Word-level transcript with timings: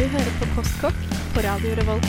Du 0.00 0.06
hører 0.08 0.30
på 0.40 0.46
Postkokk 0.54 1.00
på 1.34 1.42
Radio 1.44 1.74
Revolt. 1.76 2.06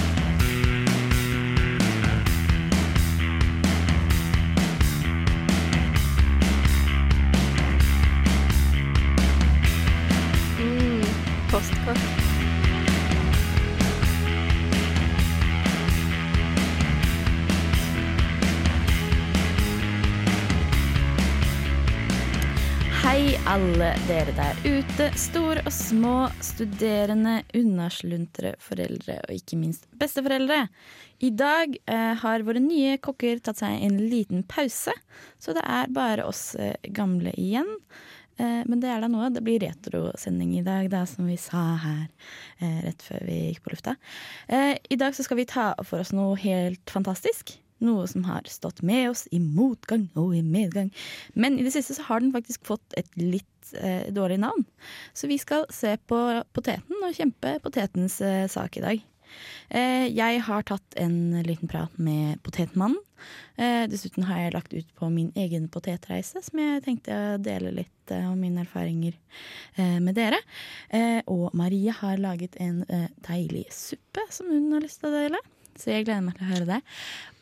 Mm, 10.62 11.04
postkokk. 11.52 12.20
Alle 23.50 23.91
dere 24.08 24.34
der 24.38 24.58
ute. 24.66 25.08
Store 25.18 25.63
og 25.66 25.73
små, 25.73 26.16
studerende, 26.44 27.40
unnasluntre, 27.58 28.54
foreldre 28.62 29.18
og 29.26 29.34
ikke 29.36 29.58
minst 29.59 29.88
besteforeldre. 29.98 30.66
I 31.26 31.32
dag 31.38 31.76
eh, 31.85 32.13
har 32.22 32.46
våre 32.46 32.62
nye 32.62 32.98
kokker 33.02 33.41
tatt 33.44 33.62
seg 33.62 33.82
en 33.85 33.98
liten 34.12 34.44
pause, 34.49 34.94
så 35.41 35.55
det 35.58 35.63
er 35.66 35.94
bare 35.94 36.26
oss 36.30 36.54
eh, 36.55 36.76
gamle 36.94 37.34
igjen. 37.40 37.70
Eh, 38.38 38.62
men 38.66 38.82
det 38.84 38.91
er 38.91 39.02
da 39.04 39.09
noe. 39.12 39.32
Det 39.34 39.44
blir 39.46 39.62
retrosending 39.63 40.55
i 40.60 40.66
dag, 40.66 40.90
da, 40.94 41.04
som 41.10 41.30
vi 41.30 41.38
sa 41.41 41.63
her 41.82 42.05
eh, 42.60 42.80
rett 42.88 43.05
før 43.05 43.26
vi 43.27 43.41
gikk 43.49 43.66
på 43.66 43.76
lufta. 43.76 43.98
Eh, 44.48 44.76
I 44.77 44.99
dag 45.02 45.18
så 45.18 45.26
skal 45.26 45.41
vi 45.41 45.49
ta 45.49 45.71
for 45.82 46.04
oss 46.04 46.13
noe 46.16 46.38
helt 46.41 46.94
fantastisk. 46.94 47.58
Noe 47.81 48.08
som 48.09 48.26
har 48.27 48.48
stått 48.49 48.81
med 48.85 49.09
oss 49.12 49.26
i 49.34 49.41
motgang 49.41 50.08
og 50.20 50.35
i 50.38 50.44
medgang. 50.45 50.91
Men 51.34 51.59
i 51.59 51.66
det 51.66 51.73
siste 51.76 51.98
så 51.98 52.05
har 52.09 52.23
den 52.23 52.34
faktisk 52.35 52.66
fått 52.70 52.98
et 52.99 53.09
litt 53.17 53.73
eh, 53.77 54.09
dårlig 54.13 54.41
navn. 54.44 54.66
Så 55.13 55.29
vi 55.32 55.40
skal 55.41 55.65
se 55.74 55.96
på 56.07 56.20
poteten 56.54 57.02
og 57.02 57.15
kjempe 57.18 57.57
potetens 57.63 58.20
eh, 58.26 58.46
sak 58.52 58.77
i 58.77 58.85
dag. 58.85 59.07
Eh, 59.70 60.07
jeg 60.12 60.41
har 60.48 60.65
tatt 60.68 60.98
en 60.99 61.41
liten 61.46 61.71
prat 61.71 61.93
med 61.98 62.41
Potetmannen. 62.43 62.99
Eh, 63.55 63.85
dessuten 63.90 64.25
har 64.25 64.40
jeg 64.41 64.53
lagt 64.56 64.74
ut 64.74 64.88
på 64.97 65.09
min 65.13 65.29
egen 65.38 65.68
potetreise, 65.72 66.41
som 66.44 66.62
jeg 66.62 66.84
tenkte 66.85 67.16
å 67.16 67.40
dele 67.41 67.74
litt 67.75 68.13
eh, 68.13 68.25
om 68.28 68.40
mine 68.41 68.63
erfaringer 68.66 69.16
eh, 69.75 70.00
med 70.02 70.18
dere. 70.18 70.41
Eh, 70.90 71.22
og 71.29 71.53
Marie 71.57 71.94
har 71.96 72.22
laget 72.22 72.57
en 72.63 72.81
eh, 72.90 73.09
deilig 73.28 73.68
suppe 73.75 74.25
som 74.34 74.50
hun 74.52 74.72
har 74.74 74.84
lyst 74.84 75.03
til 75.03 75.12
å 75.12 75.18
dele. 75.19 75.41
Så 75.81 75.96
jeg 75.96 76.06
gleder 76.06 76.22
meg 76.25 76.38
til 76.38 76.46
å 76.46 76.51
høre 76.51 76.69
det. 76.69 76.79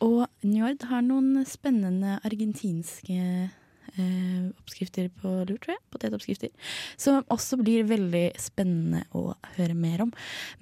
Og 0.06 0.48
Njord 0.48 0.86
har 0.88 1.04
noen 1.04 1.44
spennende 1.48 2.20
argentinske 2.24 3.20
eh, 3.20 4.46
oppskrifter 4.62 5.10
på 5.20 5.34
lur, 5.44 5.58
tror 5.58 5.76
jeg. 5.76 5.84
Potetoppskrifter. 5.92 6.54
Som 6.96 7.26
også 7.28 7.60
blir 7.60 7.90
veldig 7.90 8.30
spennende 8.40 9.04
å 9.12 9.34
høre 9.58 9.76
mer 9.76 10.06
om. 10.08 10.14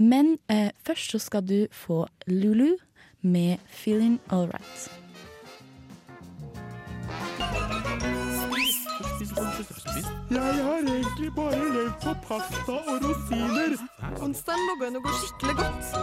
Men 0.02 0.38
eh, 0.50 0.72
først 0.88 1.14
så 1.14 1.22
skal 1.22 1.46
du 1.46 1.60
få 1.86 2.06
Lulu 2.26 2.78
med 3.22 3.60
'Feeling 3.70 4.18
Alright'. 4.30 4.90
Jeg 10.30 10.64
har 10.64 10.82
egentlig 10.82 11.30
bare 11.36 11.62
levd 11.74 11.94
på 12.04 12.14
pasta 12.26 12.74
og 12.74 13.06
rosiner. 13.06 13.78
Onsdagen 14.22 14.66
lå 14.68 14.76
an 14.90 15.00
å 15.00 15.06
gå 15.06 15.14
skikkelig 15.22 15.56
godt. 15.62 15.96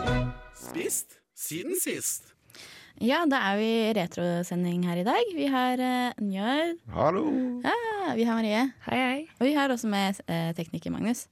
Spist 0.54 1.23
siden 1.34 1.76
sist. 1.80 2.30
Ja, 3.02 3.24
da 3.26 3.40
er 3.50 3.58
vi 3.58 3.68
i 3.88 3.92
retrosending 3.96 4.84
her 4.86 5.00
i 5.00 5.06
dag. 5.06 5.30
Vi 5.34 5.48
har 5.50 5.80
uh, 5.82 6.20
Njord, 6.22 6.76
Hallo. 6.94 7.24
ja, 7.64 8.12
vi 8.14 8.26
har 8.28 8.38
Marie, 8.38 8.60
Hei, 8.86 8.98
hei. 9.00 9.24
og 9.40 9.48
vi 9.48 9.54
har 9.56 9.72
også 9.74 9.90
med 9.90 10.20
uh, 10.28 10.52
tekniker 10.54 10.94
Magnus. 10.94 11.24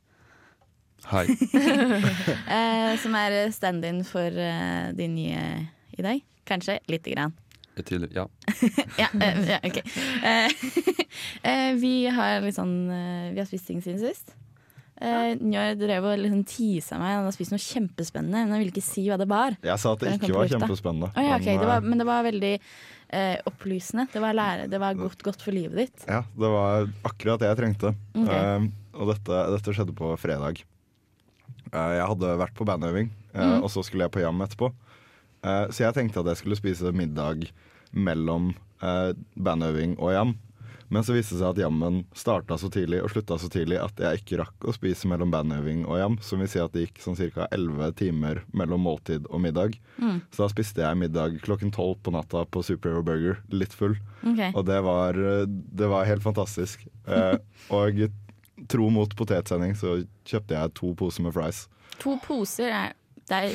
Hei. 1.11 1.27
uh, 1.31 2.93
som 3.03 3.15
er 3.19 3.39
stand-in 3.55 4.03
for 4.07 4.27
uh, 4.35 4.91
de 4.99 5.07
nye 5.09 5.47
i 5.99 6.03
dag. 6.03 6.23
Kanskje 6.47 6.81
lite 6.91 7.15
grann. 7.15 7.33
Til, 7.87 8.05
ja. 8.13 8.27
Ja, 9.01 9.07
eh, 9.17 9.39
ja 9.49 9.59
ok. 9.65 9.79
Eh, 10.23 10.51
eh, 11.49 11.71
vi 11.81 11.95
har 12.13 12.43
litt 12.45 12.59
sånn 12.59 12.75
eh, 12.93 13.31
Vi 13.33 13.41
har 13.41 13.49
spist 13.49 13.71
ting 13.71 13.81
siden 13.81 14.03
sist. 14.03 14.35
Uh, 15.03 15.33
Njord 15.43 15.81
drev 15.83 16.05
og 16.07 16.19
liksom 16.23 16.43
tisa 16.47 16.95
meg. 17.01 17.17
Han 17.17 17.25
hadde 17.25 17.35
spist 17.35 17.51
noe 17.51 17.59
kjempespennende, 17.65 18.43
men 18.45 18.53
han 18.55 18.61
ville 18.63 18.71
ikke 18.71 18.85
si 18.87 19.03
hva 19.11 19.17
det 19.19 19.27
var. 19.31 19.57
Jeg 19.67 19.81
sa 19.83 19.93
at 19.97 20.05
det 20.05 20.13
ikke 20.21 20.35
var 20.37 20.51
kjempespennende. 20.53 21.09
Oh, 21.17 21.23
ja, 21.27 21.39
okay. 21.41 21.57
men, 21.57 21.63
det 21.65 21.71
var, 21.73 21.81
eh, 21.83 21.89
Men 21.91 21.99
det 22.03 22.07
var 22.07 22.23
veldig 22.29 22.53
eh, 22.59 23.37
opplysende. 23.51 24.05
Det 24.13 24.23
var, 24.23 24.37
lære, 24.39 24.69
det 24.71 24.79
var 24.81 24.95
godt, 25.01 25.25
godt 25.27 25.43
for 25.43 25.51
livet 25.57 25.81
ditt. 25.83 26.05
ja, 26.07 26.21
det 26.39 26.53
var 26.55 26.87
akkurat 27.11 27.43
det 27.43 27.51
jeg 27.51 27.59
trengte. 27.65 27.95
Okay. 28.15 28.39
Eh, 28.39 28.69
og 28.95 29.11
dette, 29.11 29.43
dette 29.57 29.75
skjedde 29.75 29.97
på 29.99 30.13
fredag. 30.21 30.63
Eh, 31.73 31.93
jeg 31.99 32.07
hadde 32.13 32.33
vært 32.45 32.55
på 32.59 32.67
bandøving, 32.69 33.11
eh, 33.35 33.41
Mhm. 33.43 33.63
og 33.65 33.71
så 33.75 33.83
skulle 33.83 34.05
jeg 34.07 34.13
på 34.15 34.21
jam 34.23 34.39
etterpå. 34.45 34.71
Eh, 35.43 35.67
så 35.75 35.87
jeg 35.89 35.95
tenkte 35.99 36.21
at 36.23 36.27
jeg 36.31 36.37
skulle 36.45 36.61
spise 36.61 36.93
middag 36.95 37.49
mellom 37.93 38.53
eh, 38.83 39.13
bandøving 39.37 39.97
og 39.99 40.13
jam. 40.15 40.37
Men 40.93 41.05
så 41.07 41.15
viste 41.17 41.35
det 41.35 41.41
seg 41.41 41.55
at 41.55 41.61
jammen 41.63 42.03
starta 42.17 42.59
så 42.61 42.69
tidlig 42.73 42.99
og 43.01 43.13
slutta 43.15 43.39
så 43.41 43.49
tidlig 43.53 43.79
at 43.81 44.01
jeg 44.03 44.21
ikke 44.21 44.41
rakk 44.43 44.67
å 44.69 44.75
spise 44.77 45.09
mellom 45.09 45.33
bandøving 45.33 45.87
og 45.87 45.97
jam. 45.97 46.19
Som 46.21 46.43
vil 46.45 46.51
si 46.53 46.61
at 46.61 46.75
det 46.75 46.85
gikk 46.85 47.01
sånn 47.01 47.17
ca. 47.17 47.47
11 47.49 47.95
timer 47.97 48.43
mellom 48.53 48.85
måltid 48.85 49.25
og 49.31 49.41
middag. 49.41 49.79
Mm. 49.97 50.21
Så 50.29 50.45
da 50.45 50.51
spiste 50.53 50.85
jeg 50.85 51.01
middag 51.01 51.39
klokken 51.47 51.73
tolv 51.73 51.97
på 52.05 52.13
natta 52.13 52.45
på 52.45 52.65
Superhero 52.67 53.01
Burger, 53.07 53.41
litt 53.49 53.73
full. 53.73 53.97
Okay. 54.21 54.53
Og 54.53 54.67
det 54.69 54.83
var, 54.85 55.17
det 55.49 55.89
var 55.89 56.09
helt 56.09 56.25
fantastisk. 56.27 56.85
Eh, 57.09 57.39
og 57.79 58.05
tro 58.69 58.89
mot 58.93 59.17
potetsending 59.17 59.73
så 59.79 60.03
kjøpte 60.29 60.59
jeg 60.59 60.75
to 60.77 60.93
poser 60.99 61.25
med 61.25 61.33
fries. 61.37 61.65
To 62.03 62.19
poser 62.25 62.69
er 62.69 62.93
Det 63.29 63.39
er 63.39 63.53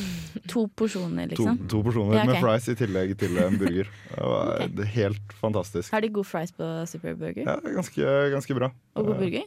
to 0.47 0.63
porsjoner, 0.79 1.27
liksom. 1.29 1.57
to 1.69 1.81
porsjoner 1.83 2.15
Ja, 2.15 2.23
okay. 2.23 2.33
med 2.33 2.41
fries 2.41 2.69
i 2.71 2.75
tillegg 2.79 3.17
til 3.19 3.37
en 3.43 3.57
burger. 3.59 3.89
Det 4.15 4.23
var 4.31 4.63
det 4.77 4.85
er 4.85 4.91
helt 4.95 5.33
fantastisk. 5.41 5.91
Har 5.91 6.01
de 6.01 6.09
god 6.09 6.25
fries 6.25 6.51
på 6.55 6.69
Superburger? 6.87 7.43
Ja, 7.45 7.57
ganske, 7.75 8.07
ganske 8.33 8.55
bra. 8.57 8.71
Og 8.95 9.05
god 9.11 9.19
burger? 9.21 9.43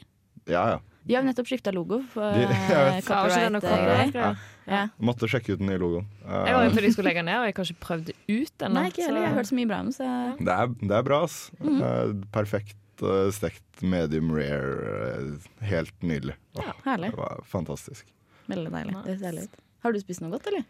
Ja, 0.46 0.62
ja. 0.74 0.78
De 1.08 1.14
har 1.16 1.22
jo 1.24 1.28
nettopp 1.30 1.48
skifta 1.48 1.72
logo 1.72 2.02
for 2.12 2.34
De- 2.36 2.42
jeg 2.46 2.50
vet. 2.68 3.00
eh, 3.00 3.00
Sa 3.06 3.22
ikke 3.26 3.40
det 3.40 3.52
noe 3.54 3.60
copyright-greier. 3.64 4.12
copyright? 4.12 4.66
Ja. 4.70 4.82
Måtte 5.00 5.26
sjekke 5.32 5.54
ut 5.56 5.58
den 5.62 5.70
nye 5.72 5.80
logoen. 5.80 6.04
Eh, 6.26 6.44
Jeg 6.46 6.54
var 6.54 6.64
jo 6.66 6.70
fordi 6.76 6.86
de 6.86 6.92
skulle 6.92 7.08
legge 7.10 7.24
ned, 7.26 7.38
og 7.40 7.46
jeg 7.48 7.54
har 7.56 7.64
ikke 7.70 7.84
prøvd 7.86 8.04
det 8.10 8.16
ut 8.28 8.64
ennå. 8.66 8.74
Nei, 8.76 8.84
ikke 8.92 9.06
heller. 9.08 9.20
Jeg 9.24 9.30
har 9.32 9.38
hørt 9.40 9.48
så 9.50 9.56
mye 9.58 9.70
bra 9.72 9.78
om. 9.80 9.88
Så. 9.96 10.10
det, 10.38 10.52
er, 10.54 10.74
det 10.84 10.96
er 11.00 11.02
bra, 11.08 11.22
ass. 11.24 11.38
Mm 11.58 11.80
-hmm. 11.80 12.20
perfekt 12.36 13.02
eh, 13.02 13.30
stekt 13.32 13.82
medium 13.82 14.30
rare. 14.36 15.16
eh, 15.16 15.66
helt 15.72 15.96
nydelig. 16.02 16.36
Åh, 16.60 16.72
Herlig. 16.84 17.10
det 17.10 17.16
var 17.18 17.40
fantastisk. 17.48 18.06
Veldig 18.46 18.70
deilig. 18.70 18.94
Det 19.04 19.18
ser 19.18 19.24
deilig 19.26 19.42
ut. 19.48 19.56
Har 19.82 19.92
du 19.92 20.00
spist 20.02 20.20
noe 20.22 20.30
godt, 20.34 20.46
eller? 20.50 20.64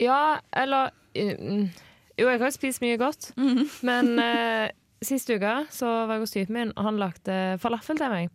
Ja, 0.00 0.38
eller 0.56 0.90
mm, 1.14 1.66
Jo, 2.20 2.28
jeg 2.28 2.40
har 2.40 2.50
spist 2.54 2.80
mye 2.82 2.96
godt, 3.00 3.30
Mhm. 3.36 3.66
men 3.82 4.18
eh, 4.18 4.70
sist 5.02 5.30
uke 5.32 5.66
så 5.72 5.86
var 6.06 6.14
jeg 6.18 6.20
hos 6.26 6.30
typen 6.34 6.54
min, 6.58 6.72
og 6.76 6.84
han 6.84 6.98
lagde 7.00 7.36
falafel 7.62 7.96
til 7.96 8.10
meg. 8.12 8.30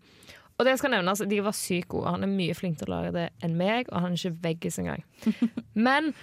Og 0.57 0.65
det 0.65 0.77
skal 0.79 0.91
nevnes, 0.95 1.19
de 1.27 1.41
var 1.43 1.51
sykt 1.53 1.89
gode. 1.91 2.07
Han 2.09 2.23
er 2.23 2.31
mye 2.31 2.53
flinkere 2.55 2.85
til 2.85 2.93
å 2.93 2.95
lage 2.95 3.11
det 3.13 3.25
enn 3.43 3.57
meg, 3.59 3.89
og 3.91 4.01
han 4.01 4.13
er 4.13 4.17
ikke 4.17 4.41
veggis 4.45 4.79
engang. 4.79 5.03
Men 5.75 6.13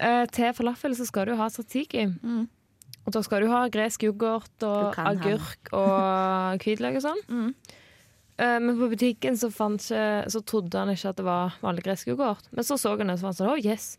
eh, 0.00 0.24
til 0.32 0.52
falafel 0.56 0.96
så 0.96 1.06
skal 1.06 1.26
du 1.28 1.36
ha 1.36 1.48
tzatziki. 1.52 2.06
Mm. 2.22 2.46
Og 3.04 3.12
da 3.12 3.20
skal 3.26 3.42
du 3.44 3.48
ha 3.50 3.66
gresk 3.68 4.02
yoghurt 4.06 4.62
og 4.66 4.94
agurk 4.96 5.72
og 5.74 6.62
hvitløk 6.64 6.96
og 7.00 7.04
sånn. 7.04 7.22
Mm. 7.28 7.54
Eh, 8.40 8.58
men 8.60 8.78
på 8.78 8.88
butikken 8.92 9.36
så, 9.38 9.50
ikke, 9.52 10.28
så 10.32 10.42
trodde 10.48 10.78
han 10.78 10.92
ikke 10.92 11.12
at 11.12 11.20
det 11.20 11.26
var 11.26 11.56
vanlig 11.62 11.84
gresk 11.86 12.12
yoghurt. 12.12 12.48
Men 12.50 12.64
så 12.64 12.78
så 12.80 12.96
han 12.96 13.12
det, 13.12 13.18
så 13.20 13.28
var 13.28 13.34
han 13.34 13.40
sånn, 13.40 13.52
oh 13.54 13.60
yes. 13.60 13.96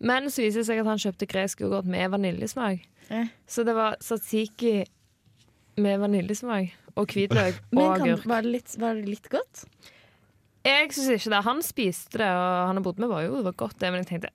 Men 0.00 0.30
så 0.32 0.44
viser 0.44 0.62
det 0.62 0.68
seg 0.70 0.82
at 0.82 0.88
han 0.88 1.00
kjøpte 1.00 1.28
gresk 1.30 1.62
yoghurt 1.64 1.88
med 1.88 2.12
vaniljesmak. 2.12 2.84
Eh. 3.10 3.30
Så 3.48 3.64
det 3.68 3.76
var 3.76 3.98
satsiki 4.04 4.82
med 5.80 6.02
vaniljesmak 6.02 6.76
og 6.98 7.14
hvitløk 7.14 7.60
og 7.78 7.86
agurk. 7.96 8.26
var, 8.28 8.44
det 8.44 8.54
litt, 8.58 8.76
var 8.80 8.98
det 8.98 9.08
litt 9.08 9.30
godt? 9.32 9.64
Jeg 10.66 10.90
syns 10.92 11.14
ikke 11.14 11.32
det. 11.32 11.44
Han 11.46 11.62
spiste 11.64 12.20
det, 12.20 12.28
og 12.28 12.68
han 12.68 12.80
har 12.80 12.84
bodd 12.84 13.00
med 13.00 13.08
var 13.08 13.24
jo 13.24 13.38
det 13.38 13.46
var 13.48 13.58
godt, 13.64 13.78
det. 13.80 13.92
Men 13.92 14.04
jeg 14.04 14.10
tenkte 14.10 14.34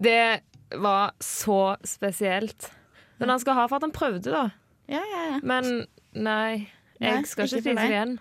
Det 0.00 0.78
var 0.80 1.16
så 1.20 1.76
spesielt. 1.84 2.70
Men 3.18 3.34
han 3.34 3.40
skal 3.42 3.58
ha 3.58 3.66
for 3.68 3.80
at 3.80 3.84
han 3.88 3.94
prøvde, 3.94 4.30
da. 4.30 4.44
Ja, 4.90 5.02
ja, 5.02 5.22
ja. 5.34 5.40
Men 5.42 5.84
nei, 6.14 6.70
jeg 7.02 7.26
skal 7.28 7.46
ikke 7.48 7.60
spise 7.60 7.74
det 7.74 7.88
igjen. 7.90 8.14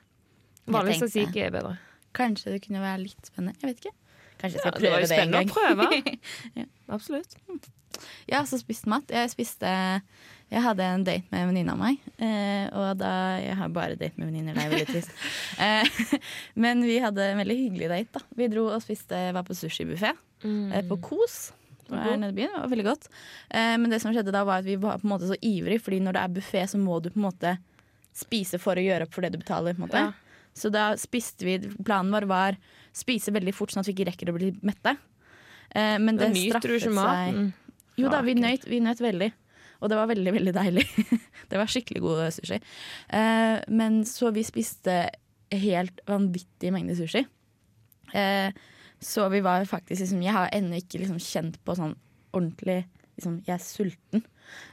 Jeg 0.70 0.76
Vanlig 0.78 0.94
tenkte- 1.00 1.10
tzatziki 1.10 1.42
er 1.46 1.52
bedre. 1.56 1.78
Kanskje 2.14 2.54
det 2.54 2.62
kunne 2.66 2.82
være 2.84 3.02
litt 3.04 3.26
spennende. 3.30 3.58
Jeg 3.62 3.70
vet 3.74 3.84
ikke. 3.84 3.96
Kanskje 4.40 4.56
jeg 4.56 4.66
Ja, 4.66 4.72
prøve 4.72 4.82
det 4.82 4.90
var 4.90 4.98
prøve 4.98 5.02
jo 5.02 5.08
det, 5.08 5.12
en 5.12 5.18
spennende 5.18 5.40
gang. 5.40 5.50
å 5.50 5.58
prøve. 5.60 6.20
Ja. 6.60 6.66
Absolutt. 6.96 7.36
Jeg 8.30 8.38
har 8.38 8.44
også 8.46 8.60
spist 8.62 8.86
mat. 8.88 9.10
Jeg 9.12 9.30
spiste 9.34 9.70
Jeg 10.52 10.62
hadde 10.64 10.82
en 10.82 11.04
date 11.04 11.26
med 11.32 11.42
en 11.44 11.50
venninne 11.52 11.74
av 11.74 11.78
meg. 11.82 11.98
Eh, 12.18 12.70
og 12.74 12.98
da 12.98 13.12
Jeg 13.42 13.56
har 13.60 13.70
bare 13.70 13.96
date 14.00 14.18
med 14.18 14.30
venninner, 14.32 14.54
det 14.56 14.64
er 14.64 14.70
veldig 14.74 14.88
trist. 14.94 15.12
Eh, 15.60 16.20
men 16.64 16.82
vi 16.86 16.98
hadde 17.04 17.20
en 17.34 17.38
veldig 17.42 17.58
hyggelig 17.60 17.90
date. 17.90 18.14
da 18.14 18.20
Vi 18.40 18.48
dro 18.48 18.68
og 18.72 18.82
spiste 18.82 19.34
var 19.36 19.44
på 19.44 19.54
sushibuffé 19.58 20.14
mm. 20.44 20.88
på 20.88 20.98
Kos. 21.02 21.52
som 21.90 21.98
er 21.98 22.16
nede 22.18 22.32
i 22.32 22.38
byen. 22.40 22.54
Det 22.56 22.62
var 22.64 22.70
veldig 22.72 22.86
godt. 22.88 23.10
Eh, 23.50 23.76
men 23.78 23.90
det 23.90 24.00
som 24.02 24.14
skjedde 24.14 24.32
da 24.32 24.44
var 24.48 24.60
at 24.64 24.66
vi 24.70 24.76
var 24.78 24.98
på 25.02 25.06
en 25.10 25.14
måte 25.18 25.28
så 25.30 25.36
ivrig, 25.42 25.82
Fordi 25.82 26.00
når 26.00 26.14
det 26.14 26.22
er 26.24 26.34
buffé, 26.40 26.64
så 26.70 26.78
må 26.80 27.02
du 27.04 27.10
på 27.10 27.18
en 27.20 27.28
måte 27.28 27.58
spise 28.16 28.58
for 28.62 28.76
å 28.80 28.84
gjøre 28.86 29.06
opp 29.10 29.14
for 29.14 29.22
det 29.22 29.34
du 29.34 29.38
betaler. 29.44 29.74
på 29.76 29.84
en 29.84 29.88
måte 29.90 30.02
Ja. 30.08 30.12
Så 30.58 30.72
da 30.74 30.92
spiste 31.00 31.48
vi 31.48 31.58
Planen 31.86 32.12
vår 32.14 32.28
var 32.30 32.58
spise 32.96 33.32
veldig 33.34 33.54
fort, 33.56 33.72
sånn 33.74 33.84
at 33.84 33.90
vi 33.90 33.96
ikke 33.96 34.10
rekker 34.10 34.32
å 34.32 34.38
bli 34.38 34.52
mette. 34.66 34.96
Eh, 35.70 35.98
men 36.02 36.18
det, 36.18 36.32
det 36.34 36.50
straffet 36.50 36.88
seg 36.88 36.96
maten. 36.96 37.52
Jo 38.00 38.12
da, 38.12 38.22
vi 38.26 38.36
nøt, 38.38 38.66
vi 38.70 38.82
nøt 38.84 39.02
veldig. 39.04 39.30
Og 39.80 39.92
det 39.92 40.00
var 40.00 40.10
veldig, 40.12 40.34
veldig 40.36 40.54
deilig. 40.56 40.86
det 41.52 41.60
var 41.60 41.72
skikkelig 41.72 42.04
god 42.04 42.26
sushi. 42.36 42.60
Eh, 43.16 43.58
men 43.72 44.02
så 44.08 44.34
vi 44.36 44.44
spiste 44.48 45.02
helt 45.56 46.04
vanvittig 46.10 46.74
mengde 46.76 46.98
sushi. 47.00 47.24
Eh, 48.14 48.52
så 49.00 49.30
vi 49.32 49.40
var 49.46 49.64
faktisk 49.70 50.02
liksom 50.02 50.22
Jeg 50.26 50.34
har 50.34 50.50
ennå 50.52 50.80
ikke 50.82 51.00
liksom 51.00 51.20
kjent 51.24 51.60
på 51.64 51.76
sånn 51.78 51.94
ordentlig 52.34 52.82
liksom, 53.16 53.38
Jeg 53.48 53.56
er 53.56 53.64
sulten. 53.64 54.26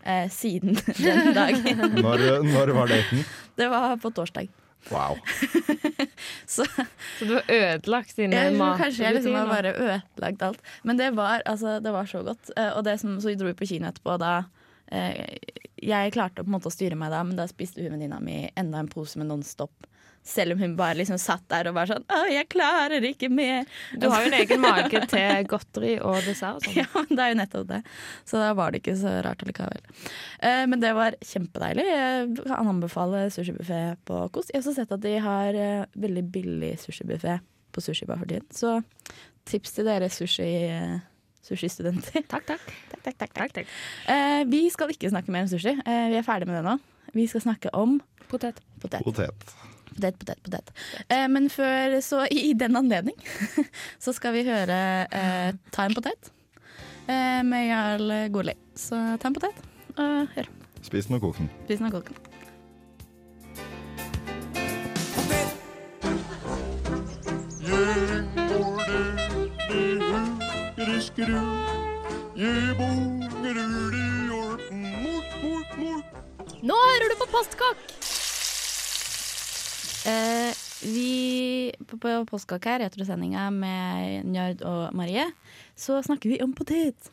Eh, 0.03 0.27
siden 0.33 0.79
den 0.99 1.35
dagen. 1.37 1.85
Når, 2.01 2.27
når 2.47 2.75
var 2.79 2.91
daten? 2.91 3.27
Det 3.57 3.69
var 3.71 3.99
på 4.03 4.11
torsdag. 4.17 4.51
Wow. 4.91 5.19
Så 6.47 6.65
Så 7.19 7.25
du 7.25 7.35
har 7.35 7.49
ødelagt 7.49 8.17
dine 8.17 8.37
jeg 8.37 8.55
tror 8.57 8.79
kanskje 8.79 9.05
jeg 9.05 9.17
liksom 9.19 9.35
har 9.35 9.49
bare 9.51 9.73
ødelagt 9.75 10.43
alt. 10.43 10.63
Men 10.83 11.01
det 11.01 11.11
var, 11.17 11.43
altså, 11.47 11.79
det 11.81 11.93
var 11.93 12.07
så 12.07 12.23
godt. 12.27 12.51
Eh, 12.57 12.71
og 12.77 12.85
det 12.87 12.99
som, 13.01 13.17
så 13.21 13.33
vi 13.33 13.39
dro 13.41 13.53
på 13.57 13.69
kino 13.69 13.89
etterpå, 13.91 14.15
og 14.15 14.23
da 14.23 14.35
eh, 14.93 15.37
Jeg 15.83 16.15
klarte 16.15 16.43
på 16.43 16.49
en 16.49 16.57
måte 16.57 16.71
å 16.71 16.75
styre 16.75 16.97
meg 16.99 17.13
da, 17.13 17.25
men 17.27 17.39
da 17.39 17.49
spiste 17.51 17.83
hun 17.83 17.97
venninna 17.97 18.21
mi 18.23 18.45
enda 18.57 18.81
en 18.81 18.91
pose 18.93 19.19
med 19.19 19.29
Nonstop. 19.31 19.89
Selv 20.27 20.57
om 20.57 20.63
hun 20.65 20.73
bare 20.79 20.97
liksom 20.99 21.21
satt 21.23 21.45
der 21.53 21.69
og 21.71 21.77
var 21.77 21.87
sånn 21.87 22.03
Å, 22.11 22.25
jeg 22.33 22.49
klarer 22.51 23.05
ikke 23.07 23.29
mer. 23.31 23.67
Du 23.95 24.09
har 24.11 24.25
jo 24.25 24.31
en 24.33 24.39
egen 24.41 24.61
mage 24.65 25.03
til 25.13 25.47
godteri 25.51 25.93
og 26.03 26.19
dessert. 26.27 26.65
Sånn. 26.67 26.75
Ja, 26.81 26.87
men 26.97 27.13
det 27.15 27.23
er 27.27 27.31
jo 27.31 27.39
nettopp 27.39 27.67
det. 27.71 27.81
Så 28.27 28.41
da 28.43 28.49
var 28.59 28.75
det 28.75 28.81
ikke 28.83 28.97
så 28.99 29.13
rart 29.25 29.45
allikevel. 29.47 29.85
Eh, 30.43 30.65
men 30.67 30.83
det 30.83 30.91
var 30.99 31.15
kjempedeilig. 31.23 31.85
Jeg 31.93 32.33
kan 32.43 32.73
anbefale 32.75 33.27
sushibuffé 33.35 33.81
på 34.09 34.25
Kos. 34.35 34.51
Jeg 34.51 34.59
har 34.59 34.65
også 34.67 34.75
sett 34.81 34.97
at 34.99 35.05
de 35.07 35.15
har 35.23 35.61
eh, 35.63 35.85
veldig 36.07 36.25
billig 36.35 36.73
sushibuffé 36.83 37.39
på 37.77 37.85
Sushibar 37.85 38.19
for 38.19 38.27
tiden. 38.31 38.49
Så 38.57 38.81
tips 39.47 39.77
til 39.77 39.87
dere 39.87 40.09
sushi, 40.11 40.49
eh, 40.73 40.97
sushistudenter. 41.47 42.27
Takk, 42.33 42.49
takk. 42.51 42.67
Takk, 42.91 43.03
takk, 43.07 43.19
takk, 43.23 43.35
takk, 43.39 43.55
takk. 43.61 43.73
Eh, 44.11 44.43
vi 44.51 44.65
skal 44.75 44.91
ikke 44.95 45.13
snakke 45.13 45.31
mer 45.35 45.47
om 45.47 45.53
sushi. 45.55 45.77
Eh, 45.87 46.05
vi 46.11 46.19
er 46.19 46.27
ferdig 46.27 46.51
med 46.51 46.59
det 46.59 46.67
nå. 46.67 46.77
Vi 47.15 47.29
skal 47.31 47.45
snakke 47.47 47.71
om 47.79 48.01
Potet. 48.27 48.59
potet. 48.83 49.05
Potet. 49.07 49.57
Potet, 49.97 50.19
potet, 50.21 50.43
potet. 50.45 50.73
Eh, 51.09 51.25
men 51.33 51.49
før, 51.51 52.01
så 52.05 52.27
i, 52.29 52.51
i 52.51 52.53
den 52.59 52.77
anledning, 52.77 53.17
så 54.05 54.13
skal 54.13 54.37
vi 54.37 54.45
høre 54.45 54.79
eh, 55.09 55.57
Ta 55.73 55.87
en 55.89 55.97
potet 55.97 56.31
eh, 57.09 57.41
med 57.47 57.69
Jarl 57.71 58.15
Goli. 58.35 58.57
Så 58.77 59.01
ta 59.17 59.33
en 59.33 59.37
potet 59.41 59.67
og 59.97 60.37
hør. 60.37 60.53
Spis 60.85 61.09
den 61.09 61.17
og 61.17 61.25
kok 61.25 61.41
den. 61.41 61.49
Spis 61.65 61.81
den 61.81 61.89
og 61.89 61.97
kok 61.97 62.13
den. 62.13 62.27
Nå 76.67 76.75
hører 76.75 77.09
du 77.09 77.17
på 77.21 77.27
Postkokk! 77.33 78.06
Eh, 80.07 80.53
vi 80.87 81.73
på, 81.87 81.97
på 81.99 82.11
Postkake 82.31 82.71
her, 82.77 82.85
retrosendinga 82.85 83.49
med 83.55 84.27
Njard 84.31 84.63
og 84.69 84.95
Marie, 84.95 85.25
så 85.75 85.99
snakker 86.05 86.31
vi 86.31 86.41
om 86.45 86.53
potet. 86.57 87.11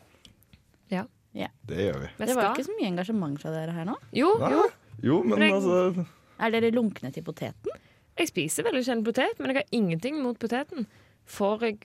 Ja 1.34 1.48
Det 1.66 1.74
gjør 1.88 1.96
vi. 1.98 2.08
Det 2.20 2.34
var 2.38 2.52
ikke 2.52 2.62
så 2.68 2.74
mye 2.78 2.86
engasjement 2.92 3.40
fra 3.42 3.50
dere 3.50 3.72
her 3.74 3.88
nå. 3.88 3.96
Jo, 4.14 4.28
jo. 4.38 4.66
Jo, 5.02 5.16
men 5.26 5.40
jeg- 5.42 5.52
altså 5.56 6.04
Er 6.38 6.50
dere 6.54 6.70
lunkne 6.70 7.10
til 7.12 7.24
poteten? 7.26 7.72
Jeg 8.16 8.28
spiser 8.28 8.62
veldig 8.62 8.84
sjelden 8.86 9.04
potet, 9.04 9.40
men 9.40 9.50
jeg 9.50 9.56
har 9.56 9.72
ingenting 9.72 10.22
mot 10.22 10.38
poteten. 10.38 10.86
Får 11.26 11.60
jeg 11.66 11.78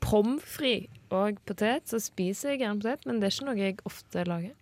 pommes 0.00 0.42
frites 0.44 0.90
og 1.10 1.38
potet, 1.46 1.86
så 1.88 1.96
spiser 1.98 2.50
jeg 2.50 2.60
gjerne 2.60 2.82
potet, 2.82 3.06
men 3.06 3.20
det 3.20 3.30
er 3.30 3.32
ikke 3.36 3.46
noe 3.48 3.56
jeg 3.56 3.78
ofte 3.88 4.26
lager. 4.28 4.52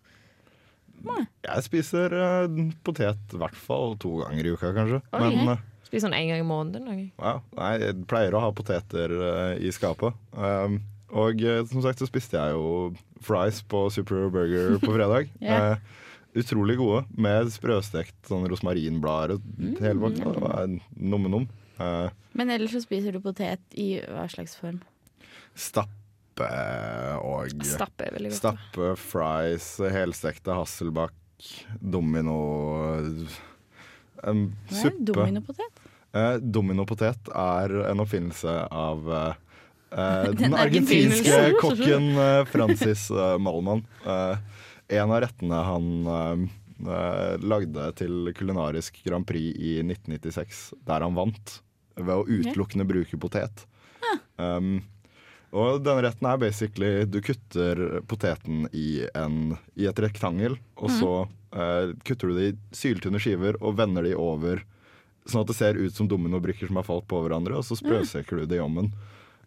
Jeg 1.44 1.62
spiser 1.66 2.14
uh, 2.14 2.46
potet 2.84 3.34
i 3.34 3.36
hvert 3.38 3.54
fall 3.56 3.96
to 4.02 4.18
ganger 4.22 4.46
i 4.46 4.54
uka, 4.54 4.72
kanskje. 4.74 5.02
Okay. 5.12 5.34
Men 5.36 5.48
eh, 5.56 5.58
Spiser 5.88 6.04
sånn 6.04 6.16
en 6.16 6.28
gang 6.28 6.42
i 6.42 6.46
måneden. 6.46 7.04
Ja, 7.16 7.38
nei, 7.56 7.72
jeg 7.80 8.04
pleier 8.10 8.36
å 8.36 8.42
ha 8.44 8.52
poteter 8.52 9.14
uh, 9.16 9.54
i 9.56 9.72
skapet. 9.72 10.16
Um, 10.36 10.82
og 11.16 11.40
eh, 11.40 11.62
som 11.70 11.80
sagt 11.80 12.02
så 12.02 12.04
spiste 12.04 12.36
jeg 12.36 12.52
jo 12.52 12.90
fries 13.24 13.62
på 13.64 13.86
Super 13.94 14.28
Burger 14.28 14.76
på 14.82 14.92
fredag. 14.92 15.30
yeah. 15.40 15.78
uh, 15.78 16.04
utrolig 16.38 16.76
gode, 16.78 17.06
med 17.16 17.48
sprøstekt 17.50 18.28
sånn 18.28 18.44
rosmarinblader 18.52 19.38
og 19.38 19.80
hele 19.80 20.02
pakka. 20.04 20.34
Det 20.36 20.42
var 20.44 20.76
Nomme-nom. 20.92 21.48
Uh, 21.80 22.12
Men 22.36 22.52
ellers 22.52 22.76
så 22.76 22.84
spiser 22.84 23.16
du 23.16 23.22
potet 23.24 23.64
i 23.80 23.94
hva 24.04 24.28
slags 24.30 24.58
form? 24.60 24.82
stappe 25.58 26.48
og 27.18 27.64
Stappe 27.66 28.06
er 28.06 28.14
veldig 28.14 28.30
godt. 28.30 28.38
Stappe, 28.38 28.90
fries, 29.00 29.70
helstekte 29.90 30.54
hasselbakk, 30.54 31.16
domino 31.80 32.36
um, 34.24 34.48
Hva 34.70 34.88
er 34.90 34.98
dominopotet? 35.10 35.84
Eh, 36.16 36.36
dominopotet 36.40 37.28
er 37.36 37.74
en 37.90 38.00
oppfinnelse 38.00 38.54
av 38.72 39.10
eh, 39.12 39.34
eh, 39.92 40.30
den 40.30 40.38
Den 40.40 40.56
argentinske 40.56 41.40
kokken 41.60 42.14
Francis 42.48 43.08
uh, 43.12 43.36
Malman. 43.40 43.84
Eh, 44.06 44.64
en 44.98 45.12
av 45.12 45.20
rettene 45.26 45.64
han 45.66 45.88
lagde 47.42 47.88
til 47.98 48.30
kulinarisk 48.38 49.00
Grand 49.02 49.26
Prix 49.26 49.50
i 49.58 49.72
1996, 49.82 50.60
der 50.86 51.02
han 51.02 51.16
vant 51.16 51.56
ved 51.98 52.14
å 52.14 52.22
utelukkende 52.24 52.86
bruke 52.86 53.18
potet. 53.18 53.64
Um, 54.38 54.78
og 55.52 55.82
denne 55.84 56.02
retten 56.04 56.26
er 56.28 56.36
basically 56.42 57.04
Du 57.08 57.20
kutter 57.24 58.00
poteten 58.06 58.66
i, 58.72 59.06
en, 59.14 59.56
i 59.76 59.86
et 59.88 59.98
rektangel, 60.04 60.58
og 60.76 60.90
så 60.92 61.12
eh, 61.52 61.94
kutter 62.04 62.28
du 62.28 62.34
det 62.36 62.48
i 62.52 62.56
syltynne 62.76 63.20
skiver 63.22 63.56
og 63.62 63.76
vender 63.78 64.02
de 64.04 64.14
over 64.18 64.64
Sånn 65.28 65.42
at 65.44 65.48
det 65.50 65.56
ser 65.58 65.76
ut 65.76 65.92
som 65.92 66.08
dominobrikker 66.08 66.66
som 66.70 66.76
har 66.80 66.86
falt 66.88 67.04
på 67.10 67.18
hverandre, 67.20 67.58
og 67.58 67.64
så 67.68 67.76
sprøseker 67.76 68.38
du 68.40 68.46
det 68.48 68.56
i 68.56 68.62
ommen. 68.64 68.86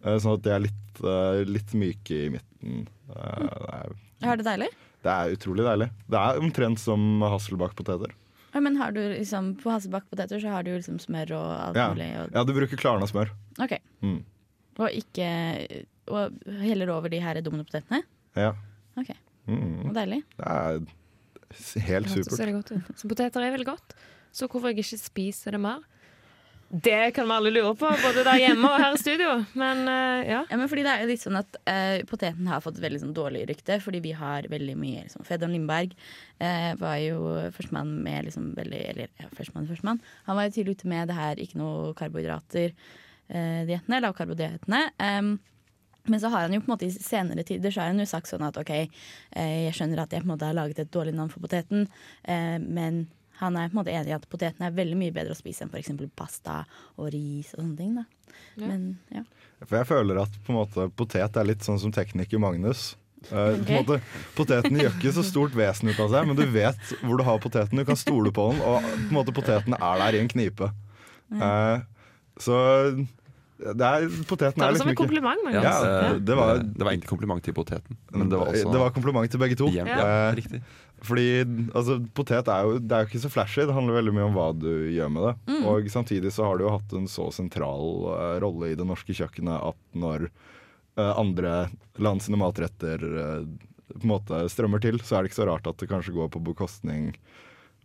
Eh, 0.06 0.19
Sånn 0.21 0.36
at 0.38 0.44
de 0.45 0.51
er 0.53 0.59
litt, 0.68 1.00
eh, 1.01 1.39
litt 1.50 1.71
myke 1.74 2.19
i 2.27 2.30
midten. 2.36 2.83
Eh, 3.09 3.88
Det 4.21 4.30
er, 4.30 4.38
det 4.38 4.45
deilig? 4.45 4.68
det 5.01 5.09
er 5.15 5.33
utrolig 5.33 5.65
deilig. 5.65 5.88
Det 6.13 6.19
er 6.21 6.38
omtrent 6.44 6.77
som 6.83 7.01
hasselbakkpoteter. 7.25 8.13
Ja, 8.53 8.59
men 8.62 8.75
har 8.77 8.92
du 8.94 9.00
liksom, 9.15 9.56
På 9.63 9.71
hasselbakkpoteter 9.74 10.38
så 10.44 10.50
har 10.53 10.63
du 10.68 10.69
liksom 10.75 11.00
smør 11.01 11.31
og 11.39 11.50
alt 11.69 11.75
Ja. 11.81 11.88
mulig. 11.96 12.10
Og, 12.20 12.29
Ja, 12.36 12.43
du 12.43 12.53
bruker 12.53 12.77
Klarna 12.77 13.08
smør. 13.10 13.31
ok. 13.58 13.79
Mm. 14.03 14.24
Og 14.81 14.89
ikke 14.97 15.27
Og 16.11 16.33
heller 16.65 16.89
over 16.91 17.11
de 17.13 17.19
her 17.23 17.38
dominopotetene? 17.45 18.01
Ja. 18.35 18.53
Ok, 19.00 19.13
Mm. 19.47 19.88
og 19.89 19.93
Deilig. 19.95 20.21
Det 20.38 20.47
er 20.47 20.81
helt 21.88 22.07
Det 22.07 22.25
supert. 22.25 22.39
veldig 22.41 22.53
godt 22.57 22.71
ut. 22.75 22.91
Så 23.00 23.07
poteter 23.09 23.41
er 23.45 23.51
veldig 23.55 23.65
godt. 23.69 23.95
Så 24.31 24.47
hvorfor 24.47 24.69
jeg 24.71 24.77
ikke 24.83 25.00
spiser 25.00 25.51
det 25.55 25.59
mer? 25.59 25.79
Det 26.71 27.13
kan 27.13 27.27
vi 27.27 27.33
alle 27.35 27.51
lure 27.51 27.73
på, 27.75 27.89
både 28.00 28.23
der 28.23 28.38
hjemme 28.39 28.69
og 28.69 28.77
her 28.79 28.93
i 28.95 29.00
studio. 29.01 29.31
Men 29.59 29.81
uh, 29.89 30.21
ja. 30.23 30.45
Ja, 30.50 30.55
men 30.57 30.69
fordi 30.71 30.85
det 30.85 30.91
er 30.93 31.01
jo 31.03 31.09
litt 31.09 31.23
sånn 31.23 31.35
at 31.41 31.57
uh, 31.67 32.00
Poteten 32.07 32.47
har 32.47 32.61
fått 32.63 32.79
veldig 32.79 33.01
sånn 33.01 33.13
dårlig 33.17 33.41
rykte, 33.50 33.81
fordi 33.83 34.00
vi 34.05 34.13
har 34.15 34.47
veldig 34.47 34.77
mye 34.79 35.03
liksom, 35.03 35.25
Fedon 35.27 35.51
Lindberg 35.51 35.91
uh, 36.39 36.71
var 36.79 36.95
jo 37.03 37.17
førstemann 37.51 37.91
med 38.05 38.29
liksom 38.29 38.53
veldig 38.55 38.81
Eller 38.93 39.07
ja, 39.19 39.27
førstemann, 39.35 39.67
førstemann. 39.67 40.00
Han 40.29 40.39
var 40.39 40.47
jo 40.47 40.55
tidlig 40.61 40.77
ute 40.79 40.88
med 40.93 41.11
det 41.11 41.19
her 41.19 41.35
ikke 41.43 41.59
noe 41.59 41.91
karbohydrater-diettene, 43.31 44.01
lavkarbodiettene. 44.05 44.83
Um, 45.00 45.39
men 46.03 46.19
så 46.19 46.31
har 46.33 46.41
han 46.47 46.53
jo 46.53 46.61
på 46.61 46.71
en 46.71 46.73
måte 46.73 46.88
i 46.88 46.93
senere 46.93 47.43
tider 47.45 47.71
så 47.71 47.83
har 47.83 47.91
han 47.91 48.01
jo 48.01 48.09
sagt 48.09 48.29
sånn 48.31 48.43
at 48.45 48.57
OK, 48.57 48.71
eh, 48.73 49.57
jeg 49.67 49.75
skjønner 49.77 50.01
at 50.01 50.13
jeg 50.13 50.23
på 50.23 50.29
en 50.29 50.33
måte 50.33 50.47
har 50.50 50.57
laget 50.57 50.79
et 50.81 50.93
dårlig 50.93 51.13
navn 51.13 51.29
for 51.29 51.43
poteten, 51.43 51.85
eh, 52.25 52.57
men 52.57 53.03
han 53.41 53.57
er 53.57 53.69
på 53.69 53.75
en 53.75 53.79
måte 53.81 53.93
enig 53.93 54.09
i 54.09 54.15
at 54.15 54.25
poteten 54.29 54.65
er 54.65 54.73
veldig 54.73 54.97
mye 54.97 55.13
bedre 55.13 55.35
å 55.35 55.38
spise 55.38 55.65
enn 55.65 55.69
f.eks. 55.73 55.93
pasta 56.17 56.63
og 56.97 57.11
ris 57.13 57.53
og 57.53 57.63
sånne 57.63 57.77
ting. 57.77 57.93
da. 58.00 58.33
Ja. 58.55 58.65
Men 58.65 58.88
ja. 59.13 59.23
For 59.61 59.77
jeg 59.77 59.89
føler 59.91 60.23
at 60.23 60.41
på 60.41 60.53
en 60.53 60.59
måte, 60.59 60.89
potet 60.97 61.38
er 61.38 61.47
litt 61.47 61.65
sånn 61.65 61.79
som 61.81 61.93
tekniker 61.93 62.41
Magnus. 62.41 62.95
Eh, 63.29 63.61
på 63.61 63.69
en 63.69 63.81
måte, 63.83 64.00
poteten 64.38 64.77
gjør 64.81 64.93
ikke 64.97 65.13
så 65.19 65.25
stort 65.25 65.57
vesen 65.57 65.93
ut 65.93 66.01
av 66.01 66.09
seg, 66.13 66.29
men 66.29 66.38
du 66.38 66.45
vet 66.50 66.93
hvor 67.03 67.21
du 67.21 67.25
har 67.27 67.41
poteten. 67.41 67.77
Du 67.77 67.85
kan 67.85 68.00
stole 68.00 68.33
på 68.33 68.50
den, 68.51 68.61
og 68.65 68.81
på 68.85 69.07
en 69.07 69.17
måte, 69.21 69.38
poteten 69.38 69.77
er 69.77 70.05
der 70.05 70.17
i 70.17 70.21
en 70.23 70.31
knipe. 70.31 70.73
Eh, 71.38 71.83
så 72.41 72.57
er, 73.62 74.06
poteten 74.27 74.63
er 74.63 74.74
liksom 74.74 74.89
en 74.89 74.96
ikke 74.96 75.03
kompliment. 75.03 75.44
Ja, 75.53 75.74
eh, 75.86 76.20
det 76.20 76.36
var- 76.38 76.62
det 76.63 76.84
var 76.84 76.91
egentlig 76.91 77.10
kompliment 77.10 77.44
til 77.44 77.53
poteten. 77.53 77.98
Men 78.12 78.30
det 78.30 78.39
var 78.39 78.48
også 78.48 78.72
det 78.72 78.80
var 78.80 78.91
kompliment 78.91 79.30
til 79.32 79.39
begge 79.39 79.58
to. 79.58 79.68
Eh, 79.68 79.86
ja, 79.86 80.32
riktig. 80.36 80.62
Fordi 81.01 81.44
altså, 81.74 81.98
potet 82.13 82.48
er 82.48 82.63
jo, 82.63 82.77
det 82.77 82.91
er 82.91 83.06
jo 83.06 83.10
ikke 83.10 83.24
så 83.25 83.32
flashy, 83.34 83.65
det 83.65 83.74
handler 83.74 83.98
veldig 83.98 84.13
mye 84.13 84.27
om 84.30 84.36
hva 84.38 84.48
du 84.53 84.70
gjør 84.94 85.10
med 85.10 85.24
det. 85.27 85.36
Mm. 85.50 85.65
Og 85.65 85.89
samtidig 85.89 86.32
så 86.32 86.46
har 86.46 86.58
det 86.58 86.65
jo 86.68 86.75
hatt 86.77 86.94
en 86.94 87.08
så 87.10 87.32
sentral 87.34 88.06
uh, 88.06 88.39
rolle 88.44 88.72
i 88.72 88.75
det 88.77 88.86
norske 88.86 89.13
kjøkkenet 89.18 89.65
at 89.72 89.80
når 89.98 90.30
uh, 90.98 91.13
andre 91.18 91.70
land 91.98 92.22
sine 92.22 92.38
matretter 92.38 93.01
uh, 93.01 93.46
på 93.91 94.03
en 94.06 94.13
måte 94.13 94.44
strømmer 94.48 94.80
til, 94.80 95.00
så 95.01 95.18
er 95.18 95.24
det 95.24 95.32
ikke 95.32 95.41
så 95.41 95.50
rart 95.50 95.65
at 95.68 95.77
det 95.82 95.89
kanskje 95.89 96.13
går 96.15 96.30
på 96.32 96.44
bekostning 96.44 97.15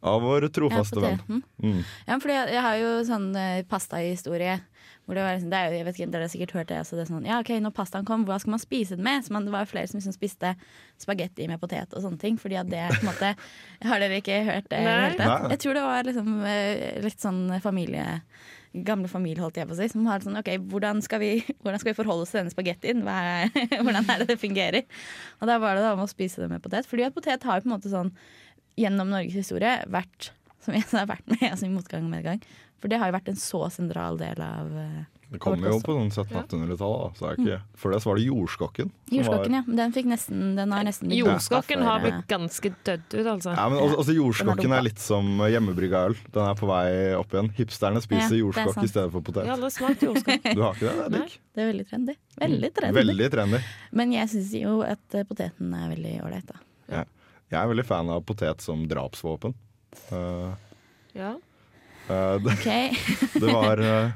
Av 0.06 0.20
vår 0.22 0.44
Ja, 0.44 0.48
trofaste 0.52 1.00
venn. 1.00 1.42
Mm. 1.58 1.80
Ja, 2.06 2.18
fordi 2.20 2.34
jeg, 2.36 2.50
jeg 2.52 2.62
har 2.62 2.76
jo 2.78 2.90
sånn 3.08 3.30
eh, 3.34 3.62
pastahistorie. 3.66 4.58
Hvor 5.06 5.14
det 5.14 5.22
var 5.22 5.36
liksom, 5.36 5.50
det 5.52 5.58
er 5.58 5.68
jo, 5.70 5.76
jeg 5.78 5.86
vet 5.86 5.98
ikke, 6.00 6.10
Dere 6.10 6.26
har 6.26 6.30
sikkert 6.32 6.52
hørt 6.56 6.68
det. 6.72 6.78
Altså 6.82 6.96
det 6.98 7.04
er 7.04 7.10
sånn, 7.12 7.26
ja 7.28 7.38
ok, 7.38 7.52
Når 7.62 7.72
pastaen 7.76 8.06
kom, 8.08 8.24
hva 8.26 8.40
skal 8.42 8.56
man 8.56 8.62
spise 8.62 8.98
den 8.98 9.06
med? 9.06 9.22
Så 9.22 9.34
man, 9.34 9.46
det 9.46 9.54
var 9.54 9.62
jo 9.62 9.70
flere 9.70 9.86
som 9.90 10.00
liksom 10.00 10.14
spiste 10.16 10.50
spagetti 10.98 11.46
med 11.46 11.62
potet 11.62 11.94
og 11.94 12.02
sånne 12.02 12.18
ting. 12.18 12.40
Fordi 12.42 12.58
at 12.58 12.70
det 12.72 12.82
på 12.90 13.04
en 13.04 13.10
måte 13.12 13.32
Har 13.86 14.02
dere 14.02 14.18
ikke 14.18 14.40
hørt 14.48 14.66
det? 14.72 14.82
Jeg 14.82 15.60
tror 15.62 15.78
det 15.78 15.84
var 15.86 16.08
liksom 16.10 16.30
eh, 16.50 17.02
litt 17.06 17.22
sånn 17.22 17.44
familie 17.64 18.06
Gamle 18.76 19.08
familie, 19.08 19.40
holdt 19.40 19.56
jeg 19.56 19.68
på 19.70 19.72
å 19.72 19.78
si. 19.78 19.86
Som 19.88 20.08
har 20.10 20.24
sånn 20.24 20.36
OK, 20.36 20.50
hvordan 20.72 20.98
skal 21.04 21.22
vi, 21.22 21.30
hvordan 21.62 21.80
skal 21.80 21.92
vi 21.92 21.98
forholde 22.00 22.26
oss 22.26 22.34
til 22.34 22.42
denne 22.42 22.52
spagettien? 22.52 23.04
Hvordan 23.86 24.10
er 24.10 24.24
det 24.24 24.26
det 24.32 24.40
fungerer? 24.42 24.82
Og 25.38 25.48
da 25.48 25.60
var 25.62 25.78
det 25.78 25.86
da 25.86 25.94
om 25.94 26.02
å 26.04 26.10
spise 26.10 26.42
det 26.42 26.50
med 26.50 26.64
potet. 26.64 26.88
Fordi 26.90 27.06
at 27.06 27.14
potet 27.14 27.46
har 27.46 27.60
jo 27.60 27.64
på 27.64 27.70
en 27.70 27.76
måte 27.78 27.92
sånn 27.94 28.10
gjennom 28.76 29.08
Norges 29.14 29.38
historie 29.38 29.78
vært 29.88 30.34
som 30.66 30.74
jeg 30.76 30.86
har 30.92 31.08
vært 31.14 31.26
med 31.32 31.42
altså 31.52 31.66
i 31.68 31.72
motgang 31.74 32.06
og 32.06 32.12
medgang. 32.18 32.42
For 32.82 32.92
det 32.92 32.98
har 33.00 33.08
jo 33.08 33.16
vært 33.16 33.28
en 33.32 33.38
så 33.40 33.66
sentral 33.72 34.18
del 34.20 34.40
av 34.44 34.66
uh, 34.68 35.04
Det 35.32 35.38
kommer 35.42 35.70
jo 35.72 35.78
på 35.80 35.94
sånn 35.96 36.10
1700-1800-tallet. 36.12 36.98
da, 37.00 37.06
så 37.16 37.30
det 37.40 37.54
er 37.56 37.62
Før 37.80 37.94
det 37.94 38.00
så 38.04 38.10
var 38.10 38.18
det 38.20 38.26
jordskokken. 38.26 38.90
Mm. 38.92 39.14
jordskokken. 39.16 39.54
var- 39.56 39.70
ja. 39.72 39.76
Den 39.80 39.94
fikk 39.96 40.10
nesten 40.12 40.42
Den 40.58 40.74
har 40.76 40.84
nesten 40.86 41.08
blitt 41.08 41.22
Jordskokken 41.22 41.82
har 41.88 42.04
blitt 42.04 42.26
ganske 42.30 42.70
dødd 42.84 43.16
ut, 43.16 43.30
altså. 43.32 43.54
Ja, 43.56 43.64
men 43.72 43.80
også, 43.80 43.96
også 44.04 44.16
Jordskokken 44.18 44.68
dumpa. 44.68 44.76
er 44.78 44.86
litt 44.90 45.02
som 45.02 45.32
hjemmebrygga 45.40 46.04
øl. 46.10 46.16
Den 46.36 46.42
er 46.50 46.54
på 46.60 46.68
vei 46.70 46.86
opp 47.16 47.32
igjen. 47.32 47.50
Hipsterne 47.56 48.04
spiser 48.04 48.36
Ja, 48.36 48.42
jordskokk 48.44 48.82
i 48.84 48.92
stedet 48.92 49.10
for 49.16 49.24
Jeg 49.24 49.32
har 49.32 49.32
potet. 49.32 49.52
aldri 49.56 49.72
smakt 49.80 50.06
jordskokk. 50.06 50.48
Du 50.56 50.62
har 50.62 50.76
ikke 50.76 50.92
det? 50.92 50.96
Det 50.96 51.06
er 51.06 51.18
Nei. 51.24 51.34
Det 51.56 51.64
er 51.64 51.72
veldig 51.72 51.88
trendy. 51.90 52.16
Veldig 52.44 52.74
trendy. 52.76 53.00
Veldig 53.00 53.30
trendy. 53.32 53.62
Men 53.96 54.12
jeg 54.12 54.28
syns 54.36 54.52
jo 54.60 54.80
at 54.84 55.14
eh, 55.16 55.24
poteten 55.24 55.72
er 55.80 55.88
veldig 55.96 56.14
ålreit, 56.28 56.52
da. 56.52 57.04
Jeg 57.46 57.62
er 57.62 57.68
veldig 57.70 57.84
fan 57.86 58.08
av 58.10 58.20
potet 58.26 58.60
som 58.60 58.84
drapsvåpen. 58.90 59.54
Eh, 60.12 60.54
Ja. 61.16 61.32
eh, 62.08 62.36
det, 62.44 62.52
OK. 62.52 62.68
det 63.42 63.52
var 63.52 63.80
eh, 63.86 64.12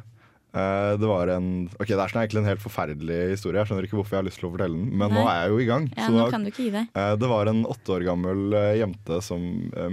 det 1.00 1.06
var 1.06 1.30
en 1.30 1.68
Ok, 1.78 1.86
det 1.92 1.98
er 2.02 2.10
sånn 2.10 2.20
egentlig 2.24 2.40
en 2.42 2.48
helt 2.50 2.62
forferdelig 2.64 3.18
historie. 3.36 3.60
Jeg 3.62 3.68
skjønner 3.70 3.86
ikke 3.86 3.98
hvorfor 4.00 4.16
jeg 4.16 4.22
har 4.24 4.26
lyst 4.28 4.40
til 4.42 4.48
å 4.48 4.52
fortelle 4.56 4.74
den, 4.80 4.88
men 4.98 5.14
nå 5.14 5.22
er 5.30 5.44
jeg 5.44 5.52
jo 5.52 5.60
i 5.62 5.68
gang. 5.68 5.86
Ja, 5.96 6.06
så 6.08 6.10
nå 6.16 6.24
da- 6.24 6.30
kan 6.34 6.42
du 6.44 6.50
ikke 6.50 6.64
gi 6.66 6.72
deg. 6.74 6.88
Det 7.22 7.28
var 7.30 7.46
en 7.52 7.60
åtte 7.70 7.94
år 7.94 8.04
gammel 8.08 8.56
jente 8.80 9.20
som 9.22 9.44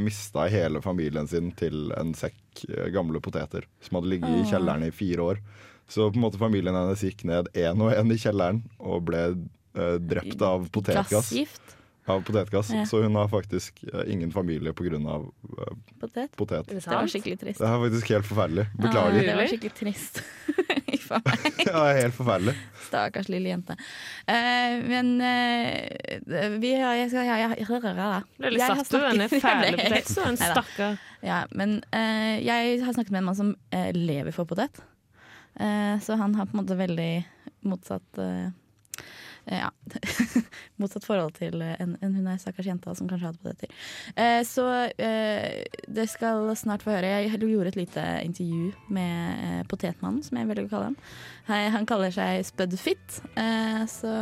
mista 0.02 0.48
hele 0.50 0.82
familien 0.82 1.30
sin 1.30 1.52
til 1.60 1.92
en 1.94 2.14
sekk 2.18 2.66
gamle 2.92 3.22
poteter 3.22 3.68
som 3.86 4.00
hadde 4.00 4.10
ligget 4.16 4.34
i 4.34 4.48
kjelleren 4.50 4.88
i 4.88 4.92
fire 4.92 5.22
år. 5.30 5.42
Så 5.88 6.10
på 6.12 6.18
en 6.18 6.26
måte 6.26 6.42
familien 6.42 6.76
hennes 6.76 7.00
gikk 7.06 7.22
ned 7.30 7.48
én 7.54 7.80
og 7.80 7.94
én 7.94 8.10
i 8.12 8.18
kjelleren 8.20 8.64
og 8.82 9.06
ble 9.08 9.22
uh, 9.78 9.96
drept 10.02 10.42
av 10.44 10.66
potetgass. 10.74 11.14
Gassgift. 11.30 11.77
Av 12.08 12.22
potetgass. 12.24 12.70
Ja. 12.72 12.86
Så 12.88 13.02
hun 13.04 13.16
har 13.20 13.28
faktisk 13.28 13.84
eh, 13.94 14.14
ingen 14.14 14.32
familie 14.32 14.74
pga. 14.74 14.96
Uh, 14.98 15.28
Potet. 16.00 16.36
potet. 16.36 16.70
Er 16.72 16.78
det 16.78 16.84
Det 16.86 16.96
var 16.96 17.08
skikkelig 17.12 17.40
trist. 17.42 17.60
Det 17.60 17.68
er 17.68 17.82
faktisk 17.84 18.10
helt 18.14 18.26
forferdelig. 18.30 18.66
Beklager. 18.78 19.12
Beklager. 19.12 19.28
det 19.28 19.36
var 19.36 19.52
skikkelig 19.52 19.74
trist. 19.76 20.24
Uff. 20.94 21.12
Ja, 21.68 21.84
helt 21.98 22.16
forferdelig. 22.16 22.56
Stakkars 22.88 23.30
lille 23.30 23.52
jente. 23.52 23.76
Uh, 24.28 24.76
men 24.88 25.14
uh, 25.22 26.60
vi 26.64 26.74
har 26.80 26.96
jeg 27.02 27.12
skal, 27.12 27.28
jeg, 27.28 27.44
jeg, 27.44 27.68
jeg, 27.68 28.24
Ble 28.40 28.52
litt 28.54 28.62
jeg 28.62 28.70
har 28.72 28.84
satt 28.84 28.94
ut, 28.94 29.08
denne 29.10 29.28
snakket- 29.28 29.44
fæle 29.48 29.82
potet, 29.84 30.12
så 30.16 30.28
en. 30.32 30.40
Stakkar. 30.40 31.00
Ja, 31.26 31.42
men 31.52 31.82
uh, 31.92 32.36
jeg 32.40 32.80
har 32.86 32.96
snakket 32.96 33.12
med 33.12 33.26
en 33.26 33.28
mann 33.32 33.40
som 33.40 33.56
eh, 33.76 33.92
lever 33.96 34.32
for 34.36 34.48
potet. 34.48 34.80
Eh, 35.60 36.00
så 36.00 36.14
han 36.14 36.36
har 36.36 36.46
på 36.46 36.58
en 36.58 36.64
måte 36.64 36.76
veldig 36.78 37.12
motsatt 37.66 38.18
eh, 38.22 38.46
eh, 38.46 38.50
ja. 39.52 39.72
motsatt 40.82 41.08
forhold 41.08 41.36
til 41.38 41.62
eh, 41.64 41.76
en, 41.84 41.96
en 42.04 42.16
hun 42.18 42.30
er 42.30 42.42
stakkars 42.42 42.70
jenta 42.70 42.94
som 42.98 43.10
kanskje 43.10 43.32
hadde 43.32 43.42
poteter. 43.44 43.74
Eh, 44.16 44.42
så 44.48 44.68
eh, 44.92 45.64
det 45.88 46.08
skal 46.12 46.52
snart 46.60 46.86
få 46.86 46.94
høre. 46.96 47.16
Jeg 47.24 47.42
gjorde 47.42 47.74
et 47.74 47.82
lite 47.82 48.06
intervju 48.28 48.72
med 48.94 49.44
eh, 49.48 49.66
Potetmannen, 49.70 50.24
som 50.26 50.40
jeg 50.40 50.50
velger 50.50 50.70
å 50.70 50.74
kalle 50.76 50.94
ham. 50.94 51.02
Han 51.48 51.88
kaller 51.88 52.12
seg 52.14 52.44
Spudfit, 52.48 53.22
eh, 53.40 53.84
så 53.92 54.14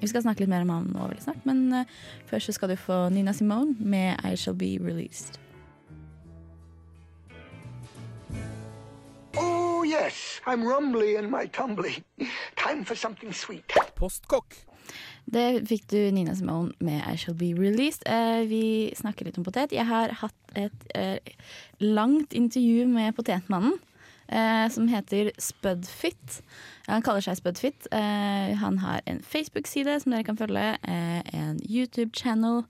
vi 0.00 0.08
skal 0.08 0.22
snakke 0.22 0.44
litt 0.44 0.52
mer 0.52 0.66
om 0.66 0.74
han 0.74 0.90
nå 0.92 1.08
veldig 1.08 1.24
snart. 1.24 1.42
Men 1.48 1.72
eh, 1.72 1.96
først 2.28 2.50
så 2.50 2.56
skal 2.56 2.72
du 2.72 2.76
få 2.80 3.06
Nina 3.14 3.32
Simone 3.36 3.76
med 3.80 4.20
I 4.24 4.36
Shall 4.36 4.56
Be 4.56 4.76
Released. 4.80 5.40
Oh, 9.36 9.65
yes, 9.84 10.40
I'm 10.46 10.64
rumbly 10.64 11.16
in 11.16 11.30
my 11.30 11.46
tumbly. 11.46 12.04
Time 12.56 12.84
for 12.84 12.94
something 12.94 13.32
sweet. 13.32 13.72
Postkokk. 13.96 14.54
Det 15.26 15.66
fikk 15.66 15.88
du 15.90 15.98
Nina 16.14 16.34
Simone 16.38 16.72
med 16.78 17.02
I 17.02 17.16
Shall 17.18 17.34
Be 17.34 17.50
Released. 17.58 18.06
Eh, 18.06 18.46
vi 18.46 18.92
snakker 18.94 19.26
litt 19.26 19.38
om 19.38 19.44
potet. 19.44 19.74
Jeg 19.74 19.86
har 19.88 20.14
hatt 20.20 20.54
et 20.54 20.86
eh, 20.94 21.18
langt 21.82 22.32
intervju 22.32 22.86
med 22.86 23.16
Potetmannen. 23.16 23.78
Eh, 24.28 24.68
som 24.70 24.88
heter 24.88 25.30
Spudfit. 25.38 26.40
Han 26.86 27.02
kaller 27.02 27.22
seg 27.22 27.38
Spudfit. 27.38 27.86
Eh, 27.94 28.54
han 28.58 28.78
har 28.82 29.02
en 29.06 29.20
Facebook-side 29.22 30.00
som 30.02 30.14
dere 30.14 30.26
kan 30.26 30.38
følge. 30.38 30.76
Eh, 30.82 31.20
en 31.34 31.60
YouTube-channel. 31.62 32.64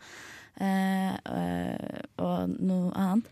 Eh, 0.57 1.13
eh, 1.13 2.01
og 2.17 2.53
noe 2.65 2.93
annet. 2.97 3.27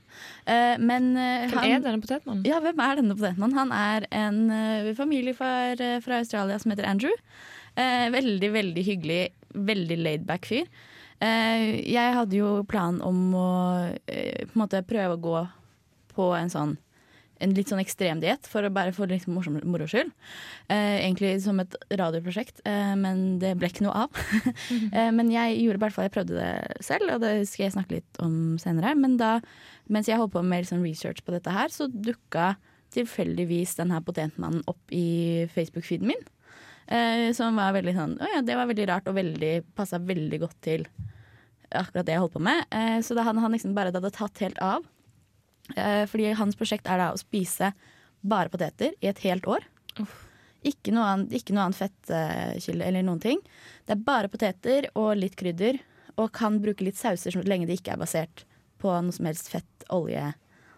Eh, 0.45 0.76
men 0.76 1.14
Hvem 1.14 1.54
han 1.57 1.71
er 1.71 1.85
denne 1.87 2.02
potetmannen? 2.02 2.45
ja, 2.45 2.59
hvem 2.61 2.83
er 2.85 2.99
denne 3.00 3.16
potetmannen? 3.16 3.57
Han 3.57 3.73
er 3.73 4.07
en 4.12 4.95
familiefar 4.99 5.81
fra 6.04 6.21
Australia 6.21 6.59
som 6.61 6.75
heter 6.75 6.88
Andrew. 6.90 7.14
Eh, 7.81 8.11
veldig, 8.12 8.50
veldig 8.52 8.85
hyggelig, 8.87 9.23
veldig 9.54 9.99
laidback 10.02 10.47
fyr. 10.47 10.69
Eh, 11.25 11.81
jeg 11.88 12.14
hadde 12.19 12.37
jo 12.37 12.62
plan 12.69 13.00
om 13.02 13.33
å 13.35 13.50
på 14.04 14.52
en 14.52 14.61
måte 14.61 14.85
prøve 14.85 15.16
å 15.16 15.23
gå 15.25 15.38
på 16.14 16.28
en 16.37 16.52
sånn 16.52 16.76
en 17.42 17.54
litt 17.56 17.70
sånn 17.70 17.82
ekstrem 17.82 18.20
diett 18.22 18.46
for 18.50 18.66
å 18.66 18.72
bare 18.74 18.94
få 18.94 19.08
litt 19.10 19.26
morsom, 19.30 19.56
moro 19.66 19.86
skyld. 19.90 20.12
Eh, 20.68 21.00
egentlig 21.02 21.36
som 21.44 21.58
et 21.62 21.74
radioprosjekt, 21.90 22.62
eh, 22.68 22.94
men 22.98 23.40
det 23.42 23.54
ble 23.58 23.70
ikke 23.72 23.86
noe 23.86 24.04
av. 24.04 24.20
eh, 24.96 25.10
men 25.14 25.32
jeg 25.32 25.58
gjorde 25.62 25.80
i 25.80 25.84
hvert 25.86 25.96
fall, 25.96 26.08
jeg 26.08 26.14
prøvde 26.14 26.38
det 26.38 26.84
selv, 26.84 27.16
og 27.16 27.24
det 27.24 27.32
skal 27.50 27.66
jeg 27.66 27.76
snakke 27.76 27.98
litt 27.98 28.22
om 28.24 28.36
senere. 28.62 28.94
Men 28.98 29.18
da, 29.20 29.38
mens 29.90 30.10
jeg 30.10 30.20
holdt 30.20 30.36
på 30.36 30.44
med 30.46 30.64
liksom 30.64 30.84
research 30.86 31.24
på 31.24 31.34
dette 31.34 31.54
her, 31.54 31.74
så 31.74 31.88
dukka 31.90 32.54
tilfeldigvis 32.94 33.74
den 33.80 33.90
her 33.90 34.04
potentmannen 34.06 34.62
opp 34.70 34.94
i 34.94 35.48
Facebook-feeden 35.54 36.12
min. 36.12 36.22
Eh, 36.86 37.32
som 37.32 37.56
var 37.56 37.72
veldig 37.72 37.94
sånn 37.96 38.10
Å 38.20 38.26
ja, 38.28 38.40
det 38.44 38.58
var 38.58 38.68
veldig 38.68 38.84
rart 38.90 39.06
og 39.08 39.14
veldig 39.16 39.52
passa 39.72 39.96
veldig 39.96 40.40
godt 40.42 40.58
til 40.66 40.82
akkurat 41.72 42.04
det 42.04 42.12
jeg 42.12 42.20
holdt 42.20 42.34
på 42.36 42.42
med. 42.44 42.66
Eh, 42.70 42.98
så 43.02 43.16
da 43.16 43.24
hadde 43.26 43.42
han 43.42 43.54
liksom 43.56 43.72
bare 43.76 43.90
det 43.90 44.02
hadde 44.02 44.14
tatt 44.14 44.42
helt 44.44 44.60
av. 44.62 44.84
Eh, 45.73 46.04
fordi 46.11 46.33
hans 46.37 46.59
prosjekt 46.59 46.88
er 46.90 47.00
da 47.00 47.12
å 47.14 47.21
spise 47.21 47.73
bare 48.25 48.52
poteter 48.52 48.92
i 49.00 49.09
et 49.09 49.23
helt 49.25 49.49
år. 49.49 49.64
Ikke 50.64 50.92
noe 50.97 51.09
annet, 51.12 51.35
ikke 51.37 51.56
noe 51.56 51.66
annet 51.68 51.80
fettkilde 51.80 52.87
eller 52.87 53.04
noen 53.04 53.21
ting. 53.21 53.40
Det 53.85 53.97
er 53.97 54.06
bare 54.06 54.30
poteter 54.33 54.88
og 54.97 55.12
litt 55.18 55.37
krydder, 55.37 55.80
og 56.21 56.33
kan 56.33 56.56
bruke 56.62 56.87
litt 56.87 56.97
sauser 56.97 57.35
så 57.35 57.42
lenge 57.44 57.68
det 57.68 57.80
ikke 57.80 57.97
er 57.97 58.00
basert 58.00 58.44
på 58.80 58.92
noe 59.02 59.14
som 59.14 59.28
helst 59.28 59.50
fett, 59.52 59.87
olje, 59.92 60.25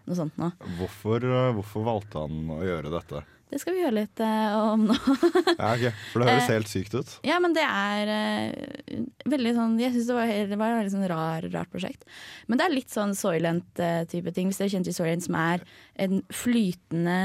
noe 0.07 0.19
sånt 0.19 0.37
noe. 0.41 0.55
Hvorfor, 0.79 1.23
eh, 1.23 1.53
hvorfor 1.59 1.87
valgte 1.87 2.23
han 2.25 2.53
å 2.57 2.61
gjøre 2.67 2.93
dette? 2.95 3.23
Det 3.47 3.61
skal 3.63 3.77
vi 3.77 3.83
høre 3.85 3.95
litt 4.01 4.21
eh, 4.25 4.57
om 4.59 4.89
nå. 4.89 4.97
Ja, 5.61 5.73
ok, 5.77 5.85
For 6.11 6.23
det 6.23 6.33
høres 6.33 6.51
helt 6.51 6.71
sykt 6.71 6.97
ut. 6.99 7.13
Ja, 7.27 7.39
men 7.43 7.55
det 7.55 7.63
er 7.63 8.11
eh, 8.11 9.01
veldig 9.31 9.53
sånn 9.55 9.77
Jeg 9.79 9.95
syns 9.95 10.11
det 10.11 10.17
var, 10.19 10.33
det 10.51 10.59
var 10.59 10.75
et 10.75 10.81
veldig 10.81 10.95
sånn 10.97 11.09
rar, 11.13 11.47
rart 11.55 11.71
prosjekt. 11.71 12.03
Men 12.51 12.59
det 12.59 12.67
er 12.67 12.75
litt 12.75 12.95
sånn 12.95 13.15
Soylent-type 13.17 14.35
ting. 14.35 14.51
Hvis 14.51 14.59
dere 14.63 14.73
kjenner 14.75 14.91
til 14.91 14.99
Soylent, 14.99 15.27
som 15.29 15.39
er 15.39 15.67
en 16.03 16.23
flytende 16.35 17.19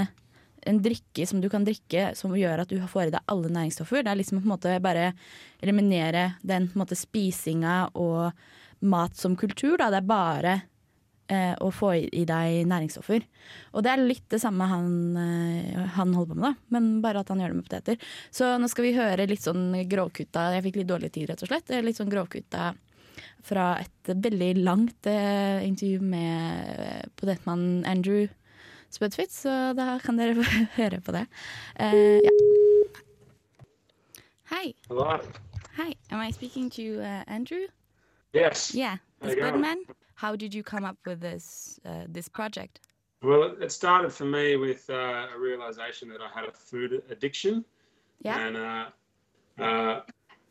en 0.70 0.78
drikke 0.86 1.26
som 1.26 1.42
du 1.42 1.48
kan 1.50 1.64
drikke 1.66 2.12
som 2.18 2.36
gjør 2.38 2.62
at 2.62 2.70
du 2.70 2.78
får 2.90 3.10
i 3.10 3.14
deg 3.16 3.32
alle 3.34 3.50
næringsstoffer. 3.50 4.04
Det 4.06 4.12
er 4.12 4.20
liksom 4.20 4.42
på 4.42 4.46
en 4.46 4.54
måte 4.54 4.76
bare 4.84 5.08
eliminere 5.64 6.36
den 6.46 6.68
på 6.70 6.78
en 6.78 6.84
måte 6.84 6.98
spisinga 7.00 7.78
og 7.98 8.30
mat 8.86 9.18
som 9.18 9.34
kultur. 9.38 9.80
Da. 9.82 9.90
Det 9.94 10.02
er 10.04 10.12
bare 10.12 10.56
eh, 11.32 11.54
å 11.64 11.72
få 11.74 11.94
i, 11.98 12.06
i 12.22 12.26
deg 12.28 12.68
næringsstoffer. 12.70 13.26
Og 13.74 13.86
det 13.86 13.94
er 13.94 14.04
litt 14.04 14.28
det 14.34 14.42
samme 14.44 14.68
han, 14.70 14.92
eh, 15.18 15.82
han 15.98 16.14
holder 16.18 16.34
på 16.34 16.40
med, 16.40 16.46
da. 16.50 16.76
men 16.76 16.92
bare 17.04 17.24
at 17.24 17.32
han 17.34 17.42
gjør 17.42 17.54
det 17.54 17.60
med 17.60 17.70
poteter. 17.70 18.14
Så 18.34 18.54
nå 18.62 18.70
skal 18.72 18.88
vi 18.88 18.96
høre 18.98 19.30
litt 19.30 19.46
sånn 19.46 19.72
grovkutta 19.90 20.52
Jeg 20.58 20.66
fikk 20.68 20.82
litt 20.82 20.92
dårlig 20.92 21.12
tid, 21.16 21.30
rett 21.32 21.44
og 21.46 21.52
slett. 21.52 21.74
Litt 21.82 22.00
sånn 22.00 22.12
grovkutta 22.12 22.72
fra 23.46 23.74
et 23.82 24.12
veldig 24.12 24.52
langt 24.62 25.08
eh, 25.10 25.64
intervju 25.66 26.02
med 26.06 26.76
eh, 26.78 27.10
potetmannen 27.18 27.86
Andrew 27.90 28.28
Spudfit, 28.92 29.32
så 29.32 29.72
da 29.78 29.96
kan 30.04 30.20
dere 30.20 30.44
høre 30.80 31.00
på 31.02 31.16
det. 31.16 31.26
Eh, 31.80 32.20
ja. 32.20 32.34
Hei. 34.52 34.74
Hello. 34.90 35.16
Hi. 35.78 35.96
Am 36.12 36.20
I 36.20 36.32
speaking 36.32 36.70
to 36.72 37.00
uh, 37.00 37.24
Andrew? 37.28 37.68
Yes. 38.34 38.76
Yeah, 38.76 38.98
the? 39.22 39.32
Spudman. 39.32 39.86
How 40.22 40.36
did 40.36 40.54
you 40.54 40.62
come 40.62 40.86
up 40.86 40.98
with 41.08 41.20
this 41.20 41.80
uh, 41.84 42.06
this 42.08 42.28
project? 42.30 42.80
Well, 43.24 43.44
it- 43.60 43.72
started 43.72 44.12
for 44.14 44.26
me 44.26 44.56
with 44.56 44.88
uh, 44.88 45.36
a 45.36 45.40
realization 45.40 46.10
that 46.10 46.22
I 46.22 46.30
had 46.38 46.46
a 46.48 46.52
food 46.52 47.02
addiction. 47.10 47.66
Yeah. 48.22 48.38
And 48.46 48.56
uh, 48.58 48.86
uh, 49.66 50.02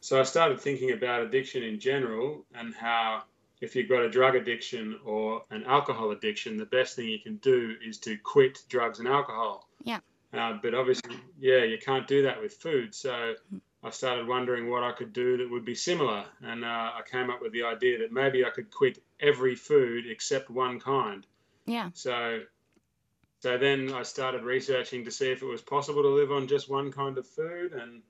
so 0.01 0.19
I 0.19 0.25
started 0.25 0.61
thinking 0.61 0.91
about 0.91 1.23
addiction 1.23 1.63
in 1.63 1.79
general 1.79 2.45
and 2.59 2.75
how 2.75 3.23
if 3.61 3.77
you've 3.77 3.89
got 3.89 4.03
a 4.03 4.11
drug 4.11 4.35
addiction 4.35 4.99
or 5.05 5.45
an 5.51 5.63
alcohol 5.77 6.11
addiction, 6.11 6.57
the 6.57 6.73
best 6.79 6.97
thing 6.97 7.09
you 7.09 7.21
can 7.21 7.37
do 7.37 7.77
is 7.89 7.99
to 7.99 8.17
quit 8.17 8.65
drugs 8.69 8.99
and 8.99 9.07
alcohol. 9.07 9.69
Yeah. 9.85 10.01
Uh, 10.33 10.55
but 10.63 10.75
obviously, 10.75 11.17
yeah, 11.39 11.63
you 11.63 11.79
can't 11.79 12.09
do 12.09 12.23
that 12.23 12.43
with 12.43 12.55
food. 12.55 12.93
So 12.93 13.35
I 13.83 13.91
started 13.91 14.27
wondering 14.27 14.69
what 14.69 14.83
I 14.83 14.93
could 14.93 15.13
do 15.13 15.39
that 15.39 15.51
would 15.51 15.65
be 15.65 15.75
similar. 15.75 16.25
And 16.43 16.65
uh, 16.65 16.69
I 16.69 17.01
came 17.11 17.31
up 17.31 17.41
with 17.41 17.53
the 17.53 17.63
idea 17.63 17.99
that 17.99 18.13
maybe 18.13 18.45
I 18.45 18.51
could 18.51 18.71
quit 18.71 19.03
every 19.21 19.55
food 19.55 20.05
except 20.07 20.51
one 20.51 20.79
kind. 20.81 21.27
Yeah. 21.67 21.91
So, 21.95 22.41
so 23.41 23.57
then 23.57 23.93
I 23.93 24.03
started 24.03 24.43
researching 24.43 25.05
to 25.05 25.11
see 25.11 25.31
if 25.31 25.43
it 25.43 25.47
was 25.47 25.63
possible 25.63 26.03
to 26.03 26.09
live 26.09 26.31
on 26.31 26.47
just 26.47 26.69
one 26.69 26.93
kind 26.93 27.17
of 27.17 27.27
food, 27.27 27.73
and 27.73 28.03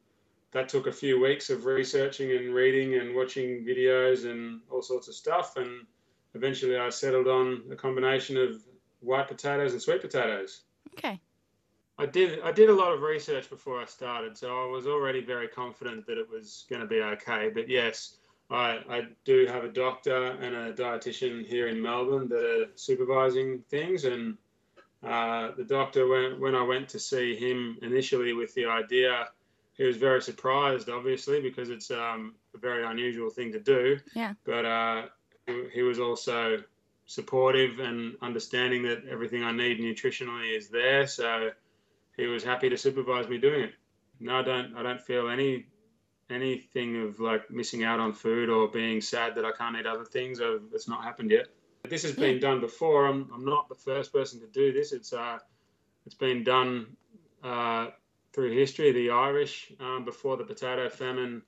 that 0.53 0.69
took 0.69 0.89
a 0.89 0.93
few 0.93 1.21
weeks 1.21 1.51
of 1.51 1.65
researching 1.65 2.33
and 2.33 2.53
reading 2.53 2.97
and 2.97 3.15
watching 3.15 3.65
videos 3.65 4.29
and 4.29 4.61
all 4.71 4.83
sorts 4.83 5.07
of 5.07 5.15
stuff, 5.15 5.57
and 5.57 5.87
eventually 6.35 6.77
I 6.77 6.89
settled 6.89 7.29
on 7.29 7.63
a 7.71 7.77
combination 7.77 8.37
of 8.37 8.61
white 9.01 9.29
potatoes 9.29 9.73
and 9.73 9.81
sweet 9.81 10.01
potatoes. 10.01 10.63
Okay. 10.95 11.21
I 12.01 12.07
did 12.07 12.41
I 12.43 12.53
did 12.53 12.71
a 12.71 12.75
lot 12.75 12.93
of 12.93 13.03
research 13.03 13.51
before 13.51 13.81
I 13.81 13.85
started, 13.85 14.37
so 14.37 14.49
I 14.65 14.67
was 14.71 14.87
already 14.87 15.23
very 15.25 15.49
confident 15.49 16.07
that 16.07 16.19
it 16.19 16.29
was 16.31 16.65
going 16.71 16.81
to 16.81 16.89
be 16.89 17.01
okay. 17.01 17.51
But 17.53 17.69
yes, 17.69 18.17
I, 18.51 18.81
I 18.89 19.03
do 19.25 19.47
have 19.47 19.65
a 19.65 19.69
doctor 19.69 20.33
and 20.45 20.55
a 20.57 20.73
dietitian 20.73 21.47
here 21.47 21.69
in 21.69 21.81
Melbourne 21.81 22.29
that 22.29 22.45
are 22.63 22.67
supervising 22.75 23.63
things, 23.69 24.05
and 24.05 24.37
uh, 25.03 25.51
the 25.57 25.65
doctor 25.65 26.07
when 26.09 26.41
when 26.41 26.55
I 26.55 26.63
went 26.63 26.89
to 26.91 26.99
see 26.99 27.37
him 27.37 27.79
initially 27.83 28.33
with 28.33 28.55
the 28.55 28.67
idea, 28.67 29.29
he 29.77 29.85
was 29.85 29.97
very 29.97 30.23
surprised, 30.23 30.89
obviously, 30.89 31.41
because 31.41 31.71
it's 31.71 31.91
um, 31.91 32.35
a 32.55 32.59
very 32.59 32.85
unusual 32.85 33.31
thing 33.31 33.53
to 33.53 33.61
do. 33.61 33.99
Yeah. 34.15 34.33
But 34.45 34.65
uh, 34.65 35.03
he- 35.47 35.69
he 35.75 35.83
was 35.83 35.99
also 35.99 36.63
supportive 37.07 37.81
and 37.81 38.15
understanding 38.23 38.83
that 38.85 39.03
everything 39.11 39.43
I 39.43 39.53
need 39.53 39.81
nutritionally 39.81 40.57
is 40.57 40.69
there. 40.69 41.07
So 41.07 41.51
he 42.17 42.27
was 42.27 42.45
happy 42.45 42.69
to 42.69 42.77
supervise 42.77 43.29
me 43.29 43.39
doing 43.39 43.63
it. 43.63 43.73
No, 44.19 44.37
I 44.41 44.43
don't. 44.43 44.77
I 44.77 44.83
don't 44.83 45.01
feel 45.01 45.29
any 45.29 45.67
anything 46.29 47.03
of 47.03 47.19
like 47.21 47.51
missing 47.51 47.83
out 47.85 47.99
on 48.01 48.13
food 48.13 48.49
or 48.49 48.69
being 48.69 49.01
sad 49.01 49.35
that 49.35 49.45
I 49.45 49.53
can't 49.53 49.77
eat 49.77 49.87
other 49.87 50.05
things. 50.05 50.41
Uh, 50.41 50.59
It's 50.73 50.89
not 50.89 51.03
happened 51.03 51.31
yet. 51.31 51.49
This 51.89 52.03
has 52.03 52.13
been 52.13 52.41
done 52.41 52.61
before. 52.61 53.07
I'm, 53.07 53.29
I'm 53.35 53.45
not 53.45 53.69
the 53.69 53.75
first 53.75 54.13
person 54.13 54.41
to 54.41 54.47
do 54.47 54.73
this. 54.73 54.93
It's 54.93 55.13
uh, 55.13 55.39
it's 56.07 56.15
been 56.15 56.45
done 56.45 56.97
uh, 57.43 57.89
through 58.33 58.53
history. 58.53 58.93
The 58.93 59.11
Irish 59.11 59.73
um, 59.81 60.05
before 60.05 60.37
the 60.37 60.45
potato 60.45 60.89
famine, 60.89 61.43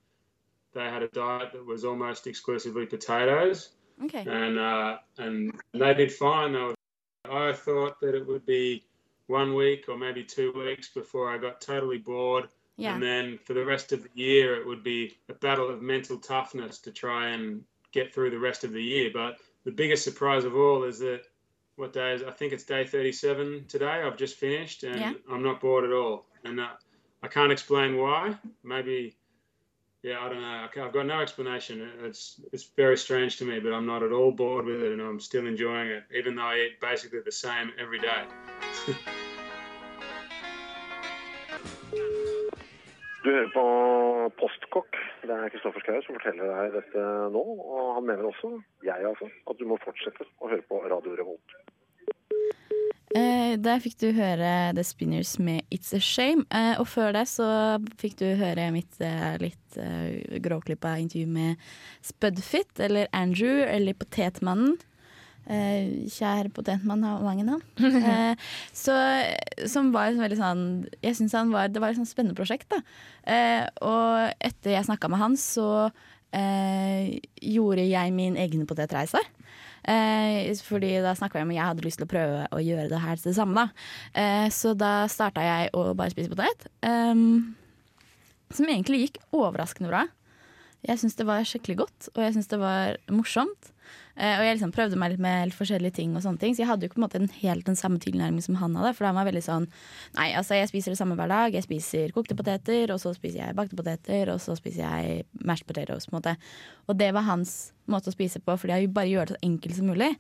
they 0.75 0.85
had 0.85 1.03
a 1.03 1.09
diet 1.09 1.53
that 1.53 1.65
was 1.65 1.85
almost 1.85 2.27
exclusively 2.27 2.87
potatoes 2.87 3.71
Okay. 4.03 4.25
and 4.27 4.59
uh, 4.59 4.97
and 5.19 5.53
they 5.75 5.95
did 5.95 6.13
fine. 6.13 6.53
They 6.53 6.59
were, 6.61 6.75
I 7.31 7.53
thought 7.53 8.01
that 8.01 8.15
it 8.15 8.27
would 8.27 8.45
be 8.47 8.85
one 9.33 9.55
week 9.55 9.87
or 9.89 9.97
maybe 9.99 10.23
two 10.23 10.53
weeks 10.53 10.89
before 10.91 11.29
I 11.35 11.39
got 11.39 11.61
totally 11.61 11.99
bored, 11.99 12.49
Yeah. 12.77 12.95
and 12.95 13.03
then 13.03 13.39
for 13.47 13.55
the 13.55 13.65
rest 13.65 13.93
of 13.93 14.03
the 14.05 14.11
year 14.15 14.55
it 14.61 14.67
would 14.67 14.83
be 14.85 15.17
a 15.29 15.35
battle 15.35 15.69
of 15.71 15.83
mental 15.83 16.19
toughness 16.19 16.79
to 16.81 16.91
try 16.93 17.29
and 17.31 17.65
get 17.93 18.15
through 18.15 18.31
the 18.31 18.39
rest 18.39 18.63
of 18.65 18.73
the 18.73 18.83
year. 18.83 19.11
But 19.13 19.39
the 19.65 19.73
biggest 19.73 20.05
surprise 20.05 20.45
of 20.45 20.55
all 20.57 20.85
is 20.85 20.99
that 21.01 21.23
what 21.77 21.93
day 21.93 22.13
is? 22.15 22.23
I 22.23 22.31
think 22.31 22.53
it's 22.53 22.65
day 22.65 22.85
37 22.87 23.65
today. 23.67 24.03
I've 24.07 24.17
just 24.19 24.37
finished, 24.37 24.85
and 24.85 25.01
Yeah. 25.01 25.13
I'm 25.31 25.43
not 25.43 25.61
bored 25.61 25.85
at 25.85 25.93
all. 25.93 26.27
And 26.45 26.61
uh, 26.61 26.69
I 27.23 27.29
can't 27.29 27.53
explain 27.53 27.97
why. 27.97 28.37
Maybe 28.63 29.17
yeah, 30.03 30.19
I 30.21 30.29
don't 30.29 30.41
know. 30.43 30.69
I've 30.85 30.93
got 30.93 31.07
no 31.07 31.21
explanation. 31.21 31.89
It's 32.03 32.41
it's 32.53 32.65
very 32.65 32.99
strange 32.99 33.37
to 33.39 33.45
me, 33.45 33.61
but 33.61 33.73
I'm 33.73 33.87
not 33.87 34.03
at 34.03 34.11
all 34.11 34.33
bored 34.33 34.65
with 34.67 34.83
it, 34.83 34.93
and 34.93 35.01
I'm 35.01 35.21
still 35.21 35.47
enjoying 35.47 35.89
it, 35.91 36.03
even 36.13 36.35
though 36.35 36.51
I 36.55 36.57
eat 36.65 36.81
basically 36.81 37.21
the 37.25 37.31
same 37.47 37.71
every 37.79 38.01
day. 38.01 38.25
Du 43.23 43.29
hører 43.31 43.51
på 43.55 43.65
Postkokk. 44.41 44.97
Det 45.23 45.31
er 45.31 45.51
Kristoffer 45.55 45.85
Schou 45.85 46.01
som 46.03 46.17
forteller 46.19 46.49
deg 46.51 46.73
dette 46.81 47.03
nå. 47.31 47.43
Og 47.63 47.93
han 47.99 48.09
mener 48.09 48.27
også, 48.27 48.57
jeg 48.83 49.07
altså, 49.07 49.29
at 49.47 49.61
du 49.61 49.69
må 49.71 49.79
fortsette 49.85 50.27
å 50.43 50.51
høre 50.51 50.65
på 50.67 50.81
Radio 50.91 51.15
Revolt. 51.21 51.55
Eh, 53.15 53.55
der 53.61 53.83
fikk 53.85 53.99
du 54.01 54.09
høre 54.17 54.73
The 54.75 54.83
Spinners 54.89 55.37
med 55.39 55.63
It's 55.71 55.95
a 55.95 56.01
Shame. 56.03 56.47
Eh, 56.51 56.75
og 56.81 56.89
før 56.91 57.13
det 57.15 57.27
så 57.31 57.47
fikk 58.01 58.19
du 58.25 58.27
høre 58.41 58.71
mitt 58.75 58.99
eh, 59.05 59.37
litt 59.43 59.79
eh, 59.79 60.41
gråklippa 60.43 60.97
intervju 61.05 61.29
med 61.31 61.63
Spudfit, 62.03 62.75
eller 62.83 63.07
Andrew, 63.15 63.63
eller 63.69 63.95
Potetmannen. 64.03 64.81
Eh, 65.51 66.07
kjære 66.13 66.53
potetmann 66.55 67.03
har 67.07 67.25
mange 67.25 67.47
navn. 67.47 67.65
Eh, 68.13 68.35
så, 68.75 68.95
som 69.71 69.91
var 69.95 70.15
veldig 70.19 70.37
sånn 70.39 70.63
Jeg 71.03 71.17
syns 71.19 71.35
han 71.37 71.51
var 71.53 71.71
Det 71.71 71.81
var 71.83 71.93
et 71.93 71.99
sånn 71.99 72.09
spennende 72.09 72.37
prosjekt, 72.39 72.69
da. 72.73 72.81
Uh, 73.23 73.67
og 73.87 74.43
etter 74.43 74.75
jeg 74.75 74.89
snakka 74.89 75.11
med 75.13 75.23
han, 75.23 75.39
så 75.39 75.91
gjorde 76.33 77.83
jeg 77.85 78.13
min 78.17 78.39
egen 78.41 78.63
potetreise. 78.65 79.21
Eh, 79.83 80.55
fordi 80.63 80.95
da 81.03 81.15
snakka 81.19 81.41
vi 81.41 81.47
om 81.47 81.53
jeg 81.55 81.67
hadde 81.67 81.85
lyst 81.87 81.99
til 81.99 82.07
å 82.07 82.13
prøve 82.13 82.45
å 82.55 82.61
gjøre 82.63 82.91
det 82.93 83.03
her 83.03 83.19
til 83.19 83.33
det 83.33 83.39
samme. 83.39 83.65
Da. 83.65 84.21
Eh, 84.23 84.47
så 84.55 84.75
da 84.79 84.93
starta 85.11 85.43
jeg 85.43 85.73
å 85.75 85.91
bare 85.99 86.15
spise 86.15 86.31
potet. 86.31 86.69
Um, 86.87 87.55
som 88.53 88.69
egentlig 88.69 89.07
gikk 89.07 89.23
overraskende 89.35 89.91
bra. 89.91 90.07
Jeg 90.83 90.99
syns 90.99 91.15
det 91.19 91.29
var 91.29 91.47
skikkelig 91.47 91.79
godt, 91.85 92.09
og 92.17 92.25
jeg 92.25 92.35
syns 92.35 92.51
det 92.51 92.59
var 92.59 92.99
morsomt. 93.13 93.71
Eh, 94.13 94.35
og 94.37 94.45
jeg 94.45 94.57
liksom 94.59 94.73
prøvde 94.75 94.99
meg 95.01 95.15
litt 95.15 95.23
med 95.25 95.55
forskjellige 95.57 95.97
ting, 95.97 96.13
og 96.17 96.25
sånne 96.25 96.41
ting 96.41 96.53
så 96.53 96.63
jeg 96.63 96.69
hadde 96.69 96.85
jo 96.85 96.91
ikke 96.91 96.99
på 96.99 97.01
en 97.01 97.05
måte 97.07 97.21
en 97.21 97.31
helt 97.39 97.65
den 97.69 97.79
samme 97.79 98.01
tilnærmingen 98.03 98.45
som 98.45 98.59
han 98.61 98.75
hadde. 98.77 98.93
For 98.99 99.09
han 99.09 99.17
var 99.17 99.29
veldig 99.29 99.45
sånn 99.45 99.69
Nei, 100.19 100.29
altså 100.37 100.59
jeg 100.59 100.69
spiser 100.69 100.93
det 100.93 100.99
samme 101.01 101.17
hver 101.19 101.31
dag. 101.33 101.55
Jeg 101.57 101.65
spiser 101.65 102.13
kokte 102.17 102.37
poteter, 102.37 102.93
og 102.93 103.01
så 103.01 103.15
spiser 103.17 103.41
jeg 103.41 103.57
bakte 103.59 103.79
poteter, 103.79 104.33
og 104.35 104.43
så 104.43 104.57
spiser 104.59 104.85
jeg 104.85 105.23
mashed 105.41 105.69
potatoes. 105.69 106.09
på 106.09 106.13
en 106.17 106.19
måte. 106.19 106.35
Og 106.91 106.99
det 107.01 107.13
var 107.17 107.29
hans 107.31 107.73
måte 107.89 108.13
å 108.13 108.17
spise 108.17 108.43
på, 108.43 108.57
fordi 108.59 108.83
jeg 108.83 108.93
bare 108.95 109.11
gjør 109.11 109.31
det 109.31 109.37
så 109.39 109.47
enkelt 109.49 109.79
som 109.79 109.89
mulig. 109.89 110.11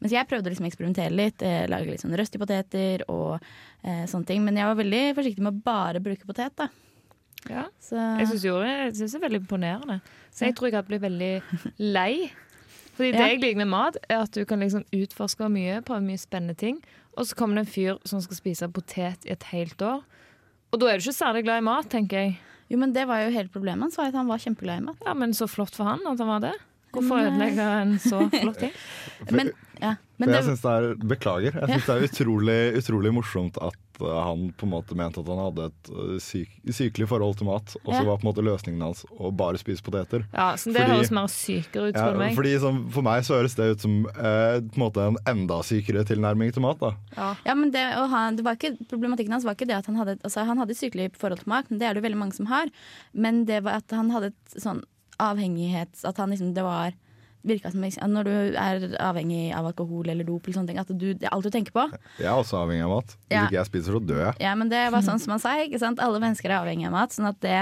Mens 0.00 0.14
jeg 0.16 0.28
prøvde 0.30 0.48
å 0.48 0.54
liksom 0.54 0.70
eksperimentere 0.70 1.12
litt, 1.12 1.42
eh, 1.42 1.66
lage 1.70 1.90
litt 1.90 2.02
sånn 2.04 2.16
røstige 2.16 2.42
poteter 2.42 3.04
og 3.08 3.36
eh, 3.82 4.06
sånne 4.06 4.26
ting. 4.26 4.42
Men 4.46 4.56
jeg 4.56 4.70
var 4.70 4.80
veldig 4.80 5.04
forsiktig 5.18 5.44
med 5.44 5.52
å 5.52 5.64
bare 5.66 6.02
bruke 6.02 6.26
potet, 6.26 6.56
da. 6.56 6.70
Ja. 7.50 7.66
Så 7.82 7.96
Jeg 7.96 8.28
syns 8.30 8.42
det 9.12 9.18
er 9.18 9.24
veldig 9.26 9.40
imponerende. 9.42 10.00
Så 10.30 10.46
jeg 10.46 10.56
tror 10.56 10.68
jeg 10.70 10.76
hadde 10.78 10.90
blitt 10.90 11.02
veldig 11.02 11.32
lei. 11.78 12.30
Fordi 12.92 13.12
det 13.14 13.24
jeg 13.24 13.40
liker 13.40 13.62
med 13.62 13.70
mat, 13.72 13.96
er 14.08 14.22
at 14.26 14.34
du 14.36 14.44
kan 14.44 14.60
liksom 14.60 14.84
utforske 14.92 15.48
mye, 15.48 15.80
prøve 15.86 16.04
mye 16.04 16.20
spennende 16.20 16.54
ting. 16.58 16.78
Og 17.16 17.26
så 17.28 17.36
kommer 17.36 17.58
det 17.58 17.66
en 17.66 17.72
fyr 17.72 18.00
som 18.08 18.20
skal 18.24 18.38
spise 18.38 18.68
potet 18.72 19.26
i 19.26 19.32
et 19.32 19.44
helt 19.52 19.82
år. 19.84 20.02
Og 20.72 20.80
da 20.80 20.88
er 20.88 21.00
du 21.00 21.04
ikke 21.04 21.16
særlig 21.16 21.44
glad 21.44 21.60
i 21.60 21.66
mat, 21.68 21.88
tenker 21.92 22.18
jeg. 22.18 22.36
Jo, 22.72 22.78
men 22.80 22.94
det 22.94 23.04
var 23.08 23.20
jo 23.20 23.32
hele 23.34 23.52
problemet 23.52 23.84
Han 23.84 23.92
sa 23.92 24.06
at 24.08 24.16
han 24.16 24.30
var 24.30 24.40
kjempeglad 24.40 24.80
i 24.80 24.84
mat. 24.86 25.00
Ja, 25.04 25.12
Men 25.12 25.34
så 25.36 25.48
flott 25.50 25.74
for 25.76 25.84
han 25.84 26.00
at 26.08 26.20
han 26.20 26.30
var 26.30 26.40
det. 26.40 26.54
Hvorfor 26.92 27.18
eh, 27.18 27.28
ødelegge 27.30 27.68
en 27.82 27.98
så 27.98 28.24
flott 28.42 28.58
ting? 28.58 28.72
Men, 29.30 29.52
ja, 29.82 29.94
men 30.18 30.28
det, 30.28 30.36
jeg 30.40 30.44
synes 30.50 30.60
det 30.62 30.72
er, 30.72 30.90
Beklager. 31.14 31.54
Jeg 31.62 31.68
syns 31.70 31.86
det 31.88 31.94
er 31.96 32.04
utrolig, 32.10 32.60
utrolig 32.78 33.12
morsomt 33.14 33.56
at 33.62 34.00
uh, 34.02 34.18
han 34.26 34.48
på 34.58 34.66
en 34.66 34.72
måte 34.72 34.94
mente 34.98 35.20
at 35.22 35.28
han 35.30 35.40
hadde 35.42 35.66
et 35.70 35.90
uh, 35.94 36.14
syk, 36.22 36.50
sykelig 36.74 37.08
forhold 37.10 37.36
til 37.38 37.46
mat, 37.48 37.74
og 37.82 37.90
så 37.94 38.00
Ja. 38.00 38.04
var 38.08 38.18
på 38.20 38.26
en 38.26 38.30
måte 38.30 38.44
løsningen 38.46 38.82
hans 38.82 39.02
å 39.18 39.30
bare 39.34 39.58
spise 39.62 39.82
poteter. 39.82 40.24
Ja, 40.34 40.52
så 40.58 40.70
Det 40.72 40.80
Fordi- 40.82 40.92
høres 40.94 41.10
mer 41.14 41.26
sykere 41.32 41.88
ut, 41.90 41.96
Ja, 41.98 42.12
meg. 42.18 42.34
fordi 42.38 42.54
som, 42.62 42.78
For 42.94 43.02
meg 43.06 43.22
så 43.26 43.38
høres 43.40 43.54
det 43.58 43.70
ut 43.76 43.80
som 43.86 43.96
eh, 44.06 44.60
på 44.60 44.76
en 44.78 44.84
måte 44.84 45.06
en 45.08 45.18
enda 45.26 45.60
sykere 45.66 46.04
tilnærming 46.06 46.52
til 46.52 46.62
mat. 46.62 46.78
da 46.80 46.92
Ja. 47.16 47.34
ja, 47.46 47.54
men 47.54 47.70
det, 47.74 47.84
og 47.98 48.08
han, 48.10 48.36
det 48.36 48.44
var 48.44 48.54
ikke, 48.58 48.76
problematikken 48.90 49.32
hans 49.32 49.44
var 49.44 49.54
ikke 49.58 49.66
det 49.70 49.76
at 49.80 49.86
han 49.86 49.96
hadde 49.96 50.18
altså, 50.22 50.44
Han 50.46 50.58
hadde 50.58 50.74
sykelig 50.78 51.10
forhold 51.16 51.38
til 51.42 51.48
mat, 51.48 51.70
men 51.70 51.78
det 51.78 51.86
er 51.88 51.94
det 51.94 52.02
jo 52.02 52.08
veldig 52.08 52.18
mange 52.22 52.34
som 52.34 52.46
har. 52.46 52.66
Men 53.14 53.44
det 53.46 53.62
var 53.64 53.80
at 53.82 53.90
han 53.90 54.10
hadde 54.10 54.32
et 54.34 54.60
sånn 54.62 54.82
avhengighets... 55.30 56.04
At 56.08 56.18
han 56.22 56.32
liksom, 56.34 56.52
det 56.56 56.64
var 56.66 56.94
virka 57.42 57.72
som 57.72 57.82
liksom, 57.82 58.12
Når 58.14 58.24
du 58.28 58.34
er 58.54 58.84
avhengig 59.02 59.48
av 59.56 59.66
alkohol 59.66 60.08
eller 60.12 60.26
dop, 60.28 60.44
eller 60.46 60.54
sånne 60.60 60.70
ting, 60.70 60.78
at 60.78 60.90
du, 60.94 61.08
det 61.18 61.26
er 61.26 61.32
alt 61.34 61.46
du 61.46 61.50
tenker 61.50 61.74
på. 61.74 61.88
Jeg 62.20 62.28
er 62.30 62.38
også 62.38 62.60
avhengig 62.60 62.84
av 62.86 62.92
mat. 62.94 63.16
Hvis 63.16 63.34
Ja. 63.34 63.44
ikke 63.48 63.58
jeg 63.58 63.66
spiser, 63.70 63.96
så 63.98 64.02
dør 64.06 64.20
jeg. 64.28 64.34
Ja, 64.44 64.52
men 64.58 64.70
det 64.70 64.82
var 64.94 65.02
sånn 65.02 65.18
som 65.22 65.34
han 65.34 65.42
sa. 65.42 65.56
ikke 65.58 65.80
sant? 65.82 65.98
Alle 66.02 66.20
mennesker 66.22 66.50
er 66.50 66.60
avhengig 66.60 66.86
av 66.86 66.94
mat. 66.94 67.10
Sånn 67.16 67.26
at 67.30 67.40
det 67.42 67.56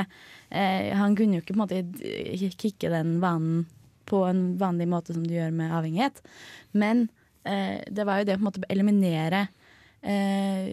eh, 0.51 0.91
Han 0.97 1.17
kunne 1.17 1.39
jo 1.39 1.45
ikke 1.45 1.55
på 1.57 1.61
en 1.61 1.65
måte 1.65 2.59
kicke 2.61 2.91
den 2.93 3.21
vanen 3.25 3.65
på 4.11 4.25
en 4.27 4.59
vanlig 4.59 4.89
måte 4.91 5.15
som 5.15 5.25
du 5.25 5.33
gjør 5.33 5.53
med 5.55 5.73
avhengighet. 5.73 6.21
Men 6.75 7.09
eh, 7.47 7.81
det 7.89 8.05
var 8.05 8.21
jo 8.21 8.29
det 8.29 8.37
å 8.37 8.41
på 8.41 8.45
en 8.45 8.51
måte 8.51 8.69
eliminere 8.69 9.47
eh, 10.03 10.73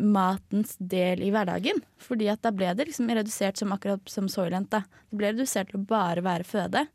matens 0.00 0.74
del 0.78 1.22
i 1.24 1.30
hverdagen. 1.34 1.80
Fordi 2.00 2.28
at 2.32 2.42
da 2.44 2.52
ble 2.54 2.72
det 2.76 2.88
liksom 2.90 3.10
redusert 3.10 3.60
som 3.60 3.72
akkurat 3.74 4.02
som 4.10 4.28
Soylent. 4.30 4.70
da. 4.72 4.84
Det 5.10 5.20
ble 5.20 5.32
redusert 5.34 5.70
til 5.70 5.80
å 5.80 5.88
bare 5.88 6.24
være 6.24 6.48
føde. 6.48 6.86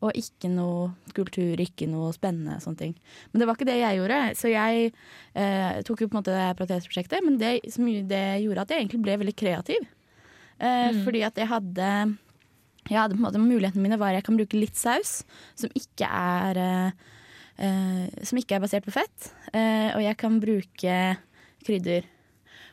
Og 0.00 0.16
ikke 0.16 0.48
noe 0.48 0.94
kultur, 1.12 1.60
ikke 1.60 1.84
noe 1.90 2.08
spennende 2.16 2.56
sånne 2.62 2.80
ting. 2.80 2.94
Men 3.30 3.42
det 3.42 3.48
var 3.48 3.58
ikke 3.58 3.68
det 3.68 3.80
jeg 3.82 3.98
gjorde. 3.98 4.20
Så 4.38 4.52
jeg 4.52 4.88
eh, 5.34 5.82
tok 5.84 6.00
jo 6.00 6.08
på 6.08 6.16
en 6.16 6.22
måte 6.22 6.36
det 6.36 6.48
protesprosjektet, 6.56 7.20
men 7.26 7.36
det, 7.40 7.58
som, 7.74 7.84
det 7.84 8.24
gjorde 8.40 8.64
at 8.64 8.72
jeg 8.72 8.86
egentlig 8.86 9.02
ble 9.04 9.18
veldig 9.20 9.36
kreativ. 9.36 9.86
Eh, 10.56 11.02
Fordi 11.04 11.24
at 11.28 11.36
jeg 11.40 11.50
hadde 11.52 11.92
jeg 12.88 12.96
hadde 12.96 13.14
på 13.14 13.20
en 13.20 13.26
måte, 13.26 13.40
mulighetene 13.42 13.84
mine 13.84 13.98
var 14.00 14.14
at 14.14 14.20
jeg 14.20 14.26
kan 14.30 14.38
bruke 14.40 14.58
litt 14.58 14.78
saus, 14.78 15.20
som 15.58 15.72
ikke 15.76 16.08
er 16.08 16.60
eh, 16.64 17.08
Som 18.24 18.40
ikke 18.40 18.56
er 18.56 18.62
basert 18.64 18.86
på 18.86 18.94
fett. 18.94 19.30
Eh, 19.52 19.90
og 19.92 20.00
jeg 20.04 20.16
kan 20.20 20.38
bruke 20.40 20.96
krydder. 21.66 22.06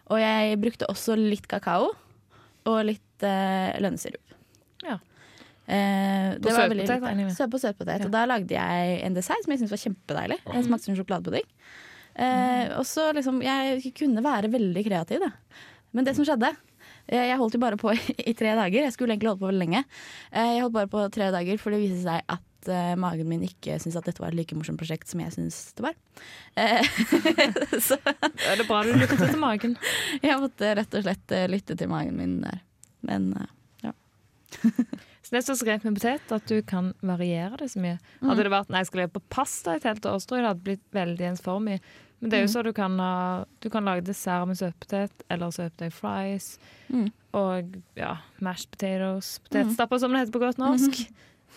Og 0.07 0.21
jeg 0.21 0.59
brukte 0.61 0.87
også 0.87 1.17
litt 1.19 1.47
kakao 1.51 1.89
og 2.67 2.77
litt 2.87 3.25
eh, 3.27 3.75
lønnesirup. 3.83 4.35
Ja. 4.85 4.97
Eh, 5.67 6.37
På 6.39 6.53
søtpotet. 6.53 7.35
Søt 7.35 7.51
på 7.51 7.59
søtpotet. 7.59 8.05
Og 8.07 8.13
da 8.13 8.23
lagde 8.29 8.55
jeg 8.55 9.01
en 9.03 9.17
dessert 9.17 9.43
som 9.43 9.51
jeg 9.51 9.61
syntes 9.63 9.75
var 9.75 9.83
kjempedeilig. 9.83 10.39
Jeg 10.53 10.67
smakte 10.67 10.87
som 10.87 10.97
sjokoladepudding. 10.99 11.49
Eh, 12.17 12.71
og 12.79 12.85
så 12.89 13.11
liksom 13.13 13.43
Jeg 13.45 13.91
kunne 13.93 14.23
være 14.25 14.49
veldig 14.49 14.83
kreativ, 14.87 15.21
da. 15.21 15.29
Men 15.93 16.07
det 16.07 16.15
som 16.17 16.25
skjedde 16.25 16.49
eh, 16.49 17.27
Jeg 17.29 17.37
holdt 17.37 17.53
jo 17.53 17.61
bare 17.61 17.77
på 17.77 17.91
i, 17.93 17.99
i 18.31 18.33
tre 18.37 18.55
dager. 18.57 18.87
Jeg 18.87 18.95
skulle 18.95 19.13
egentlig 19.15 19.33
holde 19.33 19.43
på 19.43 19.51
veldig 19.51 19.65
lenge. 19.65 19.83
Eh, 20.31 20.53
jeg 20.55 20.63
holdt 20.65 20.77
bare 20.79 20.91
på 20.95 21.03
tre 21.13 21.29
dager, 21.35 21.59
for 21.61 21.75
det 21.75 21.83
viste 21.83 22.03
seg 22.07 22.23
at 22.37 22.46
eh, 22.71 22.93
magen 22.99 23.29
min 23.29 23.43
ikke 23.47 23.77
syntes 23.81 23.97
at 23.99 24.07
dette 24.09 24.21
var 24.23 24.31
et 24.33 24.39
like 24.39 24.55
morsomt 24.57 24.79
prosjekt 24.81 25.09
som 25.11 25.21
jeg 25.23 25.33
syntes 25.35 25.73
det 25.77 25.85
var. 25.85 25.97
Eh, 26.55 26.87
så 27.87 27.97
Da 28.05 28.15
er 28.51 28.61
det 28.61 28.67
bra 28.69 28.83
du 28.87 28.93
lyttet 28.95 29.21
til 29.23 29.37
magen. 29.41 29.77
jeg 30.25 30.39
måtte 30.41 30.73
rett 30.81 30.97
og 30.99 31.05
slett 31.07 31.35
eh, 31.37 31.47
lytte 31.51 31.77
til 31.79 31.91
magen 31.91 32.17
min 32.19 32.39
der. 32.45 32.63
Men 33.07 33.29
ja. 33.85 33.93
Så 35.27 35.33
det 35.35 35.39
er 35.41 35.55
så 35.59 35.65
greit 35.67 35.83
med 35.83 35.97
potet 35.97 36.31
at 36.31 36.45
du 36.47 36.61
kan 36.63 36.93
variere 37.03 37.57
det 37.59 37.65
så 37.73 37.81
mye. 37.83 37.97
Hadde 38.23 38.45
det 38.47 38.51
vært 38.53 38.69
nei, 38.71 38.79
jeg 38.79 38.87
skulle 38.87 39.03
leve 39.03 39.17
på 39.17 39.23
pasta 39.35 39.73
et 39.75 39.83
helt 39.83 40.05
år, 40.07 40.21
tror 40.23 40.39
jeg 40.39 40.45
det 40.45 40.51
hadde 40.53 40.63
blitt 40.69 40.85
veldig 40.95 41.25
ensformig. 41.33 41.81
Men 42.21 42.31
det 42.31 42.37
er 42.37 42.45
jo 42.45 42.47
Mm. 42.47 42.53
så 42.53 42.63
du 42.63 42.71
kan, 42.73 42.95
ha, 43.03 43.45
du 43.59 43.67
kan 43.69 43.83
lage 43.85 44.05
dessert 44.07 44.47
med 44.47 44.57
søtpotet 44.57 45.25
eller 45.29 45.51
søtpotet 45.51 45.93
fries. 45.93 46.47
Mm. 46.87 47.09
Og 47.35 47.75
ja, 47.99 48.13
mashed 48.39 48.71
potatoes. 48.71 49.33
Potetstapper, 49.49 49.99
som 49.99 50.15
det 50.15 50.23
heter 50.23 50.33
på 50.37 50.41
godt 50.45 50.57
norsk. 50.63 51.03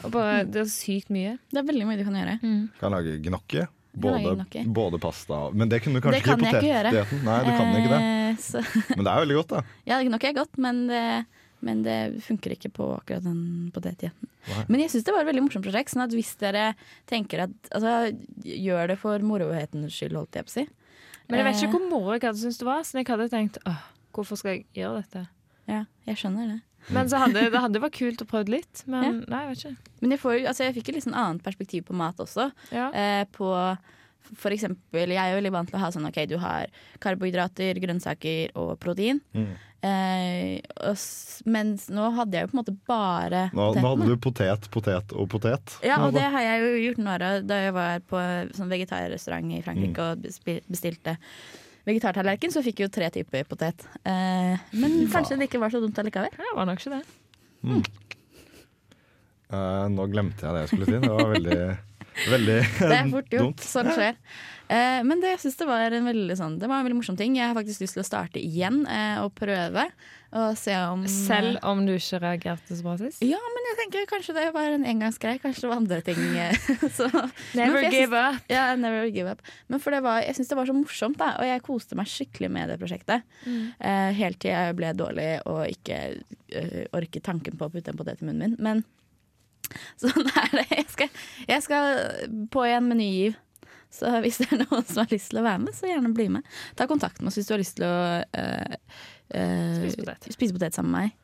Og 0.04 0.12
bare, 0.14 0.44
det 0.48 0.62
er 0.64 0.70
sykt 0.72 1.10
mye. 1.12 1.36
det 1.52 1.60
er 1.60 1.66
veldig 1.68 1.86
mye 1.88 2.00
du 2.00 2.06
kan 2.06 2.16
gjøre. 2.20 2.38
Kan 2.80 2.96
lage 2.96 3.18
gnocchi. 3.26 3.66
Lage 3.66 3.70
Både, 3.90 4.64
både 4.70 4.98
pasta 5.02 5.34
og 5.48 5.54
Men 5.58 5.66
det 5.68 5.80
kunne 5.82 5.98
du 5.98 6.04
kanskje 6.04 6.20
Det 6.20 6.22
kan 6.22 6.38
ikke 6.46 6.60
i 6.62 6.68
ikke 6.70 7.16
Nei, 7.26 7.38
du 7.42 7.50
kan 7.50 7.72
ikke 7.74 7.90
det. 7.90 8.00
Eh, 8.06 8.36
så, 8.38 8.60
Men 8.96 9.02
det 9.02 9.10
er 9.10 9.22
veldig 9.24 9.38
godt, 9.40 9.54
da. 9.56 9.62
ja, 9.90 9.98
gnocchi 10.06 10.28
er 10.28 10.36
godt, 10.36 10.60
men 10.62 10.78
det, 10.86 11.00
men 11.66 11.82
det 11.82 11.96
funker 12.22 12.54
ikke 12.54 12.70
på 12.76 12.86
akkurat 13.00 13.24
den 13.26 13.40
potetdietten. 13.74 14.30
Men 14.70 14.84
jeg 14.84 14.92
syns 14.94 15.08
det 15.08 15.16
var 15.16 15.24
et 15.26 15.30
veldig 15.32 15.42
morsomt 15.48 15.66
prosjekt. 15.66 15.90
Sånn 15.92 16.04
at 16.06 16.14
hvis 16.14 16.30
dere 16.40 16.68
tenker 17.10 17.42
at 17.48 17.72
altså, 17.74 18.14
Gjør 18.46 18.94
det 18.94 18.98
for 19.02 19.26
morohetens 19.26 19.98
skyld, 19.98 20.14
holdt 20.22 20.38
jeg 20.38 20.46
på 20.46 20.54
å 20.54 20.56
si. 20.60 20.66
Men 21.26 21.42
jeg 21.42 21.48
vet 21.50 21.58
ikke 21.58 21.68
Eh, 21.68 21.74
hvor 21.74 21.90
moro 21.90 22.14
jeg 22.14 22.22
hadde 22.28 22.40
syntes 22.44 22.62
det 22.62 22.70
var, 22.70 22.86
så 22.86 22.98
jeg 23.02 23.10
hadde 23.10 23.28
tenkt 23.34 23.58
åh, 23.66 23.82
hvorfor 24.14 24.38
skal 24.38 24.54
jeg 24.54 24.64
gjøre 24.78 25.02
dette? 25.02 25.26
Ja, 25.70 25.82
jeg 26.06 26.22
skjønner 26.22 26.46
det. 26.54 26.60
Men 26.88 27.08
så 27.12 27.20
hadde 27.20 27.46
det 27.52 27.60
hadde 27.60 27.80
vært 27.82 27.98
kult 28.00 28.22
å 28.24 28.28
prøve 28.30 28.48
litt. 28.56 28.82
Men 28.90 29.22
nei, 29.28 29.44
jeg 29.44 29.52
vet 29.52 29.64
ikke. 29.64 29.94
Men 30.00 30.10
jeg, 30.16 30.20
får, 30.24 30.36
altså, 30.48 30.64
jeg 30.64 30.74
fikk 30.80 30.88
et 30.88 30.94
litt 30.98 31.04
sånn 31.08 31.18
annet 31.20 31.44
perspektiv 31.44 31.84
på 31.90 31.96
mat 32.00 32.16
også. 32.24 32.50
Ja. 32.72 32.88
Eh, 32.96 33.24
på 33.36 33.50
for 34.36 34.52
eksempel, 34.54 35.10
jeg 35.10 35.18
er 35.18 35.32
jo 35.32 35.38
veldig 35.40 35.50
vant 35.50 35.66
til 35.72 35.78
å 35.78 35.80
ha 35.82 35.88
sånn 35.90 36.04
OK, 36.06 36.18
du 36.30 36.36
har 36.38 36.68
karbohydrater, 37.02 37.80
grønnsaker 37.82 38.52
og 38.60 38.76
protein. 38.78 39.18
Mm. 39.34 39.48
Eh, 39.80 40.60
og, 40.84 40.92
s- 40.92 41.40
mens 41.48 41.86
nå 41.90 42.10
hadde 42.14 42.36
jeg 42.36 42.44
jo 42.46 42.50
på 42.52 42.54
en 42.54 42.60
måte 42.60 42.74
bare 42.86 43.46
Nå, 43.56 43.70
nå 43.80 43.80
hadde 43.94 44.06
du 44.10 44.16
potet, 44.28 44.68
potet 44.70 45.14
og 45.16 45.26
potet. 45.32 45.78
Ja, 45.82 45.96
og 46.04 46.12
det 46.14 46.26
har 46.30 46.44
jeg 46.44 46.60
jo 46.62 46.70
gjort 46.84 47.00
noe 47.02 47.16
av 47.16 47.48
da 47.48 47.58
jeg 47.64 47.74
var 47.74 48.04
på 48.12 48.20
sånn 48.58 48.70
vegetarrestaurant 48.70 49.56
i 49.56 49.62
Frankrike 49.64 50.10
og 50.12 50.28
bestilte 50.68 51.16
vegetartallerken, 51.88 52.52
så 52.52 52.62
fikk 52.64 52.80
vi 52.80 52.86
jo 52.86 52.92
tre 52.92 53.10
typer 53.14 53.46
potet. 53.48 53.86
Eh, 54.04 54.60
men 54.76 54.96
kanskje 55.12 55.38
det 55.40 55.48
ikke 55.50 55.62
var 55.62 55.72
så 55.72 55.80
dumt 55.82 55.98
allikevel. 56.00 56.32
Det 56.36 56.54
var 56.56 56.68
nok 56.68 56.80
ikke 56.82 56.98
det. 56.98 57.04
Eh, 59.50 59.86
nå 59.90 60.06
glemte 60.12 60.46
jeg 60.46 60.54
det 60.56 60.64
jeg 60.64 60.72
skulle 60.74 60.90
si. 60.90 60.98
Det 61.02 61.14
var 61.14 61.32
veldig, 61.34 61.60
veldig 62.28 62.60
Det 62.78 62.96
er 62.96 63.12
fort 63.12 63.36
gjort. 63.36 63.66
Sånt 63.66 63.92
skjer. 63.96 64.16
Eh, 64.70 65.00
men 65.02 65.18
det, 65.18 65.32
jeg 65.34 65.42
synes 65.42 65.58
det, 65.58 65.66
var 65.66 65.94
en 65.96 66.06
veldig, 66.06 66.34
sånn, 66.38 66.56
det 66.62 66.68
var 66.70 66.78
en 66.78 66.86
veldig 66.86 67.00
morsom 67.00 67.18
ting. 67.18 67.34
Jeg 67.38 67.50
har 67.50 67.56
faktisk 67.58 67.82
lyst 67.82 67.96
til 67.96 68.04
å 68.04 68.06
starte 68.06 68.38
igjen 68.38 68.84
eh, 68.86 69.18
og 69.24 69.32
prøve. 69.38 69.88
Og 70.30 70.54
se 70.54 70.76
om 70.86 71.00
Selv 71.10 71.58
om 71.66 71.80
du 71.82 71.96
ikke 71.96 72.20
reagerte 72.22 72.76
så 72.78 72.84
bra 72.86 72.92
sist. 73.00 73.24
Ja, 73.26 73.40
men 73.54 73.66
jeg 73.66 73.78
tenker 73.80 74.04
kanskje 74.12 74.36
det 74.36 74.44
var 74.54 74.70
en 74.70 74.86
engangsgreie. 74.86 75.40
Kanskje 75.42 75.64
det 75.64 75.70
var 75.72 75.80
andre 75.80 75.98
ting. 76.06 76.20
eh, 76.38 76.68
så, 76.98 77.08
Never 77.58 77.80
Men 77.80 77.96
give 77.96 78.20
up. 78.20 78.46
Ja, 78.52 78.68
never 78.78 79.10
give 79.10 79.34
up. 79.34 79.42
Men 79.66 79.82
for 79.82 79.96
det 79.96 80.04
var, 80.06 80.22
jeg 80.22 80.38
syns 80.38 80.52
det 80.52 80.60
var 80.60 80.70
så 80.70 80.78
morsomt, 80.78 81.18
da, 81.18 81.32
og 81.40 81.50
jeg 81.50 81.64
koste 81.66 81.98
meg 81.98 82.12
skikkelig 82.12 82.52
med 82.54 82.70
det 82.70 82.78
prosjektet. 82.78 83.26
Eh, 83.42 84.12
helt 84.22 84.38
til 84.38 84.54
jeg 84.54 84.78
ble 84.78 84.94
dårlig 84.94 85.28
og 85.50 85.64
ikke 85.66 85.98
uh, 86.54 86.80
orket 86.94 87.26
tanken 87.26 87.58
på 87.58 87.66
å 87.66 87.72
putte 87.72 87.90
en 87.90 87.98
potet 87.98 88.22
i 88.22 88.30
munnen 88.30 88.54
min. 88.54 88.56
Men 88.62 88.86
sånn 90.02 90.26
er 90.28 90.50
det. 90.56 90.66
Jeg 90.74 90.88
skal, 90.94 91.22
jeg 91.50 91.64
skal 91.66 92.02
på 92.52 92.66
med 92.87 93.00
ny. 93.00 93.12
Så 93.90 94.11
hvis 94.22 94.38
det 94.38 94.52
er 94.54 94.61
noen 94.62 94.85
som 94.87 95.02
har 95.02 95.11
lyst 95.11 95.33
til 95.33 95.40
å 95.40 95.46
være 95.46 95.62
med, 95.64 95.74
så 95.74 95.88
gjerne 95.90 96.12
bli 96.14 96.28
med. 96.30 96.46
Ta 96.78 96.87
kontakt 96.90 97.18
med 97.20 97.33
oss 97.33 97.40
hvis 97.40 97.48
du 97.48 97.54
har 97.56 97.62
lyst 97.62 97.78
til 97.80 97.88
å 97.88 97.94
uh, 98.22 98.74
uh, 99.35 99.78
Spise 99.80 99.98
potet. 99.98 100.28
spise 100.37 100.54
potet 100.54 100.78
sammen 100.78 100.94
med 100.94 101.09
meg. 101.09 101.16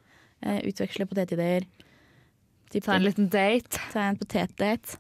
Uh, 0.43 0.59
utveksle 0.73 1.07
potetideer. 1.07 1.69
Ta 2.75 2.97
en 2.97 3.07
liten 3.07 3.31
date. 3.31 3.79
Ta 3.93 4.09
en 4.11 4.19
potetdate. 4.19 4.99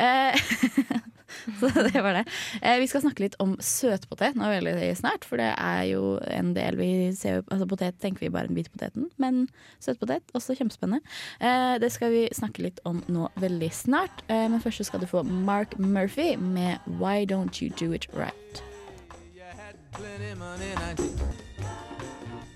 Så 1.60 1.70
det 1.88 2.02
var 2.02 2.18
det. 2.18 2.24
Eh, 2.60 2.78
vi 2.82 2.88
skal 2.90 3.04
snakke 3.04 3.24
litt 3.24 3.36
om 3.42 3.54
søtpotet 3.62 4.36
nå 4.38 4.48
veldig 4.52 4.90
snart, 4.98 5.26
for 5.28 5.40
det 5.40 5.52
er 5.56 5.84
jo 5.90 6.16
en 6.28 6.52
del 6.56 6.78
vi 6.80 6.90
ser 7.16 7.42
Altså 7.52 7.66
potet 7.68 7.98
tenker 8.02 8.26
vi 8.26 8.32
bare 8.32 8.48
den 8.48 8.56
hvite 8.56 8.72
poteten, 8.72 9.08
men 9.22 9.46
søtpotet 9.82 10.32
også 10.36 10.56
kjempespennende. 10.58 11.02
Eh, 11.40 11.76
det 11.82 11.92
skal 11.94 12.12
vi 12.14 12.26
snakke 12.34 12.64
litt 12.64 12.82
om 12.88 13.02
nå 13.12 13.28
veldig 13.42 13.70
snart, 13.74 14.24
eh, 14.28 14.46
men 14.48 14.62
først 14.62 14.84
skal 14.88 15.02
du 15.02 15.08
få 15.10 15.22
Mark 15.22 15.76
Murphy 15.78 16.36
med 16.36 16.78
Why 16.98 17.24
Don't 17.28 17.62
You 17.62 17.72
Do 17.78 17.92
It 17.92 18.08
Right. 18.14 18.62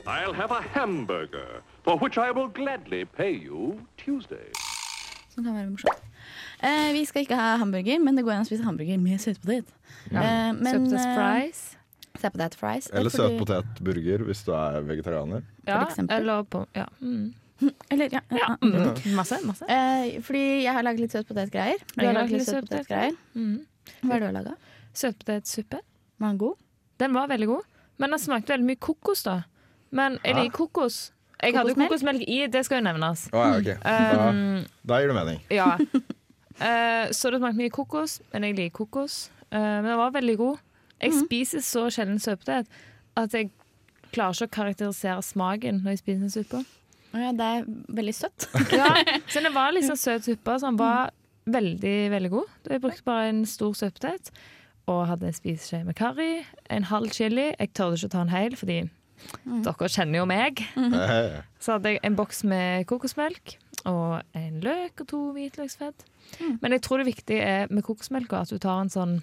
I'll 0.08 0.32
have 0.32 0.52
a 0.52 0.62
hamburger, 0.62 1.62
for 1.82 1.98
which 1.98 2.16
I 2.16 2.30
will 2.30 2.48
gladly 2.48 3.04
pay 3.04 3.32
you 3.32 3.80
Tuesday. 3.96 4.52
Som 5.28 5.44
kan 5.44 5.54
være 5.54 5.70
morsomt. 5.70 6.05
Eh, 6.62 6.92
vi 6.92 7.04
skal 7.04 7.22
ikke 7.26 7.36
ha 7.36 7.56
hamburger, 7.60 7.98
men 8.02 8.16
det 8.16 8.24
går 8.24 8.32
an 8.38 8.44
å 8.44 8.48
spise 8.48 8.64
hamburger 8.64 8.98
med 8.98 9.18
søtpotet. 9.20 9.66
Ja. 10.10 10.20
Eh, 10.22 10.52
men, 10.56 10.86
eh, 10.94 11.16
fries. 11.16 11.76
Søtpotet 12.16 12.54
fries. 12.56 12.88
Eller 12.92 13.10
fordi- 13.10 13.38
søtpotetburger 13.38 14.24
hvis 14.24 14.44
du 14.44 14.52
er 14.56 14.80
vegetarianer. 14.82 15.42
Ja, 15.66 15.86
eller 16.08 16.44
på 16.44 16.66
Ja. 16.74 16.86
Mm. 17.02 17.34
Eller, 17.90 18.08
ja, 18.12 18.20
ja, 18.30 18.56
Mm. 18.62 19.14
Masse. 19.16 19.38
masse. 19.46 19.64
Eh, 19.68 20.20
fordi 20.20 20.62
jeg 20.64 20.72
har 20.72 20.82
laget 20.82 21.00
litt 21.00 21.10
søtpotetgreier. 21.12 21.78
Du 21.96 22.02
Jeg 22.02 22.06
har 22.06 22.14
har 22.14 22.22
laget 22.22 22.38
litt 22.38 22.48
søtpotetgreier. 22.48 23.16
Mm. 23.34 23.66
Hva 24.04 24.14
er 24.14 24.20
det 24.20 24.20
du 24.20 24.26
har 24.26 24.44
laga? 24.44 24.54
Søtpotetsuppe. 24.94 25.80
Var 26.20 26.28
den 26.28 26.38
god? 26.38 26.54
Den 26.98 27.12
var 27.14 27.28
veldig 27.28 27.46
god, 27.46 27.62
men 27.98 28.10
den 28.10 28.18
smakte 28.18 28.48
veldig 28.52 28.64
mye 28.66 28.76
kokos, 28.80 29.22
da. 29.24 29.42
Men 29.90 30.18
jeg 30.24 30.34
liker 30.36 30.50
kokos. 30.56 31.10
Jeg 31.42 31.52
hadde 31.54 31.74
Kokosmelk? 31.74 31.88
kokosmelk 31.90 32.22
i, 32.28 32.46
det 32.46 32.64
skal 32.64 32.82
jo 32.82 32.84
nevnes. 32.90 33.28
Oh, 33.32 33.40
ja, 33.44 33.58
okay. 33.58 33.76
da, 33.82 34.28
Um, 34.30 34.64
da 34.86 35.00
gir 35.00 35.08
det 35.08 35.16
mening. 35.16 35.40
ja. 35.50 35.76
Eh, 36.60 37.12
så 37.12 37.30
det 37.30 37.40
smakte 37.40 37.60
mye 37.60 37.72
kokos, 37.74 38.20
men 38.32 38.48
jeg 38.48 38.56
liker 38.56 38.78
kokos. 38.78 39.26
Uh, 39.50 39.58
men 39.60 39.90
den 39.90 40.00
var 40.00 40.14
veldig 40.14 40.36
god. 40.40 40.62
Jeg 41.02 41.12
spiser 41.26 41.62
så 41.62 41.86
sjelden 41.92 42.18
søtpotet 42.18 42.70
at 43.16 43.34
jeg 43.36 43.50
klarer 44.14 44.34
ikke 44.34 44.48
å 44.48 44.54
karakterisere 44.56 45.22
smaken 45.24 45.82
når 45.84 45.94
jeg 45.94 46.02
spiser 46.02 46.26
en 46.26 46.32
suppe. 46.32 46.62
Ja, 47.16 47.32
det 47.36 47.46
er 47.46 47.68
veldig 47.96 48.14
søtt. 48.16 48.48
Ja, 48.76 48.90
så 49.28 49.42
det 49.44 49.52
var 49.54 49.72
liksom 49.76 49.96
søt 50.00 50.26
suppe, 50.26 50.56
den 50.62 50.78
var 50.80 51.12
veldig, 51.46 51.96
veldig 52.12 52.30
god. 52.32 52.54
Jeg 52.70 52.82
brukte 52.84 53.06
bare 53.06 53.30
en 53.30 53.44
stor 53.48 53.76
søtpotet 53.76 54.32
og 54.90 55.06
hadde 55.10 55.28
en 55.28 55.36
spiseskje 55.36 55.82
med 55.86 55.96
karri, 55.98 56.44
en 56.70 56.86
halv 56.86 57.10
chili. 57.14 57.50
Jeg 57.58 57.72
tørde 57.74 57.98
ikke 57.98 58.10
å 58.10 58.14
ta 58.14 58.24
en 58.24 58.32
hel, 58.34 58.56
fordi 58.58 58.80
dere 59.64 59.88
kjenner 59.90 60.20
jo 60.20 60.26
meg. 60.30 60.62
Mm. 60.76 60.94
Så 61.62 61.76
hadde 61.76 61.94
jeg 61.94 62.02
en 62.06 62.18
boks 62.18 62.44
med 62.46 62.86
kokosmelk 62.90 63.56
og 63.86 64.36
en 64.36 64.60
løk 64.64 65.04
og 65.04 65.08
to 65.12 65.20
hvitløksfett. 65.36 66.06
Men 66.62 66.74
jeg 66.74 66.82
tror 66.86 67.02
det 67.02 67.10
viktige 67.10 67.44
er 67.44 67.70
med 67.70 67.84
kokosmelka 67.86 68.42
at 68.42 68.52
du 68.52 68.58
tar 68.62 68.82
en 68.82 68.92
sånn, 68.92 69.20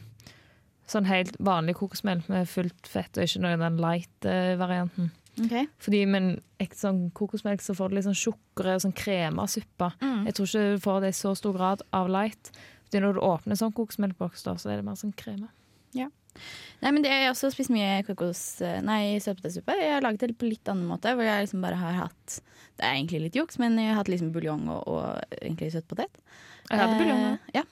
sånn 0.90 1.10
helt 1.10 1.36
vanlig 1.44 1.76
kokosmelk 1.80 2.30
med 2.32 2.48
fullt 2.52 2.88
fett, 2.90 3.18
og 3.18 3.28
ikke 3.28 3.44
noe 3.44 3.60
den 3.60 3.82
light-varianten. 3.84 5.12
Okay. 5.34 5.66
Fordi 5.82 6.04
med 6.06 6.22
en 6.22 6.34
ekte 6.62 6.78
sånn 6.78 7.04
kokosmelk 7.18 7.64
så 7.66 7.74
får 7.78 7.90
du 7.90 7.98
litt 7.98 8.06
sånn 8.06 8.20
tjukkere 8.20 8.76
sånn 8.84 8.94
krema 8.96 9.48
suppe. 9.50 9.90
Jeg 10.28 10.36
tror 10.38 10.50
ikke 10.50 10.66
du 10.76 10.84
får 10.84 11.00
det 11.02 11.14
i 11.14 11.18
så 11.18 11.34
stor 11.38 11.56
grad 11.58 11.86
av 11.96 12.12
light. 12.14 12.52
Fordi 12.86 13.02
når 13.02 13.18
du 13.18 13.24
åpner 13.26 13.58
sånn 13.58 13.74
kokosmelkboks, 13.74 14.46
så 14.46 14.54
er 14.70 14.78
det 14.78 14.86
mer 14.86 15.00
sånn 15.00 15.16
krema. 15.18 15.50
Nei, 16.84 16.92
men 16.92 17.02
det, 17.06 17.12
Jeg 17.14 17.28
har 17.28 17.34
også 17.36 17.52
spist 17.54 17.72
mye 17.72 18.02
kokos, 18.08 18.42
nei, 18.84 19.18
søtpotetsuppe. 19.24 19.76
Jeg 19.80 19.94
har 19.96 20.02
laget 20.04 20.20
det 20.26 20.38
på 20.38 20.50
litt 20.50 20.68
annen 20.68 20.88
måte. 20.90 21.14
Hvor 21.16 21.24
jeg 21.24 21.46
liksom 21.46 21.62
bare 21.64 21.78
har 21.80 21.94
hatt 21.94 22.40
Det 22.78 22.84
er 22.84 22.96
egentlig 22.98 23.22
litt 23.28 23.36
juks, 23.40 23.60
men 23.62 23.78
jeg 23.80 23.94
har 23.94 24.02
hatt 24.02 24.10
liksom 24.12 24.34
buljong 24.34 24.68
og, 24.74 24.82
og 24.88 25.38
egentlig 25.42 25.72
søtpotet. 25.76 26.10
Jeg 26.70 26.80
hadde 26.80 27.00
buljong, 27.00 27.24
Eh, 27.24 27.38
ja. 27.60 27.64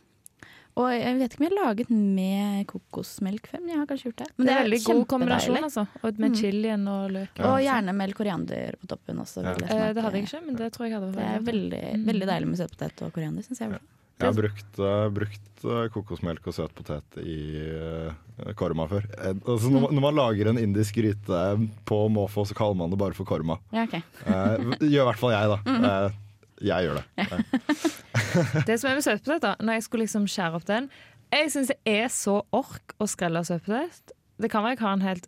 Og 0.79 0.87
jeg 0.95 1.17
vet 1.19 1.33
ikke 1.33 1.41
om 1.41 1.43
jeg 1.43 1.51
har 1.51 1.65
laget 1.65 1.89
med 1.91 2.67
kokosmelk 2.69 3.47
før, 3.51 3.59
men 3.59 3.69
jeg 3.73 3.79
har 3.81 3.87
kanskje 3.89 4.05
gjort 4.07 4.21
det. 4.21 4.27
Men 4.37 4.47
det 4.47 4.53
er 4.53 4.61
veldig 4.63 4.79
god 4.85 5.01
kombinasjon, 5.11 5.57
altså. 5.67 5.83
Og 5.99 6.19
med 6.23 6.31
Mm. 6.31 6.37
chilien 6.39 6.87
og 6.87 7.11
løk. 7.11 7.41
Og 7.43 7.57
gjerne 7.59 7.93
med 7.93 8.13
koriander 8.15 8.77
på 8.79 8.87
toppen 8.87 9.19
også. 9.19 9.43
Ja. 9.43 9.51
jeg 9.59 9.67
Eh, 9.67 9.93
det 9.93 10.01
hadde 10.05 10.15
jeg 10.15 10.27
ikke, 10.29 10.45
men 10.45 10.55
det 10.55 10.71
tror 10.71 10.85
jeg 10.87 10.93
hadde 10.95 11.11
Det 11.11 11.25
er 11.27 11.39
veldig, 11.51 12.05
veldig 12.07 12.27
deilig 12.31 12.47
med 12.47 12.57
søtpotet 12.61 13.01
og 13.03 13.11
koriander, 13.11 13.43
syns 13.43 13.59
jeg. 13.59 13.79
Jeg 14.21 14.29
har 14.29 14.37
brukt, 14.37 14.79
eh, 14.79 15.05
brukt 15.17 15.65
eh, 15.65 15.87
kokosmelk 15.93 16.47
og 16.47 16.53
søt 16.57 16.73
potet 16.77 17.17
i 17.21 17.35
eh, 17.65 18.51
korma 18.59 18.87
før. 18.91 19.05
Altså 19.27 19.69
når, 19.71 19.81
man- 19.87 19.93
når 19.97 20.05
man 20.07 20.15
lager 20.21 20.49
en 20.53 20.57
indisk 20.61 20.95
gryte 21.01 21.41
på 21.89 21.99
måfå, 22.13 22.45
så 22.49 22.57
kaller 22.57 22.77
man 22.79 22.89
det 22.93 22.99
bare 23.01 23.13
for 23.17 23.25
korma. 23.29 23.59
Ja, 23.73 23.83
okay. 23.87 24.01
Eh, 24.25 24.75
gjør 24.81 25.05
i 25.05 25.07
hvert 25.11 25.21
fall 25.21 25.35
jeg, 25.35 25.51
da. 25.53 25.59
Mhm. 25.65 25.85
Eh, 25.91 26.19
jeg 26.61 26.85
gjør 26.85 26.99
det. 27.01 27.05
Det 28.67 28.75
som 28.79 28.89
er 28.91 28.95
med 28.99 29.03
søtpotet, 29.03 29.41
da, 29.43 29.55
når 29.59 29.73
jeg 29.79 29.83
skulle 29.87 30.05
liksom 30.05 30.27
skjære 30.29 30.55
opp 30.59 30.65
den 30.69 30.85
Jeg 31.33 31.49
syns 31.51 31.71
det 31.71 31.77
er 31.89 32.07
så 32.13 32.37
ork 32.55 32.93
å 33.01 33.07
skrelle 33.09 33.41
søtpotet. 33.47 34.13
Det 34.41 34.49
kan 34.51 34.63
være 34.63 34.75
jeg 34.77 34.83
har 34.85 34.93
en 34.97 35.05
helt 35.05 35.27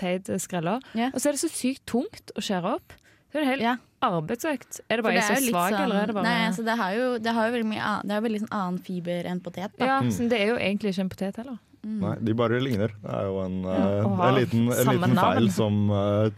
teit 0.00 0.28
skreller. 0.40 0.80
Og 1.12 1.18
så 1.20 1.28
er 1.30 1.36
det 1.36 1.42
så 1.42 1.50
sykt 1.52 1.82
tungt 1.88 2.32
å 2.36 2.42
skjære 2.44 2.76
opp. 2.76 2.94
Det 3.32 3.40
er 3.40 3.44
en 3.46 3.50
hel 3.52 3.64
arbeidsøkt. 4.02 4.80
Er 4.90 4.96
det 5.00 5.04
bare 5.06 5.14
jeg 5.14 5.24
som 5.28 5.36
er 5.36 5.46
svak, 5.48 5.72
sånn- 5.72 5.84
eller 5.84 5.96
er 6.02 6.06
det 6.06 6.14
bare 6.18 6.24
Nei, 6.28 6.46
altså 6.48 6.64
det 6.64 6.76
har 6.78 6.92
jo, 6.98 7.18
det 7.18 7.32
har 7.36 7.48
jo 7.48 7.52
veldig 7.56 7.68
mye 7.72 7.82
an, 7.90 8.06
det 8.08 8.12
har 8.18 8.22
veldig 8.28 8.40
sånn 8.44 8.54
annen 8.60 8.78
fiber 8.82 9.24
enn 9.32 9.40
potet. 9.40 9.76
Da. 9.78 9.86
Ja, 9.86 10.00
så 10.10 10.28
det 10.28 10.40
er 10.40 10.46
jo 10.52 10.56
egentlig 10.58 10.92
ikke 10.94 11.04
en 11.06 11.12
potet 11.16 11.36
heller. 11.42 11.58
Nei, 11.82 12.14
de 12.22 12.32
bare 12.38 12.60
ligner. 12.62 12.92
Det 13.02 13.10
er 13.10 13.24
jo 13.26 13.38
en, 13.42 13.56
Ja, 13.66 13.74
eh, 13.74 14.28
en 14.28 14.34
liten, 14.38 14.68
en 14.70 14.90
liten 14.94 15.16
feil 15.18 15.48
som 15.50 15.90
uh, 15.90 16.30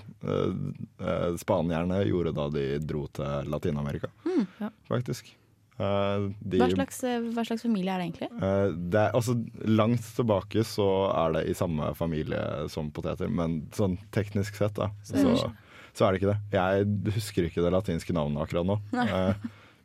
spanierne 1.36 1.98
gjorde 2.08 2.32
da 2.36 2.48
de 2.52 2.78
dro 2.80 3.06
til 3.12 3.50
Latin-Amerika, 3.52 4.08
Mm. 4.24 4.46
faktisk. 4.88 5.34
Eh, 5.78 6.30
de, 6.40 6.58
Hva, 6.60 6.68
slags, 6.70 7.02
eh, 7.02 7.18
hva 7.34 7.42
slags 7.44 7.62
familie 7.62 7.90
er 7.90 7.98
det 7.98 8.12
egentlig? 8.12 8.28
eh, 8.40 8.70
det 8.90 8.94
er, 8.94 9.10
altså, 9.12 9.34
langt 9.66 10.00
tilbake 10.14 10.62
så 10.64 10.86
er 11.12 11.32
det 11.32 11.48
i 11.50 11.52
samme 11.54 11.94
familie 11.96 12.68
som 12.70 12.90
poteter, 12.92 13.28
men 13.28 13.66
sånn 13.72 13.98
teknisk 14.12 14.54
sett 14.54 14.74
da, 14.74 14.90
Så 15.02 15.16
så, 15.16 15.52
så 15.94 16.06
er 16.06 16.12
det 16.12 16.20
ikke 16.22 16.32
det. 16.32 16.38
Jeg 16.54 17.14
husker 17.14 17.46
ikke 17.48 17.62
det 17.64 17.72
latinske 17.74 18.14
navnet 18.16 18.42
akkurat 18.42 18.66
nå. 18.66 18.78
Eh, 19.04 19.34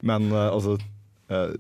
men 0.10 0.30
eh, 0.32 0.48
altså, 0.50 0.78
eh, 1.30 1.52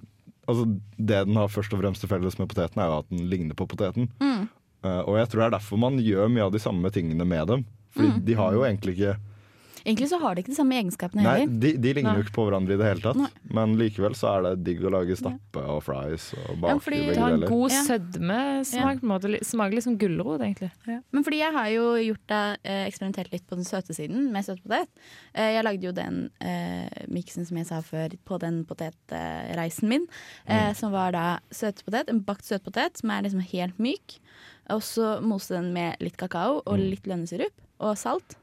altså 0.49 0.65
Det 0.97 1.25
den 1.27 1.35
har 1.37 1.47
først 1.53 1.73
og 1.75 1.81
fremst 1.83 2.01
til 2.01 2.09
felles 2.09 2.39
med 2.39 2.49
poteten, 2.49 2.81
er 2.81 2.89
jo 2.89 2.99
at 3.03 3.09
den 3.13 3.27
ligner 3.29 3.53
på 3.59 3.67
poteten. 3.69 4.09
Mm. 4.19 4.47
Eh, 4.83 5.01
og 5.05 5.17
jeg 5.19 5.29
tror 5.29 5.41
det 5.43 5.47
er 5.49 5.57
derfor 5.59 5.77
man 5.81 5.99
gjør 6.01 6.29
mye 6.33 6.47
av 6.47 6.53
de 6.55 6.61
samme 6.63 6.89
tingene 6.95 7.25
med 7.27 7.47
dem. 7.47 7.65
Fordi 7.93 8.09
Mm. 8.15 8.25
de 8.25 8.33
har 8.37 8.53
jo 8.53 8.63
egentlig 8.65 8.93
ikke 8.97 9.17
Egentlig 9.85 10.09
så 10.09 10.19
har 10.21 10.35
de 10.35 10.41
ikke 10.43 10.51
de 10.53 10.57
samme 10.57 10.75
egenskapene 10.79 11.23
Nei, 11.23 11.39
heller. 11.39 11.59
de, 11.59 11.71
de 11.77 11.93
ligner 11.93 12.15
jo 12.19 12.23
ikke 12.25 12.35
på 12.35 12.45
hverandre 12.49 12.73
i 12.75 12.77
det 12.81 12.87
hele 12.89 13.01
tatt. 13.01 13.15
Nei. 13.17 13.29
Men 13.55 13.75
likevel 13.79 14.15
så 14.17 14.31
er 14.37 14.41
det 14.49 14.63
digg 14.67 14.81
å 14.83 14.91
lage 14.91 15.15
stappe 15.19 15.63
og 15.63 15.81
fries 15.85 16.33
og 16.37 16.49
Ja, 16.49 16.55
bake 16.65 16.81
fordi- 16.85 17.05
Det 17.09 17.17
har 17.17 17.31
en 17.33 17.45
god 17.47 17.71
Ja. 17.71 17.83
sødmesmak. 17.87 19.03
Ja. 19.03 19.39
Smaker 19.43 19.73
litt 19.75 19.83
som 19.83 19.97
gulrot, 19.97 20.41
egentlig. 20.41 20.71
Men 21.11 21.23
fordi 21.23 21.37
jeg 21.39 21.53
har 21.53 21.67
jo 21.69 21.85
gjort 21.95 22.27
det, 22.27 22.59
eh, 22.65 22.85
eksperimentert 22.89 23.31
litt 23.31 23.47
på 23.47 23.55
den 23.55 23.63
søte 23.65 23.93
siden 23.95 24.31
med 24.31 24.43
søtpotet. 24.45 24.87
Eh, 25.33 25.53
jeg 25.55 25.63
lagde 25.63 25.83
jo 25.83 25.91
den 25.91 26.29
eh, 26.41 26.89
miksen 27.07 27.45
som 27.47 27.57
jeg 27.57 27.67
sa 27.67 27.81
før 27.81 28.09
på 28.25 28.39
den 28.39 28.65
potetreisen 28.65 29.87
min. 29.89 30.07
Eh, 30.47 30.73
Som 30.73 30.91
var 30.91 31.11
da 31.11 31.39
søtpotet, 31.51 32.09
en 32.09 32.19
bakt 32.21 32.43
søtpotet 32.45 32.97
som 32.97 33.11
er 33.11 33.23
liksom 33.23 33.41
helt 33.41 33.77
myk. 33.79 34.19
Og 34.69 34.81
så 34.81 35.19
moste 35.21 35.55
den 35.57 35.73
med 35.73 35.97
litt 35.99 36.17
kakao 36.17 36.61
og 36.65 36.77
litt 36.77 37.03
lønnesirup 37.09 37.51
og 37.79 37.95
salt. 37.97 38.35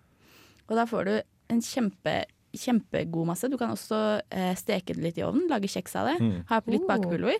Og 0.68 0.76
da 0.76 0.84
får 0.86 1.04
du 1.08 1.14
en 1.54 1.60
kjempe, 1.62 2.24
kjempegod 2.56 3.26
masse. 3.28 3.48
Du 3.50 3.56
kan 3.60 3.70
også 3.74 4.00
eh, 4.30 4.54
steke 4.58 4.94
det 4.96 5.02
litt 5.04 5.18
i 5.20 5.24
ovnen, 5.26 5.48
lage 5.50 5.68
kjeks 5.70 5.94
av 6.00 6.08
det. 6.12 6.16
Mm. 6.22 6.40
Ha 6.48 6.60
på 6.60 6.72
litt 6.74 6.82
Oh. 6.86 6.88
bakepulver. 6.90 7.38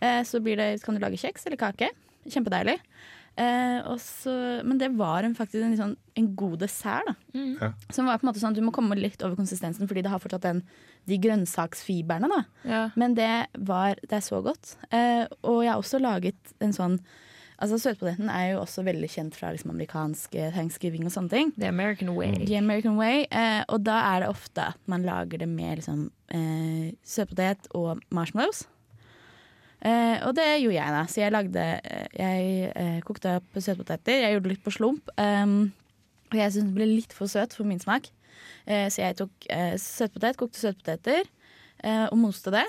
Eh, 0.00 0.22
så 0.24 0.40
blir 0.42 0.56
det, 0.56 0.82
kan 0.82 0.94
du 0.94 1.00
lage 1.00 1.16
kjeks 1.20 1.46
eller 1.46 1.56
kake. 1.60 1.90
Kjempedeilig. 2.28 2.78
Eh, 3.40 3.78
også, 3.88 4.32
men 4.66 4.76
det 4.80 4.90
var 4.98 5.22
en, 5.24 5.34
faktisk 5.38 5.62
en, 5.64 5.76
sånn, 5.78 5.96
en 6.18 6.26
god 6.36 6.58
dessert. 6.60 7.06
da 7.06 7.14
Ja. 7.32 7.72
Som 7.94 8.06
var 8.10 8.18
på 8.18 8.26
en 8.26 8.32
måte 8.32 8.40
sånn 8.42 8.50
at 8.52 8.58
Du 8.58 8.64
må 8.66 8.72
komme 8.74 8.98
litt 8.98 9.22
over 9.22 9.36
konsistensen, 9.38 9.86
fordi 9.88 10.02
det 10.02 10.10
har 10.10 10.18
fortsatt 10.20 10.42
den, 10.42 10.62
de 11.06 11.16
grønnsaksfiberne. 11.18 12.28
da 12.28 12.44
Ja. 12.68 12.90
Men 12.96 13.14
det 13.14 13.46
var 13.56 13.94
det 14.02 14.12
er 14.18 14.20
så 14.26 14.42
godt. 14.42 14.76
Eh, 14.92 15.26
og 15.44 15.62
jeg 15.64 15.72
har 15.72 15.80
også 15.80 16.00
laget 16.02 16.36
en 16.60 16.72
sånn 16.72 16.98
Altså 17.60 17.76
Søtpoteten 17.76 18.30
er 18.32 18.54
jo 18.54 18.62
også 18.62 18.82
veldig 18.86 19.08
kjent 19.12 19.36
fra 19.36 19.50
liksom, 19.52 19.74
amerikansk 19.74 20.34
eh, 20.38 20.52
thanksgiving 20.54 21.04
og 21.04 21.12
sånne 21.12 21.32
ting. 21.32 21.50
The 21.60 21.68
American 21.68 22.14
way. 22.16 22.32
The 22.48 22.56
American 22.56 22.96
way 22.96 23.26
eh, 23.28 23.60
Og 23.68 23.82
da 23.84 23.98
er 24.14 24.22
det 24.24 24.30
ofte 24.32 24.70
at 24.72 24.80
man 24.88 25.04
lager 25.04 25.42
det 25.42 25.48
med 25.50 25.82
liksom, 25.82 26.06
eh, 26.32 26.92
søtpotet 27.04 27.68
og 27.76 28.00
marshmallows. 28.16 28.64
Eh, 29.80 30.16
og 30.24 30.32
det 30.36 30.46
gjorde 30.62 30.78
jeg, 30.78 30.94
da. 30.96 31.02
Så 31.08 31.20
jeg 31.20 31.34
lagde 31.36 31.66
eh, 31.84 32.06
Jeg 32.16 32.72
eh, 32.72 33.02
kokte 33.04 33.36
opp 33.42 33.60
søtpoteter. 33.60 34.24
Jeg 34.24 34.38
gjorde 34.38 34.54
litt 34.54 34.64
på 34.64 34.72
slump. 34.76 35.12
Um, 35.20 35.72
og 36.30 36.38
jeg 36.38 36.54
syntes 36.54 36.72
det 36.72 36.78
ble 36.78 36.88
litt 36.88 37.12
for 37.16 37.28
søt 37.28 37.56
for 37.56 37.68
min 37.68 37.80
smak. 37.82 38.08
Eh, 38.64 38.86
så 38.88 39.02
jeg 39.02 39.18
tok 39.18 39.48
søtpotet, 39.82 40.38
kokte 40.38 40.60
søtpoteter 40.62 41.26
eh, 41.84 42.06
og 42.06 42.16
moste 42.20 42.52
det. 42.54 42.66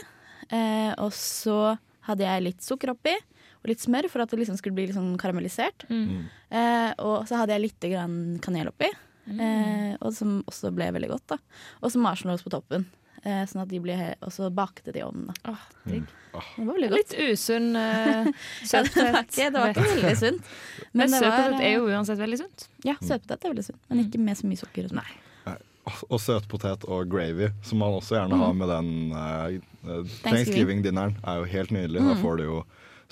Eh, 0.52 0.92
og 1.00 1.14
så 1.16 1.78
hadde 2.08 2.26
jeg 2.26 2.48
litt 2.48 2.66
sukker 2.66 2.92
oppi 2.96 3.14
og 3.62 3.70
litt 3.70 3.80
smør 3.84 4.10
for 4.10 4.22
at 4.24 4.30
det 4.34 4.40
liksom 4.42 4.58
skulle 4.58 4.74
bli 4.76 4.88
litt 4.90 4.96
sånn 4.98 5.18
karamellisert. 5.22 5.86
Eh, 5.90 6.92
og 7.00 7.28
så 7.30 7.38
hadde 7.42 7.54
jeg 7.54 7.62
litt 7.68 7.88
grann 7.92 8.40
kanel 8.42 8.72
oppi, 8.72 8.90
eh, 9.30 9.94
og 10.02 10.14
som 10.18 10.40
også 10.50 10.72
ble 10.74 10.90
veldig 10.96 11.10
godt. 11.14 11.28
da 11.36 11.38
Og 11.82 11.92
så 11.94 12.02
marshmallows 12.02 12.44
på 12.44 12.50
toppen. 12.54 12.88
Eh, 13.24 13.44
sånn 13.46 13.62
at 13.62 13.70
de 13.70 13.78
ble 13.78 13.94
Og 14.26 14.32
så 14.34 14.48
bakte 14.50 14.90
de 14.92 14.98
i 14.98 15.04
ovnen. 15.06 15.30
da 15.46 15.54
digg. 15.86 16.08
Det 16.34 16.66
var 16.66 16.74
veldig 16.74 16.90
godt. 16.90 16.98
Litt 16.98 17.34
usunn 17.36 17.76
uh, 17.76 18.26
Ja, 18.74 18.82
det 18.82 18.96
var 18.98 19.20
ikke, 19.22 19.50
det 19.52 19.60
var 19.60 19.70
ikke 19.76 19.90
veldig 19.92 20.14
sunt. 20.18 20.42
Men, 20.98 21.12
men 21.12 21.20
søtpotet 21.22 21.62
er 21.62 21.74
jo 21.76 21.84
eh, 21.86 21.94
uansett 22.00 22.18
veldig 22.18 22.40
sunt. 22.42 22.66
Ja, 22.88 22.96
søtpotet 22.98 23.46
er 23.46 23.54
veldig 23.54 23.66
sunt, 23.68 23.78
men 23.92 24.00
ikke 24.08 24.20
med 24.26 24.38
så 24.40 24.48
mye 24.50 24.58
sukker. 24.60 24.90
Og. 24.90 26.02
Og 26.10 26.20
søtpotet 26.22 26.84
og 26.90 27.08
gravy, 27.14 27.52
som 27.66 27.78
man 27.84 27.94
også 28.00 28.16
gjerne 28.18 28.38
har 28.42 28.54
med 28.58 28.70
den 28.74 28.90
uh, 29.14 30.06
Thanksgiving-dinneren, 30.26 31.16
er 31.24 31.40
jo 31.42 31.48
helt 31.52 31.72
nydelig. 31.76 32.02
Da 32.02 32.14
Mm. 32.16 32.22
får 32.22 32.38
du 32.38 32.44
jo 32.44 32.58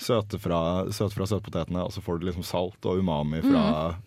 søte 0.00 0.40
fra, 0.40 0.60
søt 0.94 1.14
fra 1.16 1.26
søtpotetene, 1.28 1.84
og 1.84 1.92
så 1.94 2.02
får 2.04 2.20
du 2.20 2.28
liksom 2.28 2.46
salt 2.46 2.88
og 2.88 3.02
umami 3.02 3.42
fra 3.44 3.64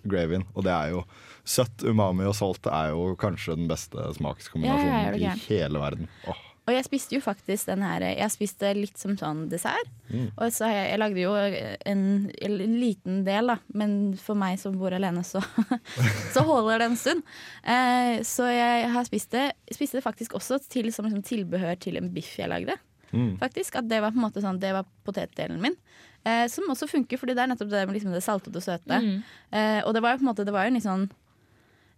gravyen. 0.09 0.47
Og 0.53 0.65
det 0.67 0.73
er 0.73 0.95
jo 0.95 1.03
søtt, 1.43 1.85
umami 1.85 2.25
og 2.29 2.37
salt 2.37 2.69
er 2.71 2.93
jo 2.93 3.13
kanskje 3.19 3.59
den 3.59 3.69
beste 3.71 3.99
Ja, 3.99 4.09
ja, 4.09 4.17
smakskombinasjonen 4.17 4.97
er 5.05 5.19
i 5.21 5.37
hele 5.47 5.83
verden. 5.83 6.09
Åh. 6.27 6.49
Og 6.63 6.71
jeg 6.71 6.85
spiste 6.85 7.17
jo 7.17 7.23
faktisk 7.23 7.67
den 7.67 7.81
her 7.83 8.05
Jeg 8.05 8.31
spiste 8.31 8.69
litt 8.77 8.99
som 8.99 9.17
sånn 9.19 9.47
dessert. 9.51 9.89
Mm. 10.07 10.29
Og 10.31 10.53
så 10.55 10.69
har 10.69 10.77
jeg, 10.77 10.85
jeg 10.93 11.01
lagde 11.01 11.23
jo 11.25 11.33
en, 11.35 12.05
en 12.31 12.55
liten 12.79 13.19
del, 13.27 13.51
da. 13.51 13.57
Men 13.75 13.97
for 14.19 14.39
meg 14.39 14.61
som 14.61 14.77
bor 14.79 14.95
alene, 14.95 15.25
så, 15.27 15.41
så 16.33 16.45
holder 16.47 16.79
det 16.79 16.87
en 16.87 16.97
stund. 16.99 17.27
Eh, 17.67 18.21
så 18.27 18.47
jeg 18.47 18.87
har 18.95 19.09
spist 19.09 19.35
det. 19.35 19.49
Spiste 19.75 19.99
det 19.99 20.05
faktisk 20.07 20.37
også 20.39 20.61
til, 20.63 20.87
som 20.95 21.09
liksom 21.09 21.25
tilbehør 21.27 21.75
til 21.83 21.99
en 21.99 22.07
biff 22.15 22.37
jeg 22.39 22.51
lagde. 22.51 22.79
Mm. 23.13 23.37
Faktisk, 23.39 23.75
At 23.77 23.87
det 23.87 24.01
var 24.01 24.11
på 24.11 24.17
en 24.17 24.25
måte 24.25 24.41
sånn 24.41 24.59
Det 24.59 24.71
var 24.73 24.85
potetdelen 25.05 25.61
min. 25.61 25.75
Eh, 26.25 26.47
som 26.49 26.65
også 26.71 26.87
funker, 26.89 27.19
fordi 27.21 27.35
det 27.35 27.43
er 27.43 27.51
nettopp 27.51 27.69
det 27.69 27.83
med 27.87 27.95
liksom 27.97 28.13
det 28.15 28.23
saltete 28.23 28.55
og 28.57 28.63
søte. 28.65 28.97
Mm. 29.03 29.23
Eh, 29.51 29.81
og 29.85 29.93
det 29.93 30.01
var 30.01 30.13
jo 30.15 30.21
på 30.21 30.25
en 30.25 30.31
måte 30.31 30.45
Det 30.47 30.53
var 30.55 30.65
jo 30.65 30.71
en 30.71 30.79
litt 30.79 30.87
sånn 30.87 31.05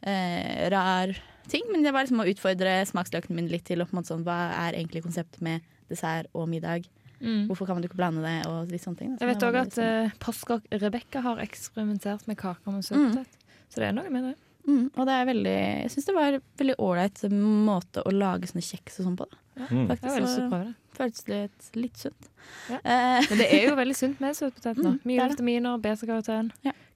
eh, 0.05 0.69
rar 0.73 1.15
ting, 1.47 1.63
men 1.71 1.83
det 1.85 1.93
var 1.93 2.05
liksom 2.05 2.23
å 2.23 2.27
utfordre 2.29 2.73
smaksløkene 2.89 3.37
mine 3.37 3.51
litt 3.53 3.65
til 3.67 3.81
å 3.83 3.85
på 3.87 3.93
en 3.95 3.99
måte 4.01 4.11
sånn, 4.13 4.23
hva 4.25 4.37
er 4.65 4.77
egentlig 4.79 5.03
konseptet 5.05 5.41
med 5.45 5.61
dessert 5.91 6.29
og 6.33 6.47
middag. 6.49 6.87
Mm. 7.21 7.45
Hvorfor 7.47 7.69
kan 7.69 7.77
man 7.77 7.85
ikke 7.85 7.97
blande 7.99 8.23
det? 8.25 8.39
Og 8.49 8.71
litt 8.73 8.83
sånne 8.83 8.97
ting. 8.99 9.13
Så 9.15 9.23
Jeg 9.25 9.29
vet 9.35 9.45
òg 9.45 9.55
at 9.61 9.69
litt 9.69 9.77
sånn- 9.77 10.09
uh, 10.09 10.17
postkokk 10.19 10.65
Rebekka 10.81 11.21
har 11.21 11.37
eksperimentert 11.45 12.27
med 12.27 12.37
kaker 12.37 12.73
med 12.73 12.83
søtpotet. 12.83 13.37
Så 13.69 13.81
det 13.81 13.87
er 13.89 13.93
noe 13.93 14.09
med 14.09 14.23
det. 14.23 14.35
mm, 14.67 14.89
Og 14.97 15.05
det 15.05 15.13
er 15.13 15.25
veldig 15.25 15.55
Jeg 15.85 15.91
syns 15.93 16.05
det 16.05 16.15
var 16.15 16.33
en 16.33 16.41
veldig 16.57 16.75
ålreit 16.79 17.23
måte 17.31 18.03
å 18.05 18.11
lage 18.11 18.49
sånne 18.49 18.65
kjeks 18.65 18.99
og 18.99 19.05
sånn 19.05 19.17
på. 19.17 19.29
Da. 19.29 19.37
Ja, 19.57 19.65
Mm. 19.71 19.87
Så 19.87 20.49
det. 20.49 20.73
føltes 20.97 21.27
litt, 21.27 21.69
litt 21.75 21.97
sunt. 21.97 22.27
Ja. 22.69 22.75
Eh, 22.83 23.23
Men 23.29 23.37
det 23.39 23.47
er 23.53 23.69
jo 23.69 23.75
veldig 23.75 23.95
sunt 23.95 24.19
med 24.21 24.33
søtpotet. 24.35 24.77
nå. 24.77 24.89
Mm, 24.95 24.99
Mye 25.05 25.19
er 25.21 25.29
vitaminer, 25.29 25.77
beta-karoten. 25.77 26.51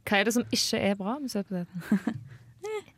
Hva 0.06 0.19
er 0.19 0.24
det 0.24 0.34
som 0.34 0.43
ikke 0.52 0.78
er 0.80 0.95
bra 0.95 1.17
med 1.19 1.30
søtpoteten? 1.30 1.82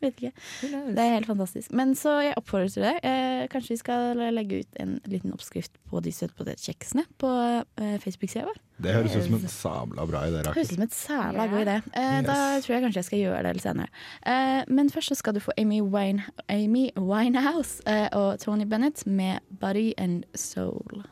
Vet 0.02 0.16
ikke. 0.18 0.32
Det 0.62 0.98
er 1.04 1.12
helt 1.14 1.28
fantastisk. 1.30 1.72
Men 1.78 1.92
så 1.98 2.16
jeg 2.26 2.34
oppfordrer 2.40 2.72
til 2.74 2.86
det. 2.88 2.94
Eh, 3.06 3.44
kanskje 3.52 3.76
vi 3.76 3.78
skal 3.84 4.18
legge 4.34 4.62
ut 4.64 4.80
en 4.82 4.96
liten 5.06 5.34
oppskrift 5.36 5.76
på 5.90 6.02
de 6.02 6.12
søtpotetkjeksene 6.16 7.04
på 7.22 7.30
eh, 7.78 7.98
Facebook-sida 8.02 8.48
vår. 8.50 8.58
Det 8.82 8.96
høres 8.96 9.14
ut 9.16 9.28
som 9.28 9.36
en 9.38 9.48
sabla 9.54 10.06
bra 10.10 10.24
idé, 10.26 10.42
Det 10.42 10.56
høres 10.56 10.72
ut 10.72 10.80
som 10.80 10.86
et 10.88 10.98
sabla 10.98 11.46
god 11.52 11.62
idé. 11.68 11.76
Eh, 11.94 12.18
Da 12.26 12.38
tror 12.66 12.74
jeg 12.76 12.84
kanskje 12.88 13.02
jeg 13.04 13.10
skal 13.12 13.22
gjøre 13.22 13.44
det 13.46 13.54
litt 13.60 13.68
senere. 13.68 13.94
Eh, 14.26 14.64
men 14.74 14.90
først 14.90 15.14
så 15.14 15.20
skal 15.22 15.38
du 15.38 15.44
få 15.46 15.54
Amy, 15.62 15.82
Wine, 15.86 16.26
Amy 16.50 16.90
Winehouse 16.98 17.82
eh, 17.86 18.08
og 18.18 18.40
Tony 18.42 18.66
Bennett 18.66 19.06
med 19.06 19.40
'Body 19.52 19.94
and 19.98 20.24
Soul'. 20.34 21.04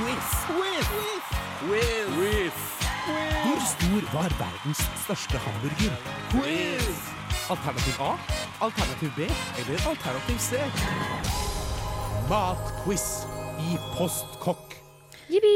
Quiz. 0.00 0.28
Quiz. 0.48 0.86
Quiz. 1.60 2.09
Hvor 3.60 3.68
stor 3.68 4.04
var 4.14 4.30
verdens 4.40 4.78
største 5.02 5.36
hamburger? 5.44 5.96
Quiz. 6.30 7.00
Alternativ 7.52 7.98
A, 8.00 8.12
alternativ 8.64 9.10
B 9.16 9.26
eller 9.60 9.82
alternativ 9.90 10.38
C? 10.40 10.60
matquiz 12.30 13.04
i 13.66 13.76
Postkokk. 13.98 14.76
Jippi! 15.28 15.52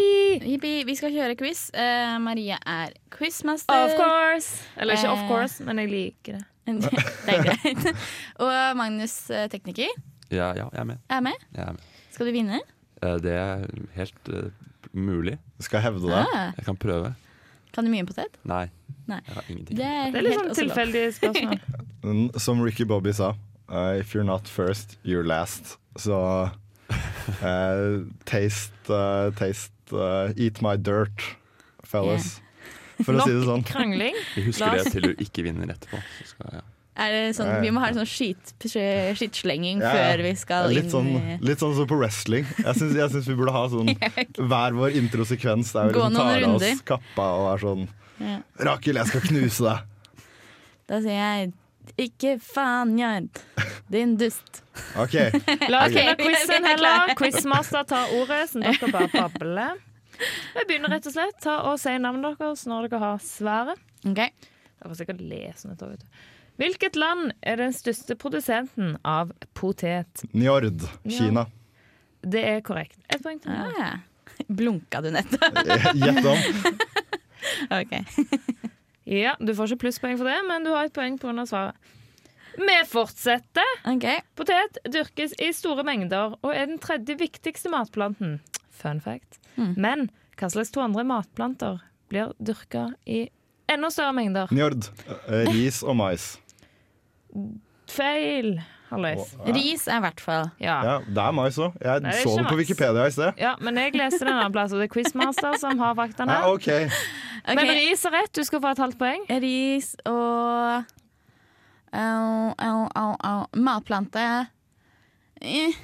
Jippi, 0.51 0.73
vi 0.85 0.97
skal 0.99 1.15
kjøre 1.17 1.37
quiz. 1.41 1.71
Eh, 1.73 2.19
Maria 2.21 2.59
er 2.67 2.93
quizmaster. 3.15 3.73
Of 3.87 3.97
course. 3.97 4.61
Eller 4.77 4.99
ikke 4.99 5.09
of 5.15 5.19
Eh. 5.25 5.29
course, 5.31 5.65
men 5.65 5.79
jeg 5.79 5.89
liker 5.95 6.39
det. 6.39 6.45
det 7.27 7.39
er 7.39 7.43
greit. 7.49 7.89
Og 8.37 8.77
Magnus, 8.77 9.31
eh, 9.31 9.49
tekniker, 9.49 9.89
Ja, 10.31 10.53
ja, 10.53 10.69
jeg 10.73 10.81
er 10.81 10.85
med. 10.85 10.99
er 11.09 11.21
med. 11.21 11.33
Jeg 11.55 11.65
er 11.69 11.73
med. 11.73 11.81
Skal 12.11 12.27
du 12.27 12.33
vinne? 12.33 12.61
Eh, 13.03 13.17
Det 13.23 13.33
er 13.33 13.65
helt 13.97 14.29
eh, 14.29 14.51
mulig. 14.93 15.39
Skal 15.61 15.79
jeg 15.81 15.93
hevde 15.93 16.09
det? 16.11 16.27
Ah, 16.35 16.53
Jeg 16.59 16.65
kan 16.65 16.77
prøve. 16.77 17.15
Kan 17.75 17.87
du 17.87 17.93
mye 17.93 18.05
om 18.05 18.11
potet? 18.11 18.39
Nei. 18.49 18.67
Nei. 19.11 19.21
Jeg 19.27 19.37
har 19.37 19.49
ingenting. 19.51 19.79
Det 19.79 19.89
er, 19.89 20.13
Det 20.13 20.21
er 20.21 20.27
litt 20.29 20.39
sånn 20.41 20.55
tilfeldig 20.61 21.05
spørsmål. 21.19 21.59
Som 22.47 22.63
Ricky 22.65 22.87
Bobby 22.89 23.13
sa, 23.17 23.33
uh, 23.69 23.95
if 23.99 24.15
you're 24.15 24.27
not 24.27 24.49
first, 24.49 24.97
you're 25.05 25.27
last. 25.27 25.77
Så 26.01 26.17
uh, 26.21 26.55
taste, 28.31 28.73
uh, 28.89 29.31
taste 29.39 29.73
uh, 29.93 30.33
Eat 30.37 30.63
my 30.65 30.77
dirt, 30.77 31.27
fellas. 31.85 32.39
For 33.03 33.17
å 33.17 33.25
si 33.27 33.35
det 33.35 33.43
sånn. 33.49 33.65
Krangling. 33.67 34.17
Vi 34.37 34.47
husker 34.47 34.79
det 34.79 34.93
til 34.95 35.11
du 35.11 35.25
ikke 35.25 35.45
vinner 35.49 35.73
etterpå. 35.75 35.99
Så 36.21 36.31
skal, 36.35 36.61
ja. 36.61 36.65
Er 36.95 37.11
det 37.11 37.23
sånn, 37.35 37.49
vi 37.65 37.73
må 37.75 37.81
ha 37.83 37.89
en 37.91 37.97
sånn 37.99 38.07
skit, 38.07 38.53
skittslenging 38.63 39.81
Ja, 39.83 39.89
ja. 39.91 39.95
før 40.13 40.23
vi 40.29 40.33
skal 40.39 40.69
Litt 40.71 40.85
inn 40.87 40.93
sånn, 40.93 41.09
i 41.19 41.39
litt 41.43 41.59
sånn 41.63 41.75
som 41.75 41.89
på 41.91 41.99
wrestling. 41.99 42.47
Jeg 42.61 42.79
syns, 42.79 42.95
jeg 43.01 43.11
syns 43.17 43.27
vi 43.33 43.35
burde 43.41 43.55
ha 43.57 43.65
sånn 43.73 43.91
hver 44.53 44.77
vår 44.79 44.95
introsekvens 45.01 45.73
der 45.75 45.91
vi 45.91 45.97
liksom 45.99 46.15
tar 46.21 46.47
av 46.47 46.55
oss 46.61 46.85
kappa 46.87 47.27
og 47.41 47.49
er 47.55 47.65
sånn 47.67 47.85
Ja. 48.23 48.37
Rakel, 48.71 49.01
jeg 49.01 49.11
skal 49.11 49.25
knuse 49.27 49.65
deg. 49.67 49.91
Da 50.91 51.01
sier 51.03 51.17
jeg 51.19 51.53
ikke 52.07 52.35
faen, 52.45 52.93
Jard. 53.01 53.41
Din 53.91 54.15
dust. 54.21 54.63
OK. 55.03 55.17
La 55.73 55.85
oss 55.87 55.97
quizen 56.21 56.61
er 56.61 56.75
heller. 56.77 57.15
Quizmaster 57.19 57.87
tar 57.89 58.13
ordet, 58.21 58.45
så 58.53 58.63
dere 58.63 58.91
bare 58.93 59.09
babler. 59.13 59.81
Vi 60.55 60.65
begynner 60.69 60.95
rett 60.95 61.09
og 61.11 61.15
slett. 61.17 61.41
Ta 61.43 61.57
og 61.71 61.81
Si 61.83 61.97
navnet 61.99 62.39
deres 62.39 62.67
når 62.71 62.87
dere 62.87 63.03
har 63.03 63.19
svaret. 63.25 63.83
Ok. 64.07 64.21
Jeg 64.23 64.87
får 64.93 64.99
sikkert 65.01 65.25
lese 65.25 65.73
dette. 65.73 65.91
vet 65.91 66.05
du. 66.05 66.23
Hvilket 66.61 66.95
land 66.97 67.33
er 67.43 67.59
den 67.59 67.73
største 67.75 68.15
produsenten 68.15 68.97
av 69.05 69.33
potet? 69.59 70.23
Njord, 70.33 70.85
Kina. 71.11 71.47
Det 72.23 72.45
er 72.47 72.61
korrekt. 72.65 72.99
Ett 73.11 73.23
poeng 73.25 73.41
til 73.43 73.51
meg. 73.51 73.75
Ah, 73.83 73.97
blunka 74.61 75.01
du 75.05 75.11
nettopp? 75.15 75.59
Gjett 75.99 76.31
om. 76.31 76.71
ok. 77.81 77.97
Ja, 79.05 79.35
Du 79.37 79.51
får 79.53 79.69
ikke 79.75 79.83
plusspoeng 79.83 80.15
for 80.17 80.25
det, 80.25 80.39
men 80.49 80.65
du 80.65 80.71
har 80.73 80.87
et 80.89 80.95
poeng 80.97 81.19
pga. 81.21 81.43
svaret. 81.45 81.77
Vi 82.57 82.77
fortsetter. 82.89 83.67
Okay. 83.91 84.23
Potet 84.39 84.79
dyrkes 84.89 85.35
i 85.43 85.51
store 85.53 85.85
mengder 85.85 86.39
og 86.41 86.55
er 86.55 86.71
den 86.71 86.79
tredje 86.81 87.17
viktigste 87.21 87.69
matplanten. 87.69 88.39
Fun 88.73 89.03
fact. 89.05 89.37
Mm. 89.59 89.75
Men 89.77 90.07
hva 90.39 90.49
slags 90.55 90.73
to 90.73 90.81
andre 90.81 91.05
matplanter 91.05 91.83
blir 92.09 92.33
dyrka 92.41 92.95
i 93.05 93.27
enda 93.69 93.91
større 93.93 94.15
mengder? 94.17 94.49
Njord. 94.55 94.89
Eh, 95.29 95.51
Ris 95.53 95.83
og 95.85 95.99
mais. 96.01 96.39
Feil, 97.91 98.55
Hallois. 98.91 99.35
Ris 99.47 99.87
er 99.89 99.99
i 99.99 100.03
hvert 100.05 100.21
fall. 100.23 100.47
Ja. 100.63 100.77
Ja, 100.87 100.95
det 101.05 101.19
er 101.25 101.33
mais 101.37 101.59
òg. 101.61 101.75
Jeg 101.83 102.03
Nei, 102.05 102.11
det 102.15 102.21
er 102.21 102.29
så 102.29 102.37
det 102.39 102.47
på. 102.49 102.57
Wikipedia 102.61 103.07
i 103.07 103.11
sted. 103.15 103.33
ja, 103.43 103.55
men 103.61 103.77
jeg 103.81 103.95
leste 103.99 104.21
den 104.25 104.33
andre 104.33 104.51
plass, 104.55 104.73
og 104.73 104.81
det 104.81 104.89
er 104.89 104.93
Quizmaster 104.95 105.59
som 105.61 105.79
har 105.83 105.95
faktaene. 105.99 106.33
Ja, 106.41 106.51
okay. 106.53 106.87
okay. 106.87 107.55
Men 107.59 107.69
ris 107.77 108.05
er 108.09 108.15
rett, 108.17 108.33
du 108.33 108.45
skal 108.47 108.61
få 108.65 108.71
et 108.73 108.79
halvt 108.85 108.99
poeng. 109.01 109.27
Ris 109.45 109.91
og 110.07 110.85
au, 111.93 112.55
au, 112.59 112.87
au, 112.95 113.11
au. 113.21 113.45
Matplante 113.57 114.25
Eh. 115.45 115.75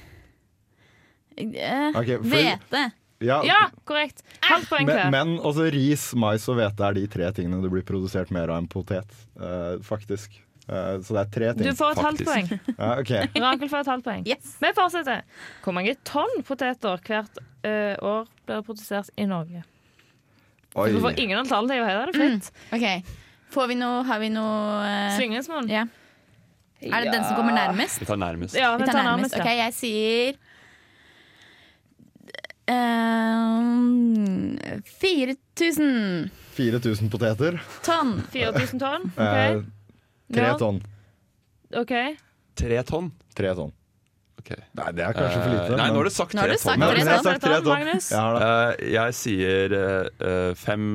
For- 1.36 2.04
Hvete. 2.24 2.92
Ja, 3.20 3.42
Ja, 3.44 3.68
korrekt. 3.84 4.22
Halvt 4.40 4.68
poeng 4.70 4.86
men, 4.88 4.96
til. 4.96 5.10
men 5.12 5.34
også 5.44 5.66
ris, 5.72 6.14
mais 6.16 6.46
og 6.48 6.56
hvete 6.56 6.80
er 6.88 6.94
de 6.96 7.06
tre 7.12 7.28
tingene 7.36 7.60
det 7.62 7.70
blir 7.72 7.84
produsert 7.84 8.30
mer 8.32 8.48
av 8.48 8.62
enn 8.62 8.68
potet. 8.72 9.10
uh, 9.36 9.76
faktisk. 9.84 10.40
Eh, 10.70 11.00
så 11.02 11.16
det 11.16 11.22
er 11.22 11.30
tre 11.34 11.46
Du 11.58 11.70
får 11.74 11.96
et 11.96 12.02
halvt 12.04 12.24
poeng. 12.28 12.50
Ja, 12.76 12.90
okay. 13.00 13.26
Rakel 13.44 13.70
får 13.72 13.82
et 13.82 13.90
halvt 13.90 14.06
poeng. 14.06 14.26
Yes. 14.28 14.52
Vi 14.62 14.70
fortsetter. 14.76 15.24
Hvor 15.64 15.74
mange 15.74 15.96
tonn 16.06 16.44
poteter 16.46 17.00
hvert 17.08 17.40
eh, 17.66 17.96
år 17.98 18.28
blir 18.46 18.62
produsert 18.66 19.10
i 19.18 19.26
Norge? 19.30 19.64
Oi. 20.78 20.92
Du 20.94 21.00
får 21.02 21.18
ingen 21.18 21.40
antall 21.40 21.70
her, 21.72 21.82
er 21.82 22.12
det 22.12 22.20
Mm. 22.20 22.38
Okay. 22.76 23.02
Får 23.50 23.66
vi 23.66 23.74
noe 23.74 24.04
Har 24.06 24.20
vi 24.22 24.28
noe 24.30 24.84
eh, 24.86 25.16
Slingringsmonn? 25.16 25.66
Ja. 25.72 25.88
Er 26.80 27.04
det 27.04 27.10
den 27.12 27.24
som 27.26 27.34
kommer 27.36 27.52
nærmest? 27.52 27.98
Vi 28.00 28.06
tar 28.06 28.16
nærmest. 28.16 28.54
Ja, 28.56 28.76
Vi 28.78 28.86
tar 28.86 29.02
nærmest. 29.04 29.34
ja. 29.36 29.42
OK, 29.42 29.50
jeg 29.58 29.74
sier 29.74 30.38
uh, 32.70 33.74
4000 35.02 36.30
4000 36.54 37.10
poteter. 37.10 37.58
tonn. 37.84 38.22
4000 38.32 38.80
tonn? 38.80 39.10
Eh, 39.18 39.56
OK. 39.58 39.79
Tre 40.32 40.46
Ja. 40.46 40.56
tonn. 40.58 40.80
Ok. 41.76 41.92
Tre 42.56 42.82
tonn? 42.88 43.12
Tre 43.34 43.54
tonn. 43.54 43.72
Okay. 44.40 44.56
Nei, 44.74 44.92
det 44.96 45.04
er 45.04 45.12
kanskje 45.12 45.40
for 45.42 45.50
lite. 45.52 45.64
Eh, 45.68 45.76
nei, 45.76 45.88
nå 45.92 45.96
har 46.00 46.04
du 46.08 46.10
sagt 46.10 46.32
tre 46.32 46.56
tonn. 46.56 46.80
Nå 46.80 46.86
har 46.86 47.00
tonn. 47.04 47.24
sagt 47.26 47.42
tre 47.44 47.56
tonn. 47.60 47.68
Magnus? 47.74 48.10
Jeg 48.10 48.20
har 48.20 48.38
det. 48.38 48.46
Eh, 48.50 48.92
jeg 48.94 49.16
sier 49.18 49.74
eh, 49.78 50.08
eh, 50.30 50.54
fem 50.56 50.86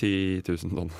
ti 0.00 0.12
tusen 0.46 0.70
tonn. 0.76 0.92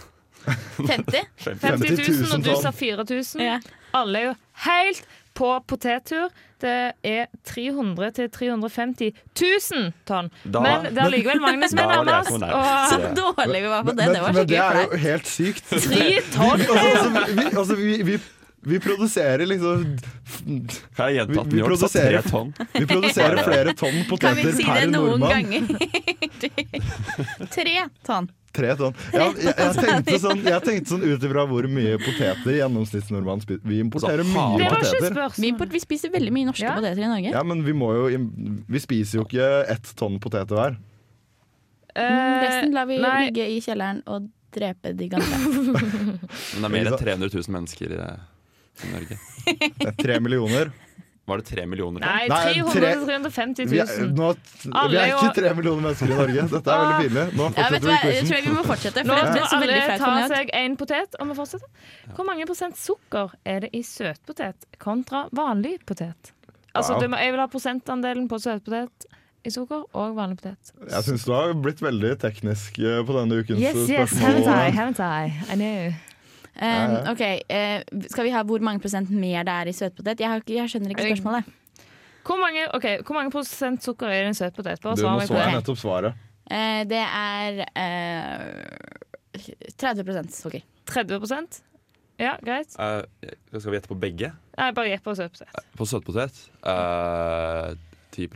50. 0.80 1.20
50 1.44 2.00
000, 2.00 2.34
og 2.34 2.42
du 2.44 2.54
sa 2.56 2.72
4000. 2.72 3.42
Ja. 3.44 3.58
Alle 3.94 4.18
er 4.18 4.24
jo 4.30 4.34
helt 4.66 5.02
på 5.34 5.50
potettur. 5.68 6.28
Det 6.60 6.92
er 7.06 7.26
300 7.48 8.10
til 8.18 8.28
350 8.30 9.12
000 9.40 9.92
tonn. 10.06 10.28
Da- 10.44 10.60
Men 10.60 10.90
det 10.94 10.98
er 11.04 11.08
likevel 11.14 11.40
Magnus 11.40 11.70
som 11.70 11.78
er 11.78 12.04
nærmest. 12.10 12.42
Og. 12.42 12.66
Så 12.90 13.14
dårlig 13.16 13.62
vi 13.62 13.68
var 13.72 13.82
på 13.86 13.94
det. 13.94 13.96
Men, 13.96 14.14
Det 14.14 14.22
var 14.22 14.32
men 14.32 14.48
det 14.48 14.58
er 14.58 14.82
jo 14.92 14.96
helt 15.06 15.26
sykt. 15.26 15.64
tre 15.70 16.10
tonn! 16.34 16.60
altså, 16.60 17.08
vi, 17.34 17.46
altså, 17.56 17.74
vi, 17.80 18.02
vi, 18.02 18.18
vi 18.62 18.80
produserer 18.80 19.46
liksom 19.48 19.84
Kan 20.96 21.08
jeg 21.08 21.16
gjenta 21.16 21.40
at 21.40 21.46
New 21.52 21.60
York 21.62 21.78
sa 21.80 21.88
tre 21.88 22.20
tonn? 22.26 22.50
Vi 22.74 22.86
produserer 22.86 23.40
flere 23.46 23.72
tonn 23.78 24.02
Kan 24.20 24.36
vi 24.36 24.52
si 24.52 24.66
det 24.66 24.90
noen 24.90 25.20
nordmann. 25.20 25.48
ganger? 25.48 25.62
Tre 27.54 27.88
tonn. 28.06 28.28
Tre 28.52 28.72
tonn. 28.76 28.94
Ja, 29.14 29.28
jeg, 29.38 29.52
jeg, 29.54 29.74
tenkte 29.78 30.16
sånn, 30.18 30.40
jeg 30.42 30.62
tenkte 30.66 30.90
sånn 30.90 31.04
ut 31.06 31.22
ifra 31.28 31.44
hvor 31.46 31.68
mye 31.70 32.00
poteter 32.02 32.56
gjennomsnittsnordmannen 32.56 33.44
spiser. 33.44 33.62
Vi 33.70 33.78
importerer 33.84 34.24
Altså, 34.24 34.34
mye 34.34 34.58
Det 34.58 34.70
poteter. 34.74 35.36
Vi, 35.36 35.52
import, 35.54 35.70
vi 35.76 35.82
spiser 35.84 36.10
veldig 36.14 36.32
mye 36.34 36.48
norske 36.50 36.66
Ja. 36.66 36.74
poteter 36.74 37.04
i 37.04 37.10
Norge. 37.12 37.30
Ja, 37.30 37.44
men 37.46 37.62
vi 37.64 37.72
må 37.76 37.92
jo 37.94 38.08
Vi 38.66 38.82
spiser 38.82 39.20
jo 39.20 39.24
ikke 39.28 39.48
ett 39.70 39.94
tonn 39.96 40.18
poteter 40.22 40.58
hver. 40.58 40.76
Mm, 41.94 42.42
Resten 42.42 42.74
lar 42.74 42.86
vi 42.90 42.98
nei. 43.02 43.14
ligge 43.28 43.46
i 43.54 43.60
kjelleren 43.62 44.02
og 44.06 44.28
drepe 44.54 44.92
de 44.98 45.08
gamle. 45.10 45.38
Men 46.54 46.62
det 46.62 46.66
er 46.66 46.72
mer 46.74 46.90
enn 46.90 46.98
300 46.98 47.30
000 47.34 47.54
mennesker 47.54 47.92
i, 47.94 47.98
i 48.86 48.92
Norge. 48.94 49.18
Det 49.46 49.88
er 49.90 49.98
tre 49.98 50.20
millioner. 50.20 50.70
Var 51.30 51.38
det 51.38 51.44
tre 51.46 51.62
millioner 51.70 52.00
Nei, 52.02 52.24
Nei, 52.26 52.38
300 52.58 52.72
tre- 52.74 52.94
350 53.06 53.68
Vi 53.70 53.78
er, 53.78 53.90
000. 54.00 54.08
nå, 54.18 54.30
vi 54.90 54.96
er 54.98 55.12
ikke 55.14 55.34
tre 55.36 55.50
millioner 55.54 55.84
mennesker 55.84 56.10
i 56.10 56.16
Norge. 56.18 56.44
Dette 56.50 56.72
er 56.74 56.80
veldig 56.80 57.04
pinlig. 57.04 57.24
Nå 57.38 57.44
Ja, 57.44 57.50
vet 57.50 57.60
fortsetter 57.60 57.84
du 57.84 57.86
vi 57.86 57.98
quizen. 58.00 58.16
jeg 58.16 58.24
tror 58.26 58.36
jeg 58.40 58.46
vi 58.48 58.54
må 58.56 58.64
fortsette. 58.66 59.04
Nå 59.06 59.14
må 59.14 59.26
alle 59.60 59.76
ta 60.00 60.10
seg 60.32 60.50
en 60.62 60.74
potet, 60.80 61.14
og 61.20 61.30
vi 61.30 61.36
fortsetter. 61.38 61.68
Hvor 62.16 62.26
mange 62.26 62.48
prosent 62.50 62.80
sukker 62.80 63.30
er 63.46 63.60
det 63.66 63.70
i 63.78 63.82
søtpotet 63.86 64.66
kontra 64.82 65.22
vanlig 65.30 65.76
potet? 65.86 66.32
Altså, 66.74 66.92
Wow. 66.96 67.00
du 67.00 67.08
må, 67.14 67.16
Jeg 67.22 67.32
vil 67.36 67.40
ha 67.40 67.46
prosentandelen 67.46 68.26
på 68.28 68.40
søtpotet 68.42 69.06
i 69.46 69.50
sukker 69.54 69.86
og 69.94 70.16
vanlig 70.18 70.40
potet. 70.42 70.72
Jeg 70.90 71.02
syns 71.04 71.24
du 71.24 71.32
har 71.32 71.54
blitt 71.54 71.78
veldig 71.80 72.16
teknisk 72.26 72.78
eh, 72.82 73.04
på 73.06 73.14
denne 73.14 73.38
ukens 73.44 73.60
Yes, 73.60 73.76
yes, 73.86 74.10
spørsmål. 74.10 74.42
haven't 74.50 74.50
I, 74.50 74.70
haven't 74.74 75.00
I? 75.00 75.52
I 75.52 75.54
know. 75.54 75.92
Um, 76.60 76.96
ok, 77.08 77.22
uh, 77.48 78.04
Skal 78.12 78.26
vi 78.26 78.32
ha 78.34 78.42
hvor 78.44 78.60
mange 78.60 78.82
prosent 78.84 79.08
mer 79.10 79.46
det 79.48 79.54
er 79.54 79.70
i 79.70 79.72
søtpotet? 79.72 80.20
Jeg, 80.20 80.28
har, 80.28 80.42
ikke- 80.42 80.58
jeg 80.58 80.68
skjønner 80.68 80.92
ikke 80.92 81.06
spørsmålet. 81.08 81.44
Hvor 82.26 82.36
mange, 82.36 82.66
okay, 82.76 82.98
hvor 83.00 83.16
mange 83.16 83.32
prosent 83.32 83.82
sukker 83.82 84.06
er 84.12 84.26
i 84.26 84.28
en 84.28 84.36
søtpotet? 84.36 84.82
Du, 84.82 84.90
nå 84.92 85.20
så 85.24 85.38
jeg 85.38 85.54
nettopp 85.56 85.80
svaret. 85.80 86.26
Uh, 86.50 86.82
det 86.90 87.00
er 87.00 87.62
eh, 87.78 89.70
30 89.78 90.28
sukker. 90.34 90.62
30 90.90 91.62
Ja, 92.20 92.34
greit. 92.44 92.74
Eh, 92.76 93.30
skal 93.56 93.70
vi 93.70 93.78
gjette 93.78 93.88
på 93.88 93.96
begge? 93.96 94.32
Nei, 94.58 94.70
bare 94.76 94.90
gjett 94.92 95.04
på 95.06 95.14
søtpotet. 95.16 95.64
På 95.78 95.86
søtpotet? 95.88 96.42
Uh, 96.60 97.72
10 98.12 98.28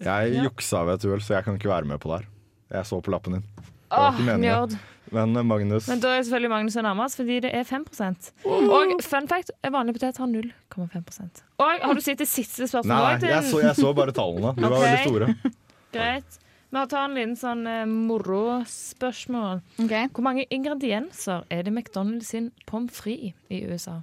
Jeg 0.00 0.34
Ja. 0.34 0.42
juksa 0.42 0.82
ved 0.84 0.94
et 0.94 1.04
uhell, 1.04 1.20
så 1.22 1.34
jeg 1.34 1.44
kan 1.44 1.54
ikke 1.54 1.68
være 1.68 1.84
med 1.84 2.00
på 2.00 2.10
det 2.10 2.24
her. 2.24 2.28
Jeg 2.70 2.86
så 2.86 3.00
på 3.00 3.10
lappen 3.10 3.32
din. 3.38 3.44
Åh, 3.90 4.18
oh, 4.18 4.36
njord. 4.38 4.74
Men 5.14 5.36
eh, 5.36 5.46
Magnus 5.46 5.88
Men 5.90 6.02
da 6.02 6.14
er 6.16 6.24
selvfølgelig 6.26 6.50
Magnus 6.52 6.76
og 6.80 6.84
nærmest, 6.86 7.16
fordi 7.20 7.38
det 7.44 7.52
er 7.54 7.64
5% 7.68 8.32
Og 8.48 8.92
fun 9.04 9.28
fact, 9.30 9.52
vanlig 9.72 9.94
potet 9.96 10.20
har 10.20 10.26
0,5% 10.32 11.42
Og 11.58 11.86
har 11.86 11.94
du 11.94 12.02
sett 12.04 12.20
det 12.22 12.28
siste 12.30 12.68
spørsmålet? 12.70 13.24
Nei, 13.24 13.32
jeg 13.32 13.48
så, 13.50 13.62
jeg 13.64 13.78
så 13.78 13.94
bare 13.96 14.14
tallene. 14.16 14.54
De 14.56 14.66
var 14.66 14.76
Ok. 14.76 14.84
veldig 14.84 15.08
store. 15.08 15.54
Greit. 15.96 16.38
Vi 16.68 16.80
tar 16.92 17.06
en 17.06 17.14
liten 17.16 17.36
sånn 17.40 17.62
uh, 17.64 17.86
morospørsmål. 17.88 19.62
Okay. 19.80 20.10
Hvor 20.12 20.24
mange 20.26 20.44
ingredienser 20.52 21.46
er 21.48 21.64
det 21.64 21.72
McDonald's 21.72 22.28
sin 22.28 22.50
pommes 22.68 22.92
frites 22.92 23.32
i 23.48 23.62
USA? 23.64 24.02